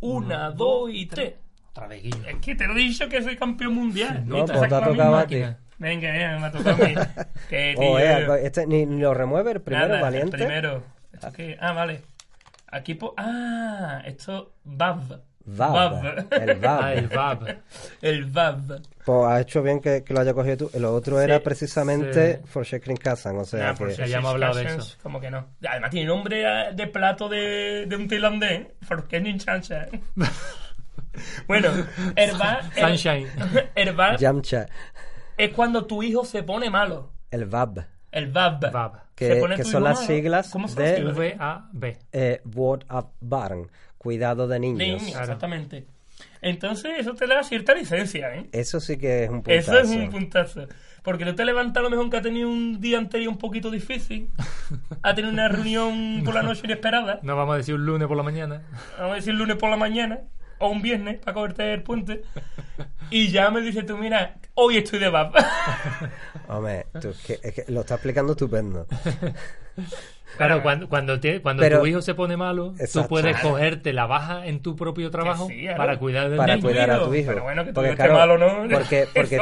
Una, 0.00 0.50
dos 0.50 0.90
y 0.92 1.06
tres. 1.06 1.34
Otra 1.70 1.86
vez, 1.86 2.02
Guillo. 2.02 2.26
Es 2.26 2.36
que 2.36 2.54
te 2.54 2.66
lo 2.66 2.74
he 2.74 2.78
dicho 2.80 3.08
que 3.08 3.22
soy 3.22 3.36
campeón 3.36 3.74
mundial. 3.74 4.26
No, 4.26 4.44
pues 4.44 4.68
te 4.68 4.74
ha 4.74 4.84
tocado 4.84 5.16
a 5.16 5.26
ti. 5.26 5.42
Venga, 5.78 6.08
eh, 6.08 6.38
me 6.38 6.46
ha 6.46 6.50
tocado 6.50 6.82
a 6.82 6.86
mí. 6.86 6.94
que 7.50 7.74
tío. 7.78 7.90
Oh, 7.90 7.98
eh, 7.98 8.46
este 8.46 8.66
ni, 8.66 8.86
lo 8.86 9.14
remueve 9.14 9.52
el 9.52 9.60
primero, 9.60 9.86
Nada, 9.86 9.98
el 9.98 10.02
valiente. 10.02 10.36
primero. 10.38 10.82
¿Esto 11.12 11.32
qué? 11.32 11.56
Ah, 11.60 11.72
vale. 11.72 12.02
Aquí 12.68 12.94
po... 12.94 13.14
Ah, 13.16 14.02
esto... 14.04 14.54
Vav. 14.64 15.20
Vab, 15.46 16.26
el 16.32 16.58
Vab. 16.58 16.82
Ah, 16.82 16.92
el 16.92 17.06
Vab. 17.08 17.56
El 18.02 18.24
Vav. 18.26 18.80
Pues 19.04 19.26
ha 19.28 19.40
hecho 19.40 19.62
bien 19.62 19.80
que, 19.80 20.02
que 20.02 20.12
lo 20.12 20.20
haya 20.20 20.34
cogido 20.34 20.68
tú. 20.68 20.78
Lo 20.80 20.92
otro 20.94 21.20
era 21.20 21.36
Sí, 21.36 21.42
precisamente 21.44 22.36
sí. 22.38 22.40
For 22.46 22.64
Shakering 22.64 22.96
Kazan, 22.96 23.38
o 23.38 23.44
sea 23.44 23.72
Nah, 23.72 23.74
que... 23.86 24.08
ya 24.08 24.18
hemos 24.18 24.32
hablado 24.32 24.54
de 24.58 24.64
eso. 24.64 24.96
Como 25.02 25.20
que 25.20 25.30
no. 25.30 25.46
Además 25.68 25.90
tiene 25.90 26.06
nombre 26.08 26.44
de 26.74 26.86
plato 26.88 27.28
de, 27.28 27.86
de 27.86 27.96
un 27.96 28.08
tailandés. 28.08 28.66
Porque 28.88 29.20
ni 29.20 29.36
chancha. 29.38 29.86
bueno, 31.46 31.68
Herba... 32.16 32.60
Sunshine. 32.74 33.28
Herba 33.74 34.16
Yamcha, 34.16 34.66
es 35.36 35.50
cuando 35.52 35.84
tu 35.86 36.02
hijo 36.02 36.24
se 36.24 36.42
pone 36.42 36.70
malo. 36.70 37.12
el 37.30 37.46
Vab. 37.46 37.86
El 38.12 38.30
VAB. 38.32 38.72
VAB. 38.72 38.92
Que- 39.14 39.42
que 39.56 39.64
son 39.64 39.84
las 39.84 40.06
siglas 40.06 40.48
¿Cómo 40.50 40.68
son 40.68 40.78
de-? 40.82 41.04
V-A-B. 41.04 41.98
Eh, 42.12 42.40
Word 42.54 42.84
of 42.88 43.06
Barn, 43.20 43.70
cuidado 44.06 44.46
de 44.46 44.60
niños. 44.60 44.78
Niños, 44.78 45.20
exactamente. 45.20 45.84
Entonces, 46.40 46.92
eso 46.98 47.14
te 47.14 47.26
da 47.26 47.42
cierta 47.42 47.74
licencia, 47.74 48.36
¿eh? 48.36 48.46
Eso 48.52 48.78
sí 48.78 48.98
que 48.98 49.24
es 49.24 49.30
un 49.30 49.42
puntazo. 49.42 49.78
Eso 49.78 49.78
es 49.80 49.90
un 49.90 50.10
puntazo. 50.10 50.68
Porque 51.02 51.24
tú 51.24 51.34
te 51.34 51.44
levantas 51.44 51.80
a 51.80 51.82
lo 51.82 51.90
mejor 51.90 52.08
que 52.08 52.18
ha 52.18 52.22
tenido 52.22 52.48
un 52.48 52.80
día 52.80 52.98
anterior 52.98 53.32
un 53.32 53.38
poquito 53.38 53.68
difícil, 53.68 54.30
ha 55.02 55.12
tenido 55.12 55.32
una 55.32 55.48
reunión 55.48 56.22
por 56.24 56.34
la 56.34 56.44
noche 56.44 56.62
inesperada, 56.64 57.18
No 57.24 57.34
vamos 57.34 57.54
a 57.54 57.56
decir 57.58 57.74
un 57.74 57.84
lunes 57.84 58.06
por 58.06 58.16
la 58.16 58.22
mañana. 58.22 58.62
vamos 58.96 59.12
a 59.12 59.16
decir 59.16 59.34
lunes 59.34 59.56
por 59.56 59.70
la 59.70 59.76
mañana, 59.76 60.20
o 60.58 60.68
un 60.68 60.82
viernes, 60.82 61.18
para 61.18 61.34
cogerte 61.34 61.74
el 61.74 61.82
puente, 61.82 62.22
y 63.10 63.28
ya 63.28 63.50
me 63.50 63.60
dices 63.60 63.84
tú, 63.84 63.96
mira, 63.96 64.36
hoy 64.54 64.76
estoy 64.76 65.00
de 65.00 65.08
VAP. 65.08 65.34
Hombre, 66.48 66.86
tú, 67.00 67.08
es 67.08 67.18
que, 67.24 67.40
es 67.42 67.54
que 67.54 67.64
lo 67.72 67.80
está 67.80 67.94
explicando 67.94 68.34
estupendo. 68.34 68.86
Claro, 70.36 70.62
cuando, 70.62 70.88
cuando, 70.88 71.20
te- 71.20 71.40
cuando 71.40 71.62
Pero- 71.62 71.80
tu 71.80 71.86
hijo 71.86 72.02
se 72.02 72.14
pone 72.14 72.36
malo, 72.36 72.72
Exacto. 72.78 73.02
tú 73.02 73.08
puedes 73.08 73.36
cogerte 73.40 73.92
la 73.92 74.06
baja 74.06 74.46
en 74.46 74.60
tu 74.60 74.74
propio 74.76 75.10
trabajo 75.10 75.46
sí, 75.48 75.66
para 75.76 75.98
cuidar 75.98 76.28
del 76.28 76.36
Para 76.36 76.56
niño. 76.56 76.68
cuidar 76.68 76.90
a 76.90 77.04
tu 77.04 77.14
hijo. 77.14 77.30
Pero 77.32 77.42
bueno, 77.44 77.64
que 77.64 77.70
tu 77.70 77.74
Porque, 77.74 77.88
hijo 77.92 78.02
esté 78.02 78.08
claro, 78.14 78.38
malo, 78.38 78.38
¿no? 78.68 78.68
Porque, 78.78 79.06
porque, 79.14 79.38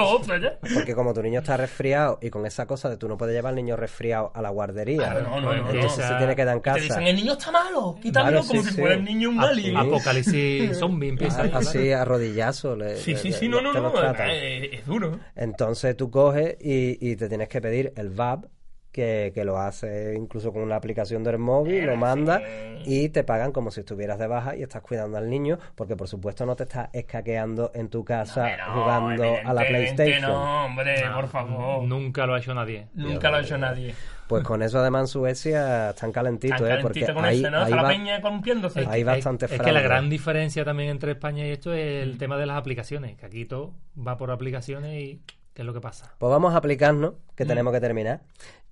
porque 0.75 0.95
como 0.95 1.15
tu 1.15 1.23
niño 1.23 1.41
está 1.41 1.57
resfriado 1.57 2.19
y 2.21 2.31
con 2.31 2.47
esa 2.47 2.67
cosa 2.67 2.89
de 2.91 2.97
tú 2.97 3.09
no 3.09 3.17
puedes 3.17 3.35
llevar 3.35 3.51
al 3.51 3.57
niño 3.57 3.77
resfriado 3.77 4.31
a 4.35 4.43
la 4.43 4.51
guardería. 4.51 4.97
Claro, 4.99 5.23
no, 5.23 5.41
no, 5.41 5.55
no, 5.55 5.63
no. 5.63 5.71
Entonces 5.71 6.05
se 6.07 6.15
tiene 6.15 6.37
que 6.37 6.45
dar 6.45 6.55
en 6.57 6.63
Te 6.63 6.71
casa. 6.71 6.81
dicen, 6.81 7.03
el 7.03 7.17
niño 7.17 7.33
está 7.33 7.51
malo, 7.51 7.97
quítamelo 8.01 8.39
Vale, 8.39 8.49
como 8.49 8.63
sí, 8.63 8.69
si 8.69 8.75
sí. 8.75 8.81
fuera 8.81 8.95
el 8.97 9.05
niño 9.05 9.31
un 9.31 9.41
Ap- 9.41 9.47
alien. 9.51 9.77
Apocalipsis 9.77 10.79
zombie 10.79 11.09
empieza 11.09 11.43
A- 11.43 11.59
Así 11.59 11.93
a 11.93 12.05
rodillazo. 12.05 12.77
le- 12.77 12.97
Sí, 12.97 13.17
sí, 13.17 13.31
le- 13.31 13.35
sí, 13.37 13.49
no, 13.49 13.61
no, 13.61 13.73
te 13.73 13.81
no, 13.81 13.93
es 14.15 14.87
duro. 14.87 15.19
Entonces 15.35 15.97
tú 15.97 16.11
coges 16.11 16.57
y, 16.61 16.99
y 17.01 17.17
te 17.17 17.29
tienes 17.29 17.49
que 17.49 17.61
pedir 17.61 17.93
el 17.97 18.11
VAB, 18.11 18.47
que, 18.95 19.33
que 19.35 19.45
lo 19.45 19.59
hace 19.59 20.15
incluso 20.17 20.53
con 20.53 20.63
una 20.63 20.77
aplicación 20.77 21.25
del 21.25 21.39
móvil, 21.39 21.85
lo 21.85 21.97
manda 21.97 22.41
y 22.87 23.09
te 23.09 23.25
pagan 23.25 23.51
como 23.53 23.71
si 23.73 23.81
estuvieras 23.81 24.19
de 24.21 24.29
baja 24.29 24.55
y 24.57 24.63
estás 24.63 24.81
cuidando 24.83 25.19
al 25.19 25.29
niño, 25.29 25.59
porque 25.75 25.97
por 25.97 26.07
supuesto 26.09 26.47
no 26.47 26.55
te 26.55 26.63
estás 26.63 26.89
escaqueando 26.93 27.73
en 27.75 27.89
tu 27.89 28.05
casa 28.05 28.49
jugando 28.73 29.25
a 29.45 29.53
la 29.53 29.67
PlayStation. 29.67 30.23
No, 30.23 30.67
hombre, 30.67 30.95
por 31.15 31.29
favor. 31.29 31.83
Nunca 31.85 32.25
lo 32.27 32.35
ha 32.35 32.39
hecho 32.39 32.55
nadie. 32.55 32.87
Nunca 32.95 33.31
lo 33.31 33.37
ha 33.39 33.41
hecho 33.41 33.59
nadie. 33.59 33.95
Pues 34.29 34.43
con 34.45 34.63
eso 34.63 34.79
además 34.79 35.03
en 35.03 35.07
Suecia 35.09 35.91
están 35.91 36.11
calentitos, 36.13 36.59
Tan 36.59 36.79
¿eh? 36.79 36.79
Porque 36.81 37.01
calentito 37.01 37.15
con 37.15 37.25
ahí, 37.27 37.41
eso, 37.41 37.51
¿no? 37.51 37.69
la 37.69 37.89
peña 37.89 38.21
columpiándose. 38.23 38.87
Hay 38.89 39.01
Es- 39.01 39.07
bastante 39.07 39.45
es, 39.47 39.53
es 39.53 39.61
que 39.61 39.73
la 39.73 39.83
gran 39.83 40.09
diferencia 40.09 40.65
también 40.65 40.89
entre 40.91 41.13
España 41.13 41.47
y 41.47 41.51
esto 41.51 41.75
es 41.75 42.03
el 42.05 42.17
tema 42.17 42.39
de 42.39 42.47
las 42.47 42.57
aplicaciones, 42.57 43.17
que 43.19 43.27
aquí 43.27 43.45
todo 43.45 43.75
va 43.99 44.17
por 44.17 44.31
aplicaciones 44.31 44.99
y 45.03 45.21
¿qué 45.55 45.63
es 45.63 45.67
lo 45.67 45.73
que 45.73 45.81
pasa? 45.81 46.15
Pues 46.19 46.31
vamos 46.31 46.53
a 46.55 46.59
aplicarnos, 46.59 47.13
Mm. 47.15 47.35
que 47.37 47.45
tenemos 47.47 47.73
que 47.73 47.81
terminar. 47.81 48.21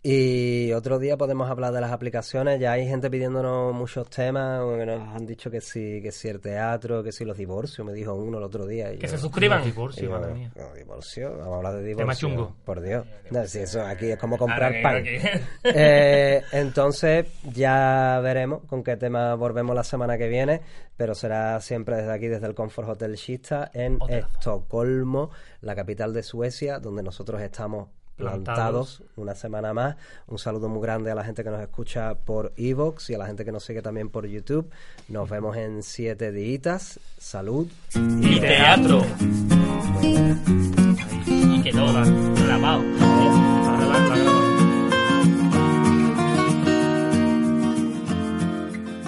Y 0.05 0.73
otro 0.73 0.99
día 0.99 1.16
podemos 1.16 1.49
hablar 1.49 1.73
de 1.73 1.81
las 1.81 1.92
aplicaciones. 1.92 2.59
Ya 2.59 2.73
hay 2.73 2.88
gente 2.88 3.09
pidiéndonos 3.09 3.73
muchos 3.73 4.11
temas, 4.11 4.61
que 4.77 4.85
nos 4.85 5.14
han 5.14 5.25
dicho 5.27 5.49
que 5.49 5.61
sí, 5.61 6.03
que 6.03 6.11
el 6.29 6.40
teatro, 6.40 7.05
que 7.05 7.12
sí 7.12 7.25
los 7.25 7.37
divorcios, 7.37 7.87
me 7.87 7.92
dijo 7.92 8.12
uno 8.12 8.38
el 8.38 8.45
otro 8.45 8.66
día. 8.66 8.92
y 8.92 8.99
Que 8.99 9.07
yo- 9.07 9.12
se 9.12 9.18
suscriban. 9.18 9.59
Los 9.59 9.66
divorcios, 9.66 10.05
yo, 10.05 10.11
madre 10.11 10.35
mía. 10.35 10.51
no, 10.57 10.75
divorcio, 10.75 11.31
vamos 11.38 11.55
a 11.55 11.57
hablar 11.59 11.75
de 11.77 11.81
Tema 11.83 11.99
divorcio. 12.14 12.29
chungo. 12.29 12.57
Por 12.64 12.81
Dios. 12.81 13.07
No, 13.31 13.47
si 13.47 13.61
eso 13.61 13.81
aquí 13.87 14.07
es 14.11 14.18
como 14.18 14.37
comprar 14.37 14.73
pan. 14.83 15.05
Eh, 15.62 16.42
entonces 16.53 17.27
ya 17.55 18.18
veremos 18.25 18.64
con 18.66 18.83
qué 18.83 18.97
tema 18.97 19.37
volvemos 19.37 19.75
la 19.77 19.85
semana 19.85 20.18
que 20.18 20.27
viene, 20.27 20.62
pero 20.97 21.14
será 21.14 21.61
siempre 21.61 21.95
desde 21.97 22.12
aquí, 22.12 22.27
desde 22.27 22.49
el 22.49 22.55
Comfort 22.57 22.88
Hotel 22.88 23.16
Schista 23.16 23.71
en 23.73 24.01
Hotelazo. 24.01 24.27
Estocolmo, 24.37 25.31
la 25.62 25.75
capital 25.75 26.12
de 26.12 26.22
Suecia, 26.22 26.79
donde 26.79 27.03
nosotros 27.03 27.40
estamos 27.40 27.88
plantados, 28.16 28.98
Plantados. 28.98 29.03
una 29.16 29.35
semana 29.35 29.72
más. 29.72 29.96
Un 30.27 30.38
saludo 30.38 30.68
muy 30.68 30.83
grande 30.83 31.11
a 31.11 31.14
la 31.14 31.25
gente 31.25 31.42
que 31.42 31.51
nos 31.51 31.61
escucha 31.62 32.14
por 32.14 32.53
Evox 32.57 33.09
y 33.11 33.14
a 33.14 33.18
la 33.18 33.27
gente 33.27 33.44
que 33.44 33.53
nos 33.53 33.64
sigue 33.64 33.81
también 33.83 34.11
por 34.11 34.27
YouTube. 34.27 34.70
Nos 35.09 35.31
vemos 35.31 35.57
en 35.57 35.83
siete 35.83 36.31
días. 36.31 37.01
Salud. 37.18 37.66
Y 37.94 38.40
teatro. 38.40 39.03
Y 41.27 41.62
grabado. 41.70 42.83